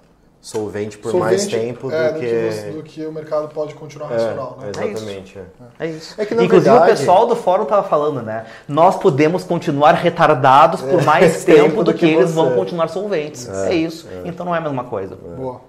Solvente 0.41 0.97
por 0.99 1.13
mais 1.15 1.43
Solvente, 1.43 1.67
tempo 1.67 1.91
é, 1.91 2.09
do, 2.09 2.15
do, 2.15 2.21
que... 2.21 2.27
que 2.27 2.53
você- 2.53 2.71
do 2.71 2.83
que 2.85 3.07
o 3.07 3.13
mercado 3.13 3.49
pode 3.49 3.75
continuar 3.75 4.09
racional. 4.09 4.57
né? 4.61 4.67
É, 4.79 4.85
exatamente. 4.87 5.39
é. 5.39 5.45
É 5.81 5.87
isso. 5.89 6.15
É 6.17 6.25
que, 6.25 6.35
na 6.35 6.45
Inclusive 6.45 6.71
verdade- 6.71 6.93
o 6.93 6.97
pessoal 6.97 7.27
do 7.27 7.35
fórum 7.35 7.65
tava 7.65 7.87
falando, 7.89 8.23
né? 8.23 8.47
Nós 8.69 8.97
podemos 8.97 9.43
continuar 9.43 9.93
retardados 9.95 10.81
por 10.81 11.03
mais 11.03 11.43
tempo 11.45 11.63
tempo 11.63 11.77
do 11.85 11.93
do 11.93 11.93
que, 11.95 12.07
que 12.07 12.07
eles 12.15 12.31
você. 12.31 12.35
vão 12.37 12.55
continuar 12.55 12.89
solventes. 12.89 13.49
É, 13.49 13.75
isso. 13.75 14.07
Então 14.25 14.47
não 14.47 14.55
é 14.55 14.59
a 14.59 14.61
mesma 14.61 14.85
coisa. 14.85 15.17
Boa. 15.17 15.61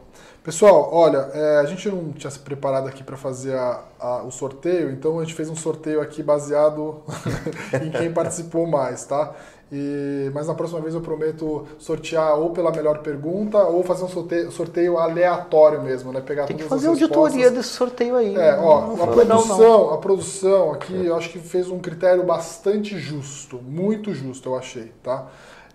Pessoal, 0.43 0.89
olha, 0.93 1.29
é, 1.33 1.57
a 1.59 1.65
gente 1.65 1.89
não 1.89 2.11
tinha 2.13 2.31
se 2.31 2.39
preparado 2.39 2.87
aqui 2.87 3.03
para 3.03 3.17
fazer 3.17 3.55
a- 3.55 3.81
a- 3.99 4.23
o 4.23 4.31
sorteio, 4.31 4.89
então 4.91 5.19
a 5.19 5.23
gente 5.23 5.33
fez 5.35 5.49
um 5.49 5.55
sorteio 5.55 5.99
aqui 6.01 6.23
baseado 6.23 7.01
em 7.83 7.89
quem 7.91 8.11
participou 8.11 8.65
mais, 8.65 9.03
tá? 9.05 9.33
E, 9.71 10.31
mas 10.33 10.47
na 10.47 10.55
próxima 10.55 10.81
vez 10.81 10.95
eu 10.95 11.01
prometo 11.01 11.67
sortear 11.77 12.39
ou 12.39 12.49
pela 12.49 12.71
melhor 12.71 13.03
pergunta 13.03 13.59
ou 13.59 13.83
fazer 13.83 14.03
um 14.03 14.09
sorteio, 14.09 14.51
sorteio 14.51 14.97
aleatório 14.97 15.81
mesmo, 15.81 16.11
né? 16.11 16.21
Pegar 16.21 16.47
Tem 16.47 16.57
que 16.57 16.63
fazer 16.63 16.87
as 16.87 16.93
auditoria 17.01 17.51
desse 17.51 17.69
sorteio 17.69 18.15
aí. 18.15 18.35
É, 18.35 18.57
ó, 18.57 18.87
Não 18.87 19.03
a 19.03 19.09
legal, 19.11 19.43
produção, 19.43 19.93
a 19.93 19.97
produção 19.97 20.73
aqui, 20.73 21.05
eu 21.05 21.15
acho 21.15 21.29
que 21.29 21.37
fez 21.37 21.69
um 21.69 21.77
critério 21.77 22.23
bastante 22.23 22.97
justo, 22.97 23.59
muito 23.61 24.11
justo, 24.13 24.49
eu 24.49 24.57
achei, 24.57 24.91
tá? 25.03 25.27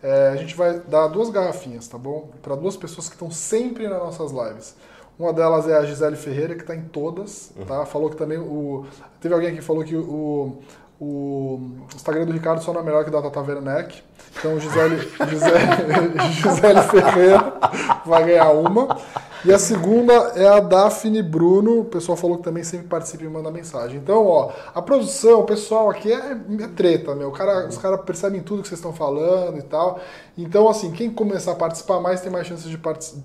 É, 0.03 0.31
a 0.31 0.37
gente 0.37 0.57
vai 0.57 0.81
dar 0.81 1.07
duas 1.07 1.31
garrafinhas, 1.31 1.87
tá 1.87 1.97
bom? 1.97 2.31
Para 2.43 2.57
duas 2.57 2.77
pessoas 2.77 3.09
que 3.09 3.15
estão 3.15 3.31
sempre 3.31 3.89
nas 3.89 4.01
nossas 4.01 4.33
lives. 4.33 4.75
Uma 5.17 5.33
delas 5.33 5.69
é 5.69 5.77
a 5.77 5.85
Gisele 5.85 6.17
Ferreira, 6.17 6.57
que 6.57 6.63
está 6.63 6.75
em 6.75 6.83
todas, 6.83 7.53
tá? 7.69 7.87
Falou 7.87 8.11
que 8.11 8.17
também 8.17 8.37
o. 8.37 8.85
Teve 9.21 9.33
alguém 9.33 9.51
aqui 9.51 9.59
que 9.59 9.65
falou 9.65 9.85
que 9.85 9.95
o, 9.95 10.59
o 11.05 11.87
Instagram 11.95 12.25
do 12.25 12.33
Ricardo 12.33 12.63
só 12.63 12.73
não 12.73 12.81
é 12.81 12.85
melhor 12.85 13.05
que 13.05 13.11
o 13.11 13.13
da 13.13 13.23
Tata 13.23 13.41
Werneck. 13.41 14.03
Então, 14.39 14.59
Gisele, 14.59 14.97
Gisele, 15.29 16.33
Gisele 16.33 16.83
Ferreira 16.83 17.55
vai 18.05 18.25
ganhar 18.25 18.51
uma. 18.51 18.97
E 19.45 19.53
a 19.53 19.59
segunda 19.59 20.15
é 20.37 20.49
a 20.49 20.59
Daphne 20.59 21.23
Bruno. 21.23 21.81
O 21.81 21.85
pessoal 21.85 22.17
falou 22.17 22.39
que 22.39 22.43
também 22.45 22.65
sempre 22.65 22.87
participa 22.89 23.25
e 23.25 23.29
manda 23.29 23.51
mensagem. 23.51 23.99
Então, 23.99 24.27
ó, 24.27 24.51
a 24.75 24.81
produção, 24.81 25.41
o 25.41 25.45
pessoal 25.45 25.91
aqui 25.91 26.11
é, 26.11 26.17
é 26.63 26.69
treta, 26.75 27.15
meu. 27.15 27.31
Cara, 27.31 27.69
os 27.69 27.77
caras 27.77 28.01
percebem 28.03 28.41
tudo 28.41 28.63
que 28.63 28.69
vocês 28.69 28.79
estão 28.79 28.95
falando 28.95 29.59
e 29.59 29.63
tal. 29.63 30.01
Então, 30.39 30.67
assim, 30.69 30.91
quem 30.93 31.11
começar 31.11 31.53
a 31.53 31.57
participar 31.57 32.01
mais 32.01 32.23
tem 32.23 32.33
mais 32.33 32.47
chances 32.47 32.71
de, 32.71 32.79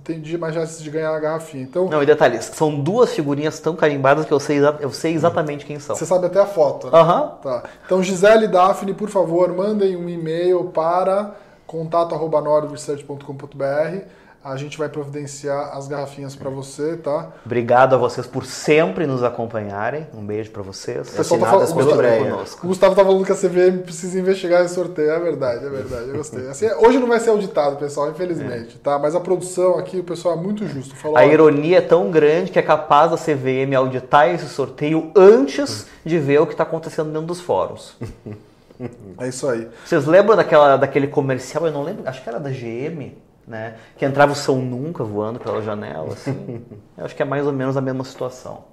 tem 0.04 0.20
de- 0.20 0.38
mais 0.38 0.54
chances 0.54 0.84
de 0.84 0.90
ganhar 0.90 1.16
a 1.16 1.20
garrafinha. 1.20 1.64
Então, 1.64 1.88
Não, 1.88 2.04
e 2.04 2.06
detalhes, 2.06 2.52
são 2.54 2.78
duas 2.80 3.14
figurinhas 3.14 3.58
tão 3.60 3.74
carimbadas 3.76 4.26
que 4.26 4.34
eu 4.34 4.40
sei, 4.42 4.60
eu 4.82 4.92
sei 4.92 5.14
exatamente 5.14 5.66
quem 5.66 5.80
são. 5.80 5.96
você 5.96 6.06
sabe 6.06 6.26
até 6.26 6.42
a 6.42 6.46
foto. 6.46 6.88
né? 6.92 7.00
Aham. 7.00 7.38
Tá. 7.42 7.64
Então, 7.86 8.04
Gisele 8.04 8.44
e 8.46 8.50
Daphne, 8.50 8.94
por 8.94 9.08
favor, 9.10 9.54
mandem 9.54 9.96
um 9.96 10.10
e-mail 10.10 10.66
para 10.66 11.34
contato.nordresearch.com.br. 11.66 14.19
A 14.42 14.56
gente 14.56 14.78
vai 14.78 14.88
providenciar 14.88 15.76
as 15.76 15.90
garrafinhas 15.90 16.34
para 16.34 16.50
você, 16.50 16.96
tá? 16.96 17.28
Obrigado 17.46 17.94
a 17.94 17.98
vocês 17.98 18.26
por 18.26 18.46
sempre 18.46 19.06
nos 19.06 19.22
acompanharem. 19.22 20.08
Um 20.14 20.26
beijo 20.26 20.50
pra 20.52 20.64
vocês. 20.64 21.10
O 21.10 21.18
pessoal 21.18 21.40
tá 21.42 21.46
falando- 21.48 21.76
pelo 21.76 21.86
Gustavo-. 21.86 22.58
O 22.64 22.68
Gustavo 22.68 22.96
tá 22.96 23.04
falando 23.04 23.26
que 23.26 23.32
a 23.34 23.36
CVM 23.36 23.80
precisa 23.84 24.18
investigar 24.18 24.64
esse 24.64 24.76
sorteio. 24.76 25.12
É 25.12 25.20
verdade, 25.20 25.66
é 25.66 25.70
verdade. 25.70 26.08
Eu 26.10 26.16
gostei. 26.16 26.48
Assim, 26.48 26.68
hoje 26.80 26.98
não 27.00 27.08
vai 27.08 27.20
ser 27.20 27.32
auditado, 27.32 27.76
pessoal, 27.76 28.10
infelizmente, 28.12 28.78
tá? 28.80 28.98
Mas 28.98 29.14
a 29.14 29.20
produção 29.20 29.78
aqui, 29.78 30.00
o 30.00 30.04
pessoal 30.06 30.38
é 30.38 30.42
muito 30.42 30.66
justo. 30.66 30.96
Falou, 30.96 31.18
A 31.18 31.26
ironia 31.26 31.80
é 31.80 31.82
tão 31.82 32.10
grande 32.10 32.50
que 32.50 32.58
é 32.60 32.62
capaz 32.62 33.12
da 33.12 33.18
CVM 33.18 33.76
auditar 33.76 34.30
esse 34.30 34.48
sorteio 34.48 35.12
antes 35.18 35.86
de 36.06 36.18
ver 36.18 36.40
o 36.40 36.46
que 36.48 36.54
está 36.54 36.64
acontecendo 36.64 37.12
dentro 37.12 37.28
dos 37.28 37.42
fóruns. 37.42 37.98
é 39.20 39.28
isso 39.28 39.50
aí. 39.50 39.68
Vocês 39.86 40.06
lembram 40.06 40.38
daquela, 40.38 40.78
daquele 40.78 41.08
comercial? 41.08 41.66
Eu 41.68 41.74
não 41.74 41.84
lembro, 41.84 42.08
acho 42.08 42.24
que 42.24 42.30
era 42.30 42.40
da 42.40 42.50
GM, 42.50 43.12
né? 43.50 43.76
Que 43.98 44.06
entrava 44.06 44.32
o 44.32 44.36
São 44.36 44.62
Nunca 44.62 45.04
voando 45.04 45.40
pela 45.40 45.62
janela, 45.62 46.14
assim. 46.14 46.64
Eu 46.96 47.04
acho 47.04 47.16
que 47.16 47.24
é 47.24 47.26
mais 47.26 47.48
ou 47.48 47.52
menos 47.52 47.76
a 47.76 47.82
mesma 47.82 48.04
situação. 48.04 48.64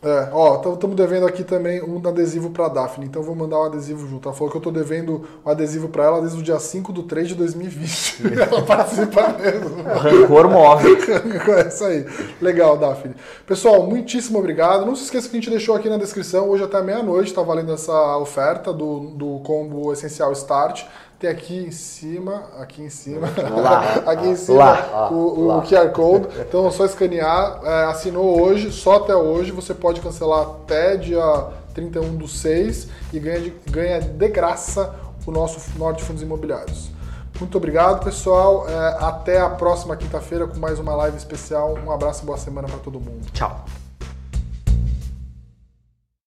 É, 0.00 0.28
ó, 0.32 0.62
estamos 0.74 0.94
devendo 0.94 1.26
aqui 1.26 1.42
também 1.42 1.82
um 1.82 1.98
adesivo 2.06 2.50
pra 2.50 2.68
Daphne, 2.68 3.06
então 3.06 3.20
eu 3.20 3.26
vou 3.26 3.34
mandar 3.34 3.58
um 3.58 3.64
adesivo 3.64 4.06
junto. 4.06 4.28
Ela 4.28 4.36
falou 4.36 4.48
que 4.48 4.56
eu 4.56 4.60
tô 4.60 4.70
devendo 4.70 5.26
um 5.44 5.50
adesivo 5.50 5.88
pra 5.88 6.04
ela 6.04 6.20
desde 6.20 6.38
o 6.38 6.42
dia 6.42 6.56
5 6.56 6.92
do 6.92 7.02
3 7.02 7.26
de 7.26 7.34
2020. 7.34 8.22
ela 8.40 8.62
participa 8.62 9.30
mesmo. 9.30 9.80
O 9.80 9.98
rancor 9.98 10.48
move. 10.48 10.86
é 11.50 11.66
isso 11.66 11.84
aí. 11.84 12.06
Legal, 12.40 12.76
Daphne. 12.76 13.16
Pessoal, 13.44 13.88
muitíssimo 13.88 14.38
obrigado. 14.38 14.86
Não 14.86 14.94
se 14.94 15.02
esqueça 15.02 15.28
que 15.28 15.36
a 15.36 15.40
gente 15.40 15.50
deixou 15.50 15.74
aqui 15.74 15.88
na 15.88 15.96
descrição, 15.96 16.48
hoje 16.48 16.62
até 16.62 16.80
meia-noite 16.80 17.30
está 17.30 17.42
valendo 17.42 17.72
essa 17.72 18.16
oferta 18.18 18.72
do, 18.72 19.10
do 19.10 19.40
combo 19.40 19.92
essencial 19.92 20.30
Start. 20.30 20.84
Tem 21.18 21.28
aqui 21.28 21.64
em 21.64 21.70
cima, 21.72 22.44
aqui 22.60 22.80
em 22.80 22.88
cima, 22.88 23.28
Lá. 23.50 23.94
aqui 24.06 24.28
em 24.28 24.36
cima 24.36 24.58
Lá. 24.58 25.10
o, 25.10 25.58
o 25.58 25.62
QR 25.62 25.90
Code. 25.90 26.28
Então 26.40 26.68
é 26.68 26.70
só 26.70 26.84
escanear. 26.84 27.60
É, 27.64 27.84
assinou 27.86 28.40
hoje, 28.40 28.70
só 28.70 28.96
até 28.96 29.16
hoje. 29.16 29.50
Você 29.50 29.74
pode 29.74 30.00
cancelar 30.00 30.42
até 30.42 30.96
dia 30.96 31.48
31 31.74 32.16
do 32.16 32.28
6 32.28 32.88
e 33.12 33.18
ganha 33.18 33.40
de, 33.40 33.50
ganha 33.68 34.00
de 34.00 34.28
graça 34.28 34.94
o 35.26 35.30
nosso 35.32 35.60
Norte 35.76 36.04
Fundos 36.04 36.22
Imobiliários. 36.22 36.90
Muito 37.38 37.58
obrigado, 37.58 38.04
pessoal. 38.04 38.68
É, 38.68 39.04
até 39.04 39.40
a 39.40 39.50
próxima 39.50 39.96
quinta-feira 39.96 40.46
com 40.46 40.58
mais 40.58 40.78
uma 40.78 40.94
live 40.94 41.16
especial. 41.16 41.76
Um 41.84 41.90
abraço 41.90 42.22
e 42.22 42.26
boa 42.26 42.38
semana 42.38 42.68
para 42.68 42.78
todo 42.78 42.98
mundo. 42.98 43.26
Tchau. 43.32 43.64